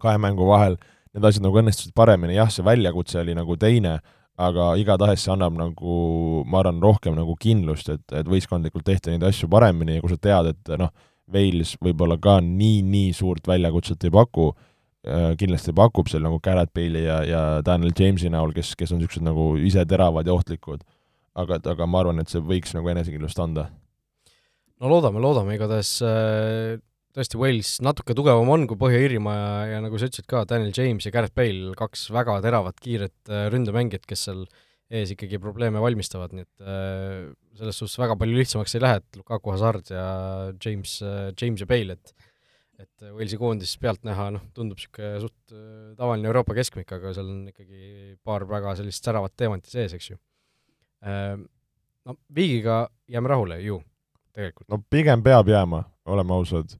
kahe 0.00 0.20
mängu 0.20 0.48
vahel, 0.48 0.78
need 1.14 1.24
asjad 1.28 1.44
nagu 1.44 1.60
õnnestusid 1.60 1.94
paremini, 1.96 2.36
jah, 2.38 2.50
see 2.52 2.64
väljakutse 2.66 3.20
oli 3.20 3.36
nagu 3.36 3.56
teine, 3.60 3.98
aga 4.36 4.74
igatahes 4.80 5.24
see 5.24 5.32
annab 5.34 5.56
nagu, 5.58 5.96
ma 6.50 6.60
arvan, 6.60 6.80
rohkem 6.82 7.14
nagu 7.18 7.36
kindlust, 7.40 7.90
et, 7.92 8.04
et 8.12 8.28
võistkondlikult 8.28 8.86
tehti 8.86 9.12
neid 9.12 9.26
asju 9.26 9.48
paremini 9.50 9.98
ja 9.98 10.04
kui 10.04 10.10
sa 10.10 10.20
tead, 10.20 10.54
et 10.54 10.78
noh, 10.80 10.94
Wales 11.34 11.76
võib-olla 11.80 12.18
ka 12.20 12.36
nii, 12.44 12.82
nii 12.84 13.12
suurt 13.16 13.46
väljakutset 13.48 14.02
ei 14.04 14.12
paku, 14.12 14.50
Äh, 15.04 15.34
kindlasti 15.36 15.74
pakub 15.76 16.08
seal 16.08 16.22
nagu 16.24 16.38
Garrett 16.40 16.72
Bale'i 16.72 17.02
ja, 17.04 17.18
ja 17.28 17.40
Daniel 17.64 17.92
James'i 17.92 18.30
näol, 18.32 18.54
kes, 18.56 18.70
kes 18.72 18.94
on 18.94 19.02
niisugused 19.02 19.26
nagu 19.26 19.50
ise 19.60 19.82
teravad 19.84 20.24
ja 20.24 20.32
ohtlikud. 20.32 20.80
aga, 21.34 21.58
aga 21.66 21.86
ma 21.90 21.98
arvan, 22.00 22.22
et 22.22 22.30
see 22.30 22.40
võiks 22.40 22.72
nagu 22.72 22.88
enesekindlust 22.88 23.40
anda. 23.42 23.66
no 24.80 24.88
loodame, 24.88 25.20
loodame, 25.20 25.58
igatahes 25.58 25.90
äh, 26.08 26.80
tõesti 27.14 27.38
Wales 27.38 27.76
natuke 27.84 28.16
tugevam 28.16 28.50
on 28.50 28.66
kui 28.70 28.78
Põhja-Iirimaa 28.80 29.36
ja, 29.38 29.54
ja 29.74 29.80
nagu 29.84 29.98
sa 29.98 30.08
ütlesid 30.10 30.26
ka, 30.30 30.44
Daniel 30.50 30.74
James 30.74 31.06
ja 31.06 31.12
Garrett 31.14 31.36
Bale, 31.36 31.72
kaks 31.78 32.08
väga 32.14 32.40
teravat, 32.44 32.80
kiiret 32.82 33.32
äh, 33.32 33.46
ründemängijat, 33.54 34.06
kes 34.10 34.26
seal 34.28 34.44
ees 34.94 35.14
ikkagi 35.14 35.40
probleeme 35.42 35.80
valmistavad, 35.82 36.34
nii 36.34 36.44
et 36.44 36.66
äh, 36.66 37.32
selles 37.58 37.80
suhtes 37.80 37.96
väga 38.02 38.18
palju 38.20 38.36
lihtsamaks 38.36 38.76
ei 38.76 38.84
lähe, 38.84 39.00
et 39.00 39.18
Lukaku, 39.20 39.54
Hazard 39.54 39.90
ja 39.94 40.06
James 40.58 40.98
äh,, 41.06 41.30
James 41.40 41.64
ja 41.64 41.70
Bale, 41.70 41.98
et 41.98 42.30
et 42.74 43.04
Walesi 43.14 43.38
koondis 43.38 43.76
pealtnäha 43.78 44.28
noh, 44.34 44.42
tundub 44.54 44.78
niisugune 44.80 45.20
suht 45.22 45.52
äh, 45.54 45.94
tavaline 45.98 46.26
Euroopa 46.26 46.56
keskmik, 46.58 46.90
aga 46.96 47.12
seal 47.14 47.28
on 47.30 47.44
ikkagi 47.52 48.16
paar 48.26 48.46
väga 48.50 48.74
sellist 48.80 49.06
säravat 49.06 49.36
teemanti 49.38 49.70
sees, 49.70 49.94
eks 49.94 50.10
ju. 50.10 50.18
Ehm, 51.06 51.44
no 52.08 52.16
viigiga 52.34 52.84
jääme 53.10 53.30
rahule 53.30 53.60
ju, 53.62 53.78
tegelikult. 54.34 54.66
no 54.72 54.80
pigem 54.90 55.22
peab 55.22 55.48
jääma, 55.52 55.84
oleme 56.10 56.34
ausad. 56.34 56.74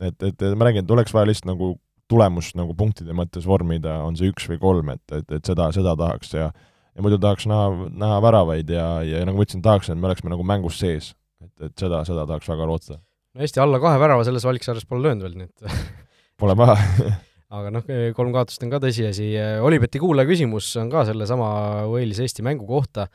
Et, 0.00 0.16
et, 0.22 0.34
et 0.34 0.56
ma 0.56 0.68
räägin, 0.68 0.86
et 0.86 0.96
oleks 0.96 1.14
vaja 1.14 1.30
lihtsalt 1.30 1.50
nagu 1.52 1.74
tulemust 2.08 2.56
nagu 2.56 2.72
punktide 2.76 3.12
mõttes 3.16 3.44
vormida, 3.48 3.98
on 4.06 4.16
see 4.16 4.30
üks 4.32 4.48
või 4.48 4.60
kolm, 4.62 4.92
et, 4.94 5.04
et, 5.12 5.36
et 5.38 5.52
seda, 5.52 5.68
seda 5.76 5.94
tahaks 5.98 6.34
ja 6.36 6.50
ja 6.98 7.04
muidu 7.04 7.18
tahaks 7.22 7.46
näha, 7.46 7.88
näha 7.94 8.18
väravaid 8.24 8.70
ja, 8.74 8.86
ja 9.06 9.22
nagu 9.26 9.38
ma 9.38 9.46
ütlesin, 9.46 9.62
tahaks, 9.62 9.90
et 9.92 9.98
me 10.00 10.08
oleksime 10.08 10.32
nagu 10.32 10.42
mängus 10.46 10.80
sees. 10.80 11.12
et, 11.44 11.52
et 11.68 11.74
seda, 11.78 12.02
seda 12.08 12.24
tahaks 12.26 12.48
väga 12.50 12.66
loota. 12.66 12.98
No 13.34 13.44
Eesti 13.44 13.60
alla 13.62 13.78
kahe 13.78 14.00
värava 14.02 14.24
selles 14.26 14.42
valiksarjas 14.48 14.88
pole 14.88 15.04
löönud 15.06 15.22
veel, 15.28 15.36
nii 15.38 15.46
et 15.46 15.96
Pole 16.40 16.56
paha 16.58 16.74
aga 17.58 17.70
noh, 17.72 17.86
kolm 18.16 18.34
kaotust 18.34 18.64
on 18.66 18.72
ka 18.72 18.80
tõsiasi, 18.82 19.30
Olibeti 19.64 20.02
kuulaja 20.02 20.28
küsimus 20.28 20.72
on 20.80 20.90
ka 20.92 21.04
sellesama 21.08 21.50
Wales-Eesti 21.92 22.44
mängu 22.46 22.66
kohta 22.68 23.06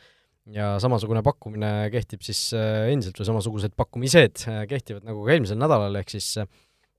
ja 0.51 0.73
samasugune 0.83 1.21
pakkumine 1.23 1.71
kehtib 1.93 2.23
siis 2.25 2.49
äh, 2.57 2.89
endiselt 2.91 3.19
või 3.19 3.29
samasugused 3.29 3.75
pakkumised 3.79 4.43
äh, 4.49 4.63
kehtivad 4.67 5.05
nagu 5.07 5.23
ka 5.23 5.35
eelmisel 5.35 5.59
nädalal, 5.59 5.95
ehk 6.01 6.11
siis 6.11 6.33
äh, 6.41 6.49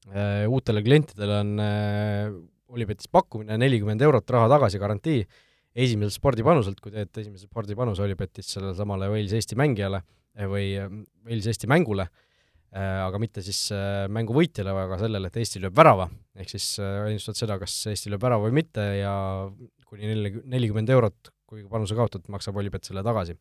uutele 0.04 0.82
klientidele 0.84 1.38
on 1.40 1.64
äh, 1.64 2.34
Olipetis 2.74 3.08
pakkumine 3.08 3.56
nelikümmend 3.60 4.02
eurot 4.02 4.30
raha 4.34 4.50
tagasi 4.56 4.80
garantii 4.82 5.22
esimeselt 5.74 6.18
spordipanuselt, 6.18 6.80
kui 6.82 6.92
teete 6.94 7.22
esimese 7.22 7.48
spordipanuse 7.48 8.02
Olipetis 8.04 8.50
sellele 8.52 8.74
samale 8.78 9.08
Wales-Eesti 9.12 9.56
mängijale 9.58 10.02
või 10.50 10.74
Wales-Eesti 10.76 11.70
mängule 11.70 12.04
äh,, 12.08 12.22
Äh, 12.74 13.00
aga 13.06 13.20
mitte 13.22 13.42
siis 13.46 13.68
äh, 13.70 14.08
mängu 14.10 14.34
võitjale, 14.34 14.72
aga 14.74 14.96
sellele, 14.98 15.28
et 15.30 15.36
Eesti 15.38 15.60
lööb 15.62 15.76
värava, 15.78 16.08
ehk 16.34 16.50
siis 16.50 16.72
äh, 16.82 17.04
ennustad 17.06 17.38
seda, 17.38 17.54
kas 17.60 17.74
Eesti 17.92 18.10
lööb 18.10 18.24
värava 18.24 18.48
või 18.48 18.56
mitte 18.56 18.82
ja 18.98 19.12
kuni 19.86 20.08
neli, 20.10 20.32
nelikümmend 20.56 20.90
eurot, 20.90 21.30
kui 21.46 21.62
panuse 21.70 21.94
kaotad, 21.94 22.24
maksab 22.34 22.58
Olipet 22.58 22.88
selle 22.88 23.04
tagasi. 23.06 23.36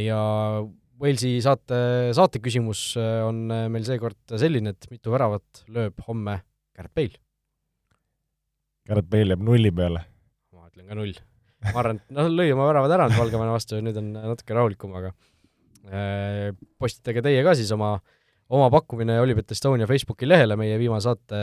Ja 0.00 0.18
Walesi 1.02 1.34
saate, 1.44 1.78
saate 2.16 2.40
küsimus 2.40 2.94
on 2.96 3.46
meil 3.50 3.84
seekord 3.84 4.36
selline, 4.40 4.72
et 4.72 4.86
mitu 4.88 5.12
väravat 5.12 5.64
lööb 5.68 6.00
homme 6.08 6.38
Garrett 6.76 6.94
Bale? 6.96 7.20
Garrett 8.88 9.10
Bale 9.12 9.34
jääb 9.34 9.44
nulli 9.44 9.72
peale. 9.76 10.06
ma 10.56 10.70
ütlen 10.70 10.88
ka 10.88 10.96
null. 10.96 11.12
ma 11.66 11.78
arvan, 11.82 12.00
et 12.00 12.16
noh, 12.16 12.30
lõi 12.32 12.48
oma 12.54 12.70
väravad 12.70 12.96
ära 12.96 13.08
nüüd 13.10 13.20
Valgevene 13.20 13.52
vastu 13.52 13.76
ja 13.76 13.84
nüüd 13.84 14.00
on 14.00 14.12
natuke 14.16 14.56
rahulikum, 14.56 14.96
aga 14.96 15.12
Äh, 15.86 16.50
postitage 16.80 17.22
teie 17.22 17.42
ka 17.46 17.52
siis 17.54 17.70
oma, 17.74 17.92
oma 18.50 18.66
pakkumine 18.74 19.20
Olipet 19.22 19.52
Estonia 19.54 19.86
Facebooki 19.86 20.26
lehele 20.26 20.56
meie 20.58 20.78
viimase 20.80 21.06
saate 21.06 21.42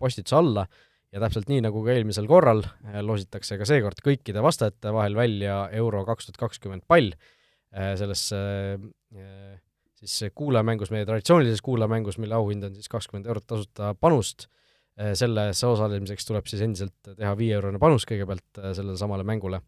postituse 0.00 0.38
alla 0.38 0.64
ja 1.12 1.20
täpselt 1.20 1.50
nii, 1.52 1.60
nagu 1.66 1.82
ka 1.84 1.92
eelmisel 1.92 2.28
korral, 2.30 2.64
äh, 2.88 3.02
loositakse 3.04 3.58
ka 3.60 3.68
seekord 3.68 4.00
kõikide 4.06 4.40
vastajate 4.44 4.92
vahel 4.94 5.18
välja 5.18 5.58
Euro 5.76 6.00
kaks 6.08 6.30
tuhat 6.30 6.40
kakskümmend 6.46 6.86
pall 6.88 7.12
äh, 7.12 7.28
sellesse 7.74 8.38
siis 9.98 10.30
kuulajamängus, 10.36 10.92
meie 10.94 11.06
traditsioonilises 11.08 11.62
kuulajamängus, 11.64 12.20
mille 12.22 12.36
auhind 12.36 12.68
on 12.68 12.74
siis 12.76 12.90
kakskümmend 12.92 13.26
eurot 13.26 13.46
tasuta 13.50 13.94
panust, 13.98 14.46
selles 15.18 15.62
osalemiseks 15.66 16.28
tuleb 16.28 16.46
siis 16.46 16.62
endiselt 16.62 17.14
teha 17.16 17.32
viieeurone 17.38 17.80
panus 17.82 18.06
kõigepealt 18.06 18.62
sellele 18.76 18.94
samale 19.00 19.26
mängule 19.26 19.58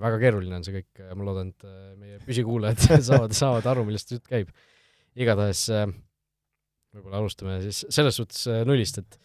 väga 0.00 0.20
keeruline 0.22 0.58
on 0.58 0.66
see 0.66 0.76
kõik, 0.78 1.02
ma 1.16 1.26
loodan, 1.26 1.50
et 1.52 1.66
äh, 1.66 1.80
meie 1.98 2.20
püsikuulajad 2.26 2.86
saavad, 3.08 3.34
saavad 3.36 3.68
aru, 3.72 3.86
millest 3.88 4.14
jutt 4.14 4.28
käib. 4.30 4.52
igatahes 5.18 5.64
äh, 5.74 5.86
võib-olla 6.94 7.20
alustame 7.22 7.58
siis 7.64 7.82
selles 7.88 8.18
suhtes 8.20 8.46
äh, 8.50 8.62
nullist, 8.68 9.02
et 9.02 9.20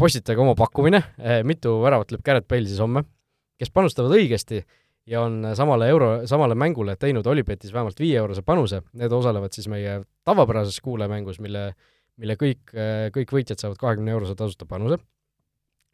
postitage 0.00 0.40
oma 0.40 0.54
pakkumine, 0.56 1.02
mitu 1.44 1.74
väravat 1.82 2.08
lööb 2.08 2.22
Garrett 2.24 2.46
Bale 2.48 2.64
siis 2.64 2.78
homme, 2.80 3.02
kes 3.60 3.68
panustavad 3.68 4.14
õigesti 4.16 4.62
ja 5.06 5.22
on 5.26 5.40
samale 5.58 5.88
euro, 5.90 6.10
samale 6.30 6.54
mängule 6.58 6.96
teinud 7.00 7.26
Olipetis 7.26 7.72
vähemalt 7.74 7.98
viie-eurose 8.00 8.44
panuse, 8.46 8.82
need 8.98 9.12
osalevad 9.12 9.54
siis 9.54 9.66
meie 9.70 10.00
tavapärases 10.26 10.78
kuulajamängus, 10.84 11.40
mille, 11.42 11.72
mille 12.22 12.36
kõik, 12.38 12.74
kõik 13.16 13.34
võitjad 13.34 13.62
saavad 13.62 13.80
kahekümne 13.80 14.14
eurose 14.14 14.36
tasuta 14.38 14.68
panuse. 14.68 15.00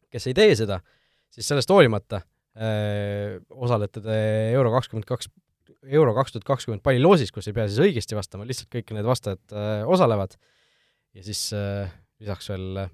kes 0.09 0.27
ei 0.27 0.33
tee 0.33 0.55
seda, 0.57 0.79
siis 1.29 1.47
sellest 1.49 1.69
hoolimata 1.69 2.21
öö, 2.57 3.39
osalete 3.49 4.01
te 4.01 4.15
Euro 4.53 4.71
kakskümmend 4.73 5.05
kaks, 5.05 5.29
Euro 5.85 6.13
kaks 6.17 6.33
tuhat 6.33 6.47
kakskümmend 6.47 6.81
palliloosis, 6.81 7.31
kus 7.31 7.47
ei 7.47 7.53
pea 7.53 7.67
siis 7.69 7.81
õigesti 7.85 8.17
vastama, 8.17 8.47
lihtsalt 8.49 8.71
kõik 8.73 8.93
need 8.97 9.05
vastajad 9.05 9.41
öö, 9.53 9.83
osalevad 9.85 10.33
ja 11.13 11.25
siis 11.25 11.43
öö, 11.53 11.85
lisaks 12.21 12.49
veel 12.49 12.87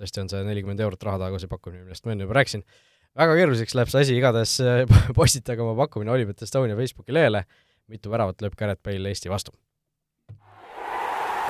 tõesti 0.00 0.24
on 0.24 0.32
see 0.32 0.42
nelikümmend 0.46 0.80
eurot 0.82 1.04
raha 1.06 1.20
tagasi 1.26 1.48
pakkumine, 1.50 1.84
millest 1.84 2.06
ma 2.06 2.14
enne 2.14 2.26
juba 2.26 2.38
rääkisin, 2.40 2.64
väga 3.18 3.36
keeruliseks 3.38 3.76
läheb 3.78 3.92
see 3.92 4.06
asi, 4.06 4.16
igatahes 4.18 4.56
postitage 5.18 5.62
oma 5.64 5.76
pakkumine 5.84 6.14
Olipet 6.14 6.42
Estonia 6.46 6.76
Facebooki 6.78 7.14
lehele, 7.14 7.44
mitu 7.90 8.10
väravat 8.12 8.42
lööb 8.42 8.56
Gareth 8.58 8.82
Bale 8.84 9.12
Eesti 9.12 9.32
vastu. 9.32 9.54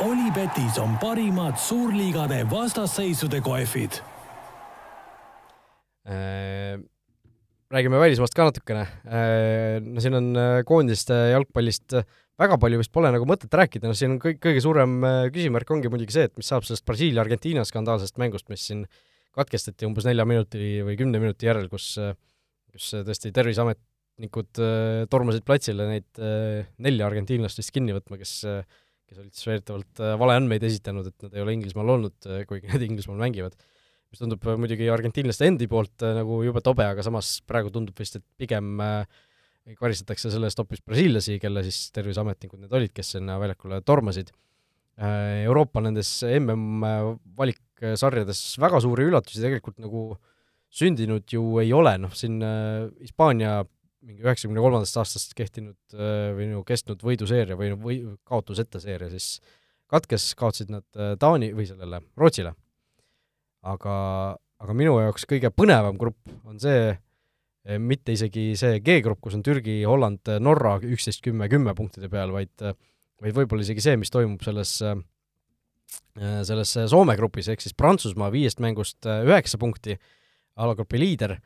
Olipetis 0.02 0.74
on 0.82 0.96
parimad 0.98 1.54
suurliigade 1.60 2.40
vastasseisude 2.50 3.38
kohvid. 3.46 4.00
Äh, 6.04 6.80
räägime 7.70 8.00
välismaast 8.02 8.34
ka 8.34 8.48
natukene, 8.48 8.82
äh, 9.06 9.78
no 9.80 10.02
siin 10.02 10.18
on 10.18 10.26
äh, 10.36 10.56
koondiste 10.66 11.14
jalgpallist 11.30 11.94
väga 12.42 12.58
palju 12.60 12.82
vist 12.82 12.92
pole 12.92 13.12
nagu 13.14 13.24
mõtet 13.30 13.54
rääkida, 13.54 13.86
noh 13.86 13.96
siin 13.96 14.16
on 14.16 14.18
kõik, 14.20 14.42
kõige 14.42 14.60
suurem 14.60 14.98
küsimärk 15.32 15.70
ongi 15.70 15.92
muidugi 15.92 16.18
see, 16.18 16.26
et 16.26 16.34
mis 16.36 16.50
saab 16.50 16.66
sellest 16.66 16.84
Brasiilia-Argentiina 16.90 17.62
skandaalsest 17.64 18.18
mängust, 18.20 18.50
mis 18.50 18.66
siin 18.66 18.82
katkestati 19.34 19.88
umbes 19.88 20.06
nelja 20.08 20.26
minuti 20.28 20.78
või 20.86 20.96
kümne 21.00 21.20
minuti 21.22 21.48
järel, 21.48 21.68
kus, 21.72 21.94
kus 22.72 22.88
tõesti 23.06 23.32
terviseametnikud 23.34 24.62
tormasid 25.10 25.44
platsile 25.46 25.88
neid 25.90 26.24
nelja 26.86 27.06
argentiinlast 27.08 27.58
vist 27.60 27.74
kinni 27.74 27.96
võtma, 27.96 28.20
kes 28.20 28.40
kes 29.04 29.18
olid 29.20 29.34
siis 29.36 29.46
väidetavalt 29.50 30.00
valeandmeid 30.22 30.62
esitanud, 30.64 31.10
et 31.10 31.26
nad 31.26 31.34
ei 31.36 31.42
ole 31.44 31.52
Inglismaal 31.58 31.90
olnud, 31.98 32.28
kuigi 32.48 32.70
nad 32.72 32.82
Inglismaal 32.86 33.18
mängivad 33.20 33.58
mis 34.14 34.22
tundub 34.22 34.46
äh, 34.46 34.58
muidugi 34.60 34.88
argentiinlaste 34.92 35.48
endi 35.50 35.68
poolt 35.70 36.04
äh, 36.06 36.14
nagu 36.20 36.38
jube 36.46 36.62
tobe, 36.64 36.86
aga 36.86 37.04
samas 37.06 37.38
praegu 37.48 37.72
tundub 37.74 37.98
vist, 37.98 38.20
et 38.20 38.24
pigem 38.38 38.78
äh, 38.82 39.02
karistatakse 39.80 40.30
selle 40.30 40.50
eest 40.50 40.60
hoopis 40.60 40.82
brasiillasi, 40.84 41.38
kelle 41.42 41.64
siis 41.66 41.88
terviseametnikud 41.96 42.62
need 42.62 42.74
olid, 42.76 42.92
kes 42.94 43.14
sinna 43.16 43.38
väljakule 43.40 43.80
tormasid. 43.86 44.28
Euroopa 44.94 45.80
nendes 45.82 46.08
MM-valiksarjades 47.84 48.40
väga 48.62 48.80
suuri 48.82 49.08
üllatusi 49.08 49.42
tegelikult 49.42 49.78
nagu 49.82 50.04
sündinud 50.74 51.30
ju 51.30 51.42
ei 51.62 51.70
ole, 51.76 51.94
noh 52.02 52.14
siin 52.16 52.40
Hispaania 52.42 53.60
mingi 54.04 54.24
üheksakümne 54.24 54.60
kolmandast 54.60 54.98
aastast 55.00 55.36
kehtinud 55.38 55.94
või 56.36 56.50
no 56.50 56.64
kestnud 56.66 57.00
võiduseeria 57.04 57.56
või, 57.56 57.70
või 57.80 58.00
kaotuseta 58.26 58.82
seeria, 58.82 59.08
siis 59.12 59.38
katkes, 59.88 60.32
kaotasid 60.36 60.72
nad 60.74 60.84
Taani 61.20 61.52
või 61.56 61.68
sellele 61.68 62.02
Rootsile. 62.18 62.52
Aga, 63.64 63.94
aga 64.60 64.76
minu 64.76 64.98
jaoks 65.00 65.24
kõige 65.30 65.48
põnevam 65.54 65.96
grupp 66.00 66.18
on 66.44 66.58
see, 66.60 66.90
mitte 67.80 68.12
isegi 68.12 68.50
see 68.60 68.82
G-grupp, 68.84 69.22
kus 69.24 69.38
on 69.38 69.46
Türgi, 69.46 69.78
Holland, 69.88 70.28
Norra 70.42 70.74
üksteist, 70.84 71.22
kümme, 71.24 71.48
kümme 71.48 71.72
punktide 71.78 72.10
peal, 72.12 72.34
vaid 72.34 72.52
vaid 73.24 73.36
võib-olla 73.36 73.64
isegi 73.64 73.84
see, 73.84 73.98
mis 74.00 74.12
toimub 74.12 74.42
selles, 74.44 74.76
eh, 74.84 74.96
selles 76.46 76.76
Soome 76.90 77.16
grupis, 77.18 77.48
ehk 77.50 77.62
siis 77.64 77.74
Prantsusmaa 77.74 78.30
viiest 78.30 78.60
mängust 78.62 79.06
eh, 79.06 79.24
üheksa 79.26 79.58
punkti, 79.58 79.98
alagrupi 80.56 81.00
liider, 81.00 81.36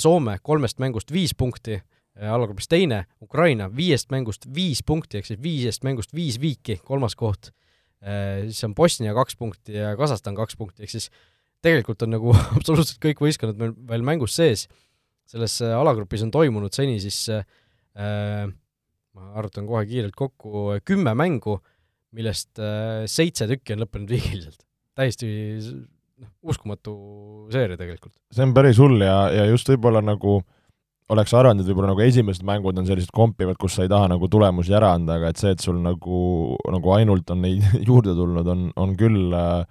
Soome 0.00 0.38
kolmest 0.42 0.78
mängust 0.80 1.10
viis 1.12 1.34
punkti, 1.36 1.80
alagrupis 2.14 2.70
teine, 2.70 3.02
Ukraina 3.20 3.66
viiest 3.68 4.12
mängust 4.14 4.46
viis 4.54 4.80
punkti, 4.86 5.18
ehk 5.18 5.26
siis 5.28 5.40
viiest 5.42 5.84
mängust 5.84 6.14
viis 6.14 6.38
viiki, 6.40 6.78
kolmas 6.86 7.16
koht, 7.18 7.50
siis 8.46 8.62
on 8.64 8.76
Bosnia 8.78 9.12
kaks 9.16 9.36
punkti 9.36 9.74
ja 9.74 9.90
Kasahstan 9.98 10.38
kaks 10.38 10.56
punkti, 10.56 10.86
ehk 10.86 10.94
siis 10.94 11.10
tegelikult 11.64 12.04
on 12.04 12.14
nagu 12.14 12.34
absoluutselt 12.56 13.00
kõik 13.02 13.22
võistkonnad 13.24 13.60
meil 13.60 13.74
veel 13.90 14.06
mängus 14.06 14.36
sees. 14.38 14.66
selles 15.24 15.56
äh, 15.64 15.72
alagrupis 15.72 16.22
on 16.26 16.30
toimunud 16.34 16.74
seni 16.76 16.98
siis 17.00 17.18
äh, 17.32 17.44
ma 19.14 19.30
arvutan 19.38 19.66
kohe 19.66 19.84
kiirelt 19.88 20.16
kokku, 20.18 20.80
kümme 20.84 21.14
mängu, 21.16 21.60
millest 22.14 22.62
äh, 22.62 23.04
seitse 23.10 23.48
tükki 23.50 23.76
on 23.76 23.84
lõppenud 23.84 24.14
viigiliselt. 24.14 24.60
täiesti 24.94 25.28
noh, 25.60 26.30
uskumatu 26.46 26.94
seeria 27.52 27.78
tegelikult. 27.80 28.14
see 28.34 28.46
on 28.46 28.54
päris 28.56 28.80
hull 28.82 29.02
ja, 29.02 29.24
ja 29.34 29.46
just 29.50 29.68
võib-olla 29.72 30.02
nagu 30.04 30.40
oleks 31.12 31.34
arvanud, 31.36 31.60
et 31.60 31.68
võib-olla 31.68 31.92
nagu 31.92 32.00
esimesed 32.00 32.46
mängud 32.48 32.78
on 32.80 32.86
sellised 32.88 33.12
kompivad, 33.12 33.58
kus 33.60 33.76
sa 33.76 33.84
ei 33.84 33.92
taha 33.92 34.08
nagu 34.14 34.28
tulemusi 34.32 34.72
ära 34.72 34.94
anda, 34.96 35.18
aga 35.18 35.34
et 35.34 35.40
see, 35.40 35.52
et 35.52 35.60
sul 35.60 35.76
nagu, 35.84 36.20
nagu 36.72 36.94
ainult 36.96 37.34
on 37.34 37.42
neid 37.44 37.66
juurde 37.88 38.16
tulnud, 38.16 38.48
on, 38.48 38.68
on 38.80 38.94
küll 38.98 39.34
äh, 39.36 39.64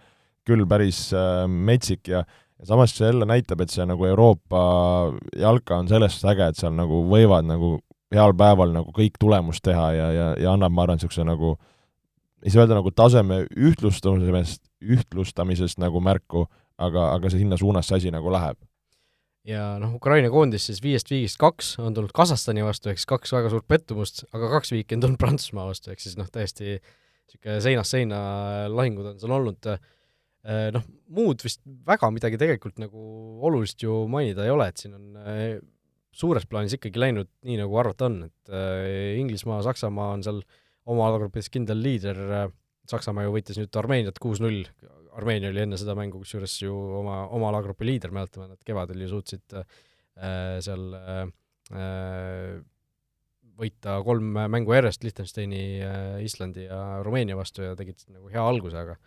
küll 0.44 0.68
päris 0.70 1.08
äh, 1.16 1.46
metsik 1.48 2.12
ja 2.12 2.26
ja 2.64 2.68
samas 2.68 2.94
see 2.96 3.10
jälle 3.10 3.26
näitab, 3.28 3.62
et 3.62 3.74
see 3.74 3.84
nagu 3.84 4.06
Euroopa 4.08 4.60
jalka 5.36 5.82
on 5.82 5.90
sellest 5.92 6.24
äge, 6.32 6.48
et 6.48 6.60
seal 6.60 6.72
nagu 6.78 7.02
võivad 7.12 7.44
nagu 7.50 7.76
heal 8.14 8.32
päeval 8.40 8.72
nagu 8.72 8.94
kõik 8.96 9.18
tulemust 9.20 9.64
teha 9.66 9.88
ja, 9.98 10.08
ja, 10.16 10.28
ja 10.40 10.54
annab, 10.54 10.72
ma 10.72 10.86
arvan, 10.86 11.02
niisuguse 11.02 11.26
nagu 11.28 11.58
ei 12.44 12.52
saa 12.52 12.66
öelda 12.66 12.78
nagu 12.80 12.92
taseme 12.92 13.44
ühtlustamisest, 13.56 14.64
ühtlustamisest 14.84 15.82
nagu 15.82 16.02
märku, 16.04 16.46
aga, 16.78 17.14
aga 17.16 17.32
see 17.32 17.44
sinna 17.44 17.60
suunas 17.60 17.90
see 17.90 18.02
asi 18.02 18.14
nagu 18.14 18.32
läheb. 18.34 18.60
ja 19.48 19.74
noh, 19.80 19.96
Ukraina 20.00 20.30
koondis 20.32 20.70
siis 20.70 20.84
viiest 20.84 21.10
viigist 21.12 21.40
kaks 21.42 21.78
on 21.84 21.96
tulnud 21.96 22.14
Kasahstani 22.16 22.64
vastu, 22.64 22.92
ehk 22.92 23.02
siis 23.02 23.10
kaks 23.10 23.34
väga 23.36 23.52
suurt 23.52 23.68
pettumust, 23.68 24.24
aga 24.32 24.52
kaks 24.58 24.72
viiki 24.76 24.96
on 24.96 25.08
tulnud 25.08 25.20
Prantsusmaa 25.20 25.68
vastu, 25.72 25.92
ehk 25.92 26.04
siis 26.04 26.16
noh, 26.20 26.30
täiesti 26.32 26.78
niisugune 26.78 27.60
seinast 27.64 27.96
seina 27.96 28.22
lahingud 28.72 29.14
on 29.14 29.20
seal 29.20 29.36
olnud 29.36 29.72
äh, 29.72 29.82
Äh, 30.44 30.74
noh, 30.76 30.84
muud 31.16 31.40
vist 31.40 31.62
väga 31.88 32.10
midagi 32.12 32.36
tegelikult 32.40 32.82
nagu 32.82 33.00
olulist 33.48 33.80
ju 33.80 34.02
mainida 34.12 34.44
ei 34.44 34.52
ole, 34.52 34.66
et 34.68 34.82
siin 34.82 34.98
on 34.98 35.22
äh, 35.22 35.54
suures 36.12 36.44
plaanis 36.52 36.76
ikkagi 36.76 37.00
läinud 37.00 37.30
nii, 37.48 37.62
nagu 37.62 37.78
arvata 37.80 38.10
on, 38.10 38.18
et 38.28 38.52
äh, 38.52 39.14
Inglismaa, 39.22 39.62
Saksamaa 39.64 40.10
on 40.18 40.26
seal 40.26 40.42
oma 40.90 41.08
alagruppides 41.10 41.52
kindel 41.54 41.82
liider, 41.84 42.20
Saksamaa 42.90 43.24
ju 43.24 43.32
võitis 43.32 43.56
nüüd 43.56 43.78
Armeeniat 43.80 44.18
kuus-null, 44.20 44.66
Armeenia 45.16 45.54
oli 45.54 45.62
enne 45.64 45.78
seda 45.80 45.94
mängu 45.96 46.20
kusjuures 46.20 46.58
ju 46.66 46.74
oma, 47.00 47.22
oma 47.32 47.48
alagrupi 47.54 47.88
liider, 47.88 48.12
mäletame, 48.12 48.50
nad 48.52 48.60
kevadel 48.68 49.06
ju 49.06 49.08
suutsid 49.14 49.56
äh, 49.56 49.64
seal 50.66 50.90
äh, 50.98 52.58
võita 53.60 54.00
kolm 54.04 54.36
mängu 54.52 54.76
järjest 54.76 55.06
Liechtensteini 55.06 55.64
äh,, 55.86 56.20
Islandi 56.26 56.66
ja 56.66 56.82
Rumeenia 57.06 57.38
vastu 57.38 57.64
ja 57.64 57.76
tegid 57.80 58.04
nagu 58.10 58.32
hea 58.34 58.44
alguse, 58.44 58.80
aga 58.80 58.98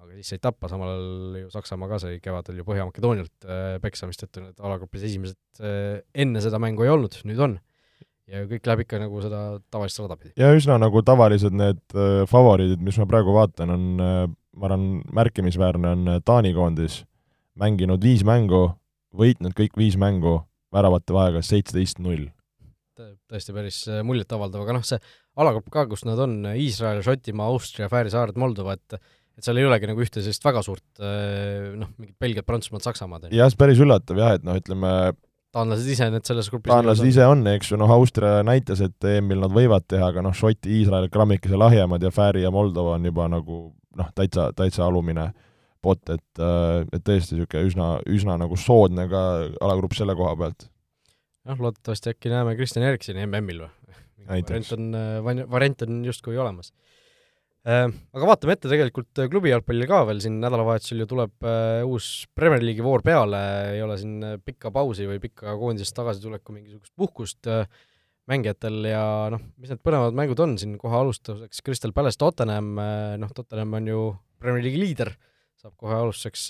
aga 0.00 0.16
siis 0.16 0.30
said 0.32 0.42
tappa, 0.44 0.68
samal 0.72 0.94
ajal 0.94 1.40
ju 1.42 1.48
Saksamaa 1.52 1.90
ka 1.90 1.98
sai 2.00 2.20
kevadel 2.24 2.62
ju 2.62 2.66
Põhja-Makedoonialt 2.68 3.46
äh, 3.46 3.74
peksa, 3.84 4.08
mistõttu 4.08 4.42
need 4.44 4.62
alagrupis 4.64 5.04
esimesed 5.10 5.60
äh, 5.60 6.00
enne 6.24 6.40
seda 6.40 6.60
mängu 6.62 6.86
ei 6.86 6.92
olnud, 6.92 7.18
nüüd 7.28 7.42
on. 7.44 7.58
Ja 8.30 8.46
kõik 8.48 8.68
läheb 8.68 8.84
ikka 8.84 9.00
nagu 9.02 9.22
seda 9.24 9.42
tavalist 9.72 10.00
rada 10.02 10.16
pidi. 10.18 10.34
ja 10.40 10.50
üsna 10.56 10.78
nagu 10.80 11.02
tavalised 11.06 11.54
need 11.56 11.80
äh, 11.94 12.24
favoriidid, 12.30 12.82
mis 12.84 12.98
ma 13.00 13.06
praegu 13.10 13.34
vaatan, 13.36 13.74
on 13.74 13.86
äh, 14.04 14.24
ma 14.30 14.68
arvan, 14.68 14.88
märkimisväärne 15.16 15.94
on 15.94 16.12
äh, 16.16 16.20
Taani 16.26 16.52
koondis, 16.56 17.02
mänginud 17.60 18.02
viis 18.04 18.24
mängu, 18.26 18.68
võitnud 19.16 19.56
kõik 19.58 19.78
viis 19.78 19.98
mängu, 20.00 20.40
väravate 20.74 21.16
vahega 21.16 21.42
seitseteist 21.44 22.02
null 22.02 22.28
tõesti 23.00 23.54
päris 23.56 23.76
muljetavaldav, 24.04 24.60
aga 24.66 24.74
noh, 24.76 24.82
see 24.84 24.98
alagrupp 25.40 25.70
ka, 25.72 25.86
kus 25.88 26.02
nad 26.04 26.18
on, 26.20 26.34
Iisrael, 26.50 26.98
Šotimaa, 27.06 27.46
Austria, 27.48 27.86
Fääri 27.88 28.12
saared, 28.12 28.36
Moldova, 28.36 28.74
et 28.76 28.98
et 29.38 29.46
seal 29.46 29.56
ei 29.56 29.64
olegi 29.64 29.88
nagu 29.88 30.02
ühte 30.04 30.20
sellist 30.20 30.44
väga 30.44 30.60
suurt 30.60 31.00
noh, 31.00 31.88
mingit 31.96 32.18
Belgiat, 32.20 32.44
Prantsusmaad, 32.44 32.84
Saksamaad. 32.84 33.30
jah, 33.32 33.48
see 33.48 33.60
päris 33.62 33.80
üllatav 33.80 34.20
jah, 34.20 34.34
et 34.36 34.44
noh, 34.44 34.58
ütleme 34.60 34.90
taanlased 35.54 35.90
ise 35.90 36.08
need 36.12 36.26
selles 36.26 36.48
grupis 36.52 36.70
taanlased 36.70 37.06
ise 37.06 37.26
on, 37.26 37.42
eks 37.52 37.72
ju, 37.72 37.78
noh, 37.80 37.90
Austria 37.94 38.40
näitas, 38.46 38.82
et 38.84 39.08
EM-il 39.12 39.42
nad 39.42 39.54
võivad 39.54 39.86
teha, 39.90 40.10
aga 40.12 40.24
noh, 40.24 40.34
Šoti, 40.36 40.70
Iisrael 40.78 41.10
grammikese 41.12 41.58
lahjemad 41.58 42.02
ja 42.06 42.12
Fääri 42.14 42.44
ja 42.44 42.52
Moldova 42.54 42.96
on 42.98 43.08
juba 43.10 43.26
nagu 43.32 43.62
noh, 43.98 44.10
täitsa, 44.16 44.50
täitsa 44.56 44.86
alumine 44.86 45.30
pott, 45.82 46.02
et, 46.12 46.28
äh, 46.38 46.84
et 46.92 47.02
tõesti 47.06 47.38
niisugune 47.38 47.64
üsna, 47.70 47.88
üsna 48.10 48.36
nagu 48.40 48.58
soodne 48.60 49.08
ka 49.10 49.24
alagrupp 49.64 49.96
selle 49.96 50.14
koha 50.18 50.36
pealt. 50.38 50.68
jah, 51.48 51.58
loodetavasti 51.58 52.14
äkki 52.14 52.32
näeme 52.32 52.54
Kristjan 52.58 52.86
Erksoni 52.86 53.26
MM-il 53.26 53.64
või? 53.64 53.74
variant 54.30 54.72
on, 54.76 54.94
äh, 54.94 55.46
variant 55.50 55.86
on 55.88 56.04
justkui 56.06 56.38
olemas 56.38 56.70
aga 57.66 58.28
vaatame 58.30 58.54
ette 58.56 58.70
tegelikult 58.70 59.20
äh, 59.20 59.28
klubi 59.28 59.50
jalgpallil 59.52 59.88
ka 59.90 60.00
veel, 60.08 60.22
siin 60.24 60.38
nädalavahetusel 60.40 61.02
ju 61.02 61.06
tuleb 61.10 61.44
äh, 61.44 61.82
uus 61.84 62.24
Premier 62.36 62.64
League'i 62.64 62.84
voor 62.84 63.04
peale, 63.04 63.40
ei 63.74 63.82
ole 63.84 63.98
siin 64.00 64.24
pikka 64.44 64.72
pausi 64.72 65.08
või 65.08 65.20
pikka 65.20 65.58
koondisest 65.60 65.96
tagasituleku 65.98 66.56
mingisugust 66.56 66.94
puhkust 66.96 67.50
mängijatel 68.30 68.86
ja 68.88 69.02
noh, 69.34 69.42
mis 69.60 69.72
need 69.72 69.82
põnevad 69.84 70.16
mängud 70.16 70.40
on 70.40 70.54
siin, 70.60 70.76
kohe 70.80 70.94
alustuseks. 70.94 71.60
Crystal 71.66 71.92
Palace 71.92 72.20
Tottenham, 72.20 72.76
noh, 73.18 73.32
Tottenham 73.34 73.74
on 73.76 73.90
ju 73.90 74.04
Premier 74.40 74.64
League'i 74.64 74.80
liider, 74.84 75.10
saab 75.60 75.74
kohe 75.80 75.96
alustuseks 75.98 76.46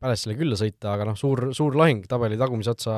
Palace'ile 0.00 0.38
külla 0.38 0.56
sõita, 0.58 0.94
aga 0.96 1.10
noh, 1.10 1.18
suur, 1.18 1.50
suur 1.56 1.76
lahing 1.78 2.02
tabeli 2.08 2.40
tagumise 2.40 2.72
otsa 2.72 2.94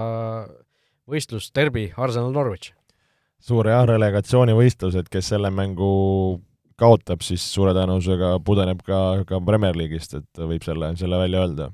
võistlus, 1.06 1.52
derbi, 1.54 1.90
Arsenal 1.96 2.32
Norwich. 2.34 2.72
suur 3.42 3.68
jah, 3.68 3.84
relegatsioonivõistlus, 3.86 4.96
et 4.98 5.10
kes 5.12 5.34
selle 5.34 5.50
mängu 5.54 5.90
kaotab, 6.80 7.24
siis 7.24 7.44
suure 7.54 7.72
tõenäosusega 7.76 8.36
pudeneb 8.44 8.82
ka, 8.86 9.00
ka 9.28 9.40
Premier 9.44 9.76
League'ist, 9.78 10.16
et 10.18 10.40
võib 10.40 10.64
selle, 10.66 10.92
selle 11.00 11.20
välja 11.20 11.42
öelda. 11.44 11.70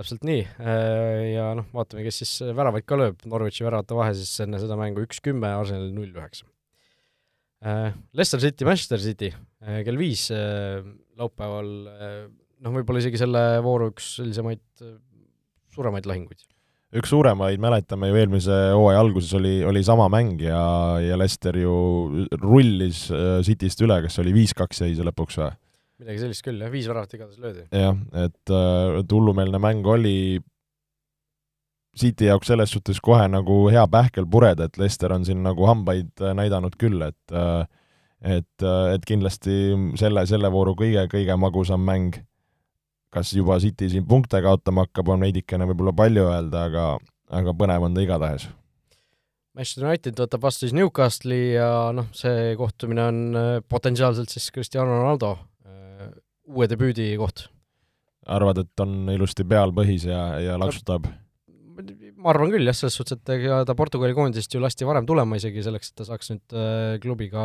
täpselt 0.00 0.24
nii, 0.24 0.44
äh, 0.64 1.24
ja 1.34 1.50
noh, 1.58 1.66
vaatame, 1.76 2.04
kes 2.06 2.22
siis 2.22 2.34
väravaid 2.56 2.86
ka 2.88 2.98
lööb, 3.00 3.24
Norwichi 3.28 3.66
väravate 3.66 3.96
vahe 3.96 4.14
siis 4.16 4.32
enne 4.44 4.60
seda 4.62 4.78
mängu 4.80 5.04
üks 5.04 5.20
kümme, 5.24 5.50
Arsenalil 5.52 5.92
null 5.96 6.12
üheksa. 6.14 6.46
Äh, 7.64 7.96
Leicester 8.16 8.40
City, 8.40 8.68
Manchester 8.68 9.02
City 9.02 9.32
äh, 9.32 9.82
kell 9.84 10.00
viis 10.00 10.28
laupäeval, 11.20 11.74
noh, 12.60 12.78
võib-olla 12.78 13.02
isegi 13.02 13.20
selle 13.20 13.44
vooru 13.64 13.90
üks 13.92 14.14
sellisemaid 14.20 14.64
suuremaid 15.70 16.08
lahinguid 16.08 16.40
üks 16.96 17.12
suuremaid, 17.12 17.60
mäletame 17.62 18.10
ju 18.10 18.18
eelmise 18.18 18.56
hooaja 18.74 19.00
alguses 19.04 19.32
oli, 19.38 19.60
oli 19.66 19.82
sama 19.86 20.08
mäng 20.10 20.40
ja, 20.42 20.60
ja 21.02 21.18
Leicester 21.18 21.56
ju 21.58 21.72
rullis 22.40 23.06
äh, 23.14 23.38
Cityst 23.46 23.82
üle, 23.86 24.00
kas 24.06 24.18
oli 24.22 24.34
viis-kaks 24.34 24.82
jäi 24.82 24.94
see 24.96 25.06
lõpuks 25.06 25.38
või? 25.40 25.50
midagi 26.00 26.22
sellist 26.22 26.42
küll, 26.46 26.62
jah, 26.62 26.72
viis 26.72 26.88
väravat 26.90 27.12
igatahes 27.14 27.42
löödi. 27.42 27.66
jah, 27.70 27.98
et, 28.24 28.40
äh, 28.50 29.00
et 29.02 29.12
hullumeelne 29.14 29.60
mäng 29.62 29.86
oli, 29.86 30.40
City 31.98 32.30
jaoks 32.30 32.50
selles 32.50 32.72
suhtes 32.74 33.00
kohe 33.02 33.26
nagu 33.28 33.64
hea 33.70 33.82
pähkel 33.90 34.26
pureda, 34.30 34.66
et 34.66 34.78
Leicester 34.80 35.12
on 35.14 35.26
siin 35.26 35.44
nagu 35.46 35.66
hambaid 35.70 36.10
äh, 36.22 36.34
näidanud 36.38 36.78
küll, 36.80 37.02
et 37.06 37.38
et, 38.20 38.62
et 38.92 39.04
kindlasti 39.08 39.54
selle, 39.96 40.26
selle 40.28 40.50
vooru 40.52 40.74
kõige, 40.76 41.06
kõige 41.08 41.38
magusam 41.40 41.80
mäng 41.80 42.18
kas 43.10 43.32
juba 43.34 43.58
City 43.62 43.90
siin 43.90 44.06
punkte 44.08 44.40
kaotama 44.44 44.86
hakkab, 44.86 45.12
on 45.14 45.26
veidikene 45.26 45.66
võib-olla 45.70 45.94
palju 45.96 46.26
öelda, 46.30 46.64
aga, 46.70 46.86
aga 47.40 47.54
põnev 47.58 47.86
on 47.86 47.96
ta 47.96 48.04
igatahes. 48.04 48.48
Manchester 49.56 49.88
United 49.88 50.20
võtab 50.22 50.44
vastu 50.44 50.66
siis 50.66 50.74
Newcastle'i 50.78 51.54
ja 51.56 51.70
noh, 51.94 52.06
see 52.14 52.52
kohtumine 52.58 53.06
on 53.10 53.22
äh, 53.34 53.48
potentsiaalselt 53.66 54.30
siis 54.30 54.46
Cristiano 54.54 55.00
Ronaldo 55.00 55.32
äh, 55.66 56.12
uue 56.50 56.70
debüüdi 56.70 57.10
koht. 57.18 57.48
arvad, 58.30 58.62
et 58.62 58.82
on 58.84 59.10
ilusti 59.10 59.44
peal 59.48 59.74
põhis 59.74 60.06
ja, 60.06 60.22
ja 60.38 60.58
laksutab? 60.60 61.08
ma 62.20 62.30
arvan 62.34 62.52
küll 62.52 62.68
jah, 62.68 62.76
selles 62.76 62.94
suhtes, 62.98 63.18
et 63.18 63.32
ega 63.34 63.62
ta 63.66 63.74
Portugali 63.74 64.14
koondisest 64.14 64.54
ju 64.54 64.60
lasti 64.62 64.86
varem 64.86 65.06
tulema 65.08 65.38
isegi 65.40 65.64
selleks, 65.64 65.90
et 65.90 66.00
ta 66.00 66.06
saaks 66.06 66.30
nüüd 66.30 66.54
äh, 66.54 66.96
klubiga 67.02 67.44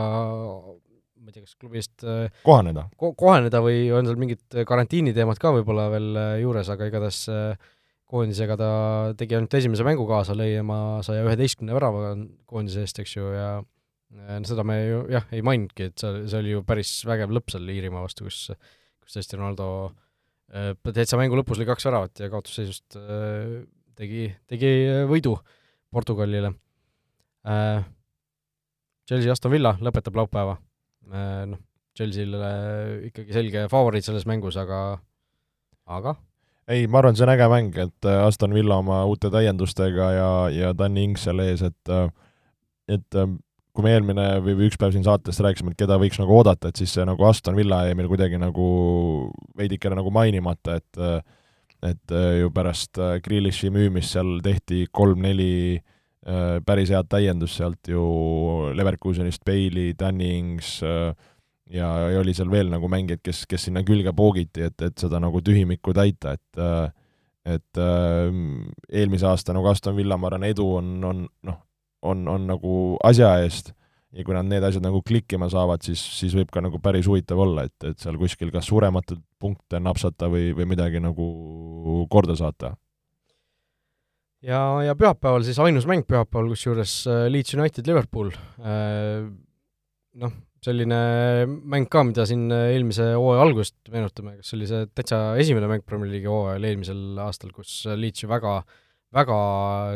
ma 1.25 1.31
ei 1.31 1.35
tea, 1.39 1.45
kas 1.45 1.57
klubi 1.57 1.79
eest 1.81 2.03
äh, 2.05 2.27
kohaneda 2.45 2.85
ko, 3.01 3.11
kohaneda 3.17 3.61
või 3.65 3.87
on 3.95 4.05
seal 4.05 4.19
mingid 4.21 4.57
karantiiniteemad 4.69 5.39
ka 5.41 5.51
võib-olla 5.55 5.87
veel 5.93 6.09
äh, 6.21 6.33
juures, 6.43 6.69
aga 6.69 6.89
igatahes 6.89 7.21
äh, 7.33 7.71
koondisega 8.11 8.57
ta 8.59 8.69
tegi 9.17 9.37
ainult 9.37 9.55
esimese 9.57 9.85
mängu 9.87 10.05
kaasa, 10.09 10.35
lõi 10.37 10.51
oma 10.61 10.79
saja 11.05 11.23
üheteistkümne 11.25 11.73
värava 11.73 12.13
koondise 12.45 12.83
eest, 12.85 13.01
eks 13.01 13.15
ju, 13.15 13.31
ja 13.33 13.49
seda 14.45 14.63
me 14.67 14.77
ju 14.83 14.99
jah, 15.11 15.25
ei 15.33 15.41
maininudki, 15.43 15.89
et 15.89 16.03
see, 16.03 16.21
see 16.29 16.43
oli 16.43 16.53
ju 16.53 16.61
päris 16.67 16.91
vägev 17.09 17.33
lõpp 17.33 17.49
seal 17.51 17.65
Iirimaa 17.73 18.05
vastu, 18.05 18.27
kus 18.29 18.51
kus 19.05 19.17
tõesti 19.17 19.39
Ronaldo 19.39 19.67
täitsa 20.85 21.17
mängu 21.17 21.37
lõpus 21.39 21.57
lõi 21.57 21.67
kaks 21.67 21.89
väravat 21.89 22.21
ja 22.21 22.29
kaotusseisust 22.29 22.99
tegi, 23.97 24.29
tegi 24.49 24.71
võidu 25.09 25.33
Portugalile. 25.93 26.53
Chelsea 29.05 29.33
Aston 29.33 29.53
Villa 29.53 29.75
lõpetab 29.81 30.17
laupäeva 30.17 30.55
Äh, 30.57 30.64
noh, 31.11 31.61
Chelsea'le 31.95 32.51
ikkagi 33.09 33.35
selge 33.35 33.65
favoriit 33.71 34.05
selles 34.07 34.25
mängus, 34.27 34.57
aga, 34.59 34.99
aga? 35.87 36.15
ei, 36.67 36.87
ma 36.89 36.99
arvan, 37.01 37.15
see 37.17 37.25
on 37.27 37.33
äge 37.35 37.47
mäng, 37.51 37.79
et 37.79 38.09
äh, 38.09 38.21
Aston 38.25 38.55
Villa 38.55 38.79
oma 38.81 39.03
uute 39.09 39.29
täiendustega 39.33 40.11
ja, 40.15 40.29
ja 40.53 40.73
Danny 40.77 41.05
Ings 41.09 41.27
seal 41.27 41.43
ees, 41.45 41.63
et 41.65 41.93
äh, 41.93 42.07
et 42.89 43.17
kui 43.75 43.83
me 43.83 43.91
eelmine 43.95 44.25
või 44.45 44.67
üks 44.67 44.77
päev 44.79 44.93
siin 44.93 45.03
saates 45.03 45.39
rääkisime, 45.41 45.73
et 45.73 45.79
keda 45.79 45.97
võiks 45.99 46.19
nagu 46.21 46.35
oodata, 46.37 46.69
et 46.69 46.77
siis 46.79 46.93
see 46.95 47.05
nagu 47.07 47.25
Aston 47.27 47.57
Villa 47.57 47.81
jäi 47.87 47.95
meil 47.97 48.07
kuidagi 48.11 48.37
nagu 48.39 48.67
veidikene 49.57 49.97
nagu 49.97 50.13
mainimata, 50.13 50.77
et 50.77 51.01
et 51.85 52.13
ju 52.39 52.49
pärast 52.53 52.97
Grealishi 53.25 53.71
müümist 53.73 54.13
seal 54.15 54.37
tehti 54.45 54.85
kolm-neli 54.95 55.55
Äh, 55.75 55.94
päris 56.65 56.89
head 56.89 57.05
täiendust 57.09 57.59
sealt 57.59 57.89
ju 57.91 58.01
Leverkusenist, 58.73 59.43
Bailey, 59.45 59.93
Dannings 59.99 60.79
äh, 60.83 61.13
ja, 61.69 61.89
ja 62.09 62.19
oli 62.21 62.33
seal 62.33 62.51
veel 62.51 62.69
nagu 62.73 62.89
mängijaid, 62.91 63.21
kes, 63.25 63.45
kes 63.49 63.67
sinna 63.67 63.83
külge 63.85 64.13
poogiti, 64.17 64.65
et, 64.65 64.77
et 64.85 64.97
seda 64.97 65.21
nagu 65.21 65.41
tühimikku 65.45 65.93
täita, 65.95 66.35
et 66.37 66.61
äh, 66.61 66.85
et 67.45 67.77
äh, 67.77 68.33
eelmise 68.89 69.27
aasta 69.29 69.53
nagu 69.53 69.69
Aston 69.69 69.93
Villa, 69.97 70.17
ma 70.17 70.31
arvan, 70.31 70.47
edu 70.47 70.65
on, 70.79 70.93
on 71.05 71.25
noh, 71.45 71.59
on, 72.01 72.23
on 72.31 72.47
nagu 72.49 72.77
asja 73.05 73.35
eest. 73.43 73.75
Ja 74.15 74.23
kui 74.23 74.31
nad 74.31 74.47
need 74.47 74.63
asjad 74.63 74.81
nagu 74.85 75.01
klikkima 75.03 75.49
saavad, 75.51 75.83
siis, 75.83 75.99
siis 76.15 76.33
võib 76.37 76.47
ka 76.53 76.61
nagu 76.63 76.79
päris 76.81 77.05
huvitav 77.09 77.41
olla, 77.43 77.65
et, 77.67 77.75
et 77.83 77.99
seal 77.99 78.15
kuskil 78.17 78.49
kas 78.53 78.65
suurematel 78.69 79.19
punkte 79.43 79.81
napsata 79.83 80.29
või, 80.31 80.53
või 80.55 80.69
midagi 80.71 81.01
nagu 81.03 81.27
korda 82.09 82.37
saata 82.39 82.71
ja, 84.45 84.61
ja 84.85 84.95
pühapäeval 84.97 85.45
siis 85.45 85.59
ainus 85.63 85.87
mäng 85.89 86.05
pühapäeval, 86.07 86.51
kusjuures 86.53 86.93
äh, 87.09 87.25
Leeds 87.31 87.55
United 87.57 87.87
Liverpool, 87.89 88.31
äh, 88.61 89.25
noh, 90.21 90.35
selline 90.65 90.99
mäng 91.47 91.89
ka, 91.91 92.03
mida 92.07 92.25
siin 92.29 92.47
äh, 92.53 92.71
eelmise 92.75 93.11
hooaja 93.15 93.43
algusest 93.45 93.91
meenutame, 93.93 94.37
kas 94.39 94.55
oli 94.57 94.69
see 94.69 94.87
täitsa 94.93 95.21
esimene 95.41 95.69
mäng 95.71 95.85
Premier 95.87 96.11
League'i 96.13 96.31
hooajal 96.31 96.69
eelmisel 96.71 97.21
aastal, 97.25 97.53
kus 97.55 97.83
Leeds 97.93 98.25
ju 98.25 98.31
väga 98.31 98.59
väga 99.15 99.35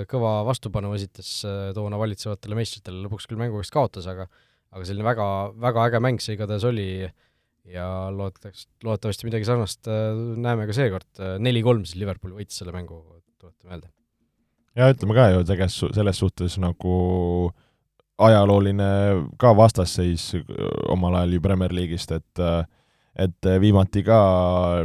kõva 0.08 0.38
vastupanu 0.48 0.94
esitas 0.96 1.42
toona 1.76 1.98
valitsevatele 2.00 2.56
meistritele, 2.56 3.02
lõpuks 3.04 3.26
küll 3.28 3.42
mängu 3.42 3.60
vist 3.60 3.74
kaotas, 3.76 4.08
aga 4.08 4.30
aga 4.70 4.86
selline 4.86 5.04
väga, 5.04 5.26
väga 5.60 5.88
äge 5.90 6.02
mäng 6.06 6.22
see 6.24 6.38
igatahes 6.38 6.68
oli. 6.70 7.10
Ja 7.70 7.86
loodetavasti, 8.16 8.72
loodetavasti 8.88 9.28
midagi 9.28 9.46
sarnast 9.46 9.90
näeme 10.42 10.66
ka 10.66 10.74
seekord, 10.74 11.12
neli-kolm 11.44 11.84
siis 11.86 12.00
Liverpool 12.02 12.34
võitis 12.40 12.64
selle 12.64 12.74
mängu, 12.74 13.04
tuletame 13.38 13.76
meelde 13.76 13.92
ja 14.80 14.90
ütleme 14.94 15.16
ka 15.18 15.30
ju 15.34 15.44
tegelikult 15.48 15.96
selles 15.98 16.22
suhtes 16.22 16.58
nagu 16.62 16.98
ajalooline 18.20 18.90
ka 19.40 19.54
vastasseis 19.56 20.34
omal 20.92 21.22
ajal 21.22 21.38
ju 21.38 21.44
Premier 21.44 21.76
League'ist, 21.76 22.12
et 22.16 22.44
et 23.20 23.48
viimati 23.60 24.04
ka 24.06 24.20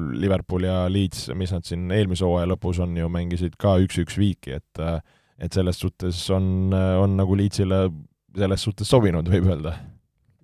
Liverpool 0.01 0.65
ja 0.67 0.85
Leeds, 0.91 1.29
mis 1.39 1.53
nad 1.55 1.67
siin 1.67 1.87
eelmise 1.95 2.25
hooaja 2.27 2.49
lõpus 2.51 2.81
on 2.83 2.97
ju, 2.99 3.11
mängisid 3.13 3.55
ka 3.61 3.77
üks-üks 3.85 4.19
viiki, 4.19 4.59
et 4.59 4.83
et 5.39 5.55
selles 5.55 5.79
suhtes 5.83 6.19
on, 6.31 6.73
on 6.73 7.17
nagu 7.19 7.35
Leedsile 7.39 7.89
selles 8.35 8.63
suhtes 8.67 8.91
sobinud, 8.91 9.29
võib 9.31 9.47
öelda. 9.51 9.77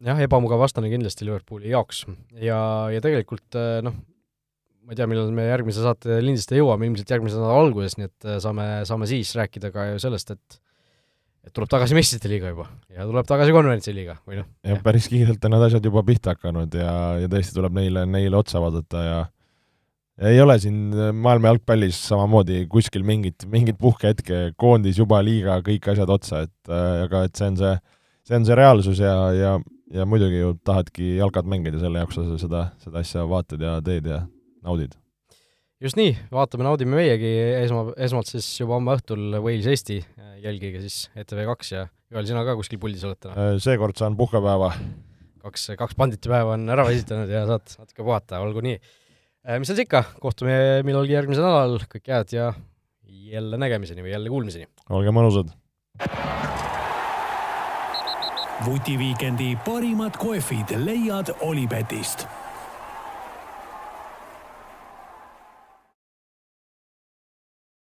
jah, 0.06 0.18
ebamugav 0.22 0.62
vastane 0.62 0.90
kindlasti 0.92 1.26
Liverpooli 1.26 1.70
jaoks 1.70 2.04
ja, 2.42 2.60
ja 2.90 3.02
tegelikult 3.02 3.58
noh, 3.86 3.98
ma 4.84 4.94
ei 4.94 4.98
tea, 4.98 5.06
millal 5.10 5.30
me 5.34 5.46
järgmise 5.46 5.84
saate 5.84 6.18
lindistada 6.24 6.58
jõuame, 6.60 6.88
ilmselt 6.88 7.12
järgmise 7.14 7.38
nädala 7.38 7.60
alguses, 7.62 7.96
nii 7.98 8.08
et 8.08 8.28
äh, 8.28 8.40
saame, 8.42 8.66
saame 8.88 9.08
siis 9.10 9.32
rääkida 9.38 9.72
ka 9.74 9.92
ju 9.92 10.02
sellest, 10.02 10.34
et 10.36 10.60
et 11.40 11.52
tuleb 11.56 11.70
tagasi 11.72 11.96
meistrite 11.96 12.28
liiga 12.28 12.50
juba 12.52 12.66
ja 12.92 13.06
tuleb 13.08 13.24
tagasi 13.28 13.52
konverentsi 13.56 13.94
liiga 13.96 14.18
või 14.28 14.42
noh. 14.42 14.48
jah, 14.66 14.80
päris 14.84 15.06
kiirelt 15.08 15.44
on 15.48 15.54
need 15.54 15.62
asjad 15.70 15.86
juba 15.88 16.02
pihta 16.04 16.34
hakanud 16.34 16.74
ja, 16.76 16.90
ja 17.22 17.30
tõesti 17.32 17.56
tuleb 17.56 17.78
neile, 17.78 18.04
neile 18.08 18.36
otsa 18.36 18.60
vaadata 18.60 19.04
ja 19.06 19.20
ei 20.28 20.40
ole 20.42 20.58
siin 20.60 20.92
maailma 21.16 21.54
jalgpallis 21.54 21.96
samamoodi 22.10 22.66
kuskil 22.68 23.06
mingit, 23.08 23.46
mingit 23.48 23.78
puhkehetke, 23.80 24.50
koondis 24.60 25.00
juba 25.00 25.22
liiga, 25.24 25.56
kõik 25.64 25.88
asjad 25.94 26.12
otsa, 26.12 26.42
et 26.44 26.72
äh, 26.72 27.06
aga 27.06 27.24
et 27.28 27.40
see 27.40 27.48
on 27.48 27.56
see, 27.60 27.72
see 28.28 28.36
on 28.36 28.44
see 28.48 28.58
reaalsus 28.60 29.00
ja, 29.00 29.14
ja, 29.32 29.54
ja 29.96 30.04
muidugi 30.08 30.42
ju 30.42 30.52
tahadki 30.66 31.14
jalkat 31.22 31.48
mängida, 31.48 31.80
selle 31.80 32.04
jaoks 32.04 32.20
sa 32.20 32.36
seda, 32.42 32.66
seda 32.84 33.00
asja 33.00 33.24
vaatad 33.30 33.64
ja 33.64 33.78
teed 33.86 34.12
ja 34.12 34.20
naudid? 34.66 34.96
just 35.80 35.96
nii, 35.96 36.12
vaatame, 36.32 36.66
naudime 36.66 36.98
meiegi 36.98 37.30
esma, 37.62 37.86
esmalt 37.96 38.28
siis 38.28 38.48
juba 38.60 38.76
homme 38.76 38.96
õhtul 38.98 39.38
Wales-Eesti, 39.40 40.00
jälgige 40.44 40.82
siis 40.82 41.06
ETV2 41.16 41.72
ja 41.72 41.86
Joel, 42.10 42.26
sina 42.26 42.42
ka 42.46 42.56
kuskil 42.58 42.80
puldis 42.82 43.04
oled 43.06 43.20
täna? 43.22 43.36
Äh, 43.38 43.58
seekord 43.62 43.98
saan 44.00 44.16
puhkepäeva. 44.18 44.72
kaks, 45.44 45.70
kaks 45.78 45.96
banditipäeva 45.96 46.56
on 46.56 46.66
ära 46.74 46.88
esitanud 46.92 47.30
ja 47.30 47.44
saad 47.48 47.76
natuke 47.78 48.02
puhata, 48.02 48.40
olgu 48.44 48.64
nii. 48.66 48.80
Äh, 49.46 49.60
mis 49.62 49.70
seal 49.70 49.84
ikka, 49.84 50.02
kohtume 50.20 50.56
millalgi 50.86 51.14
järgmisel 51.16 51.46
nädalal, 51.46 51.86
kõike 51.92 52.12
head 52.12 52.34
ja 52.34 52.50
jälle 53.30 53.60
nägemiseni 53.62 54.04
või 54.04 54.12
jälle 54.16 54.32
kuulmiseni! 54.32 54.68
olge 54.90 55.14
mõnusad! 55.14 55.54
vutiviikendi 58.66 59.54
parimad 59.64 60.18
kohvid 60.20 60.74
leiad 60.82 61.30
Olipetist 61.46 62.26